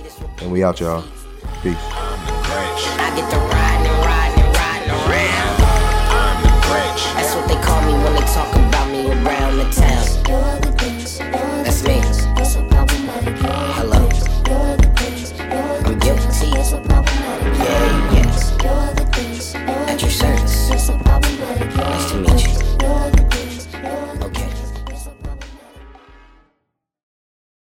and 0.41 0.49
we 0.49 0.63
out, 0.63 0.79
y'all. 0.79 1.03
Peace. 1.61 1.75
I 1.77 3.11
get 3.17 3.29
the 3.29 3.51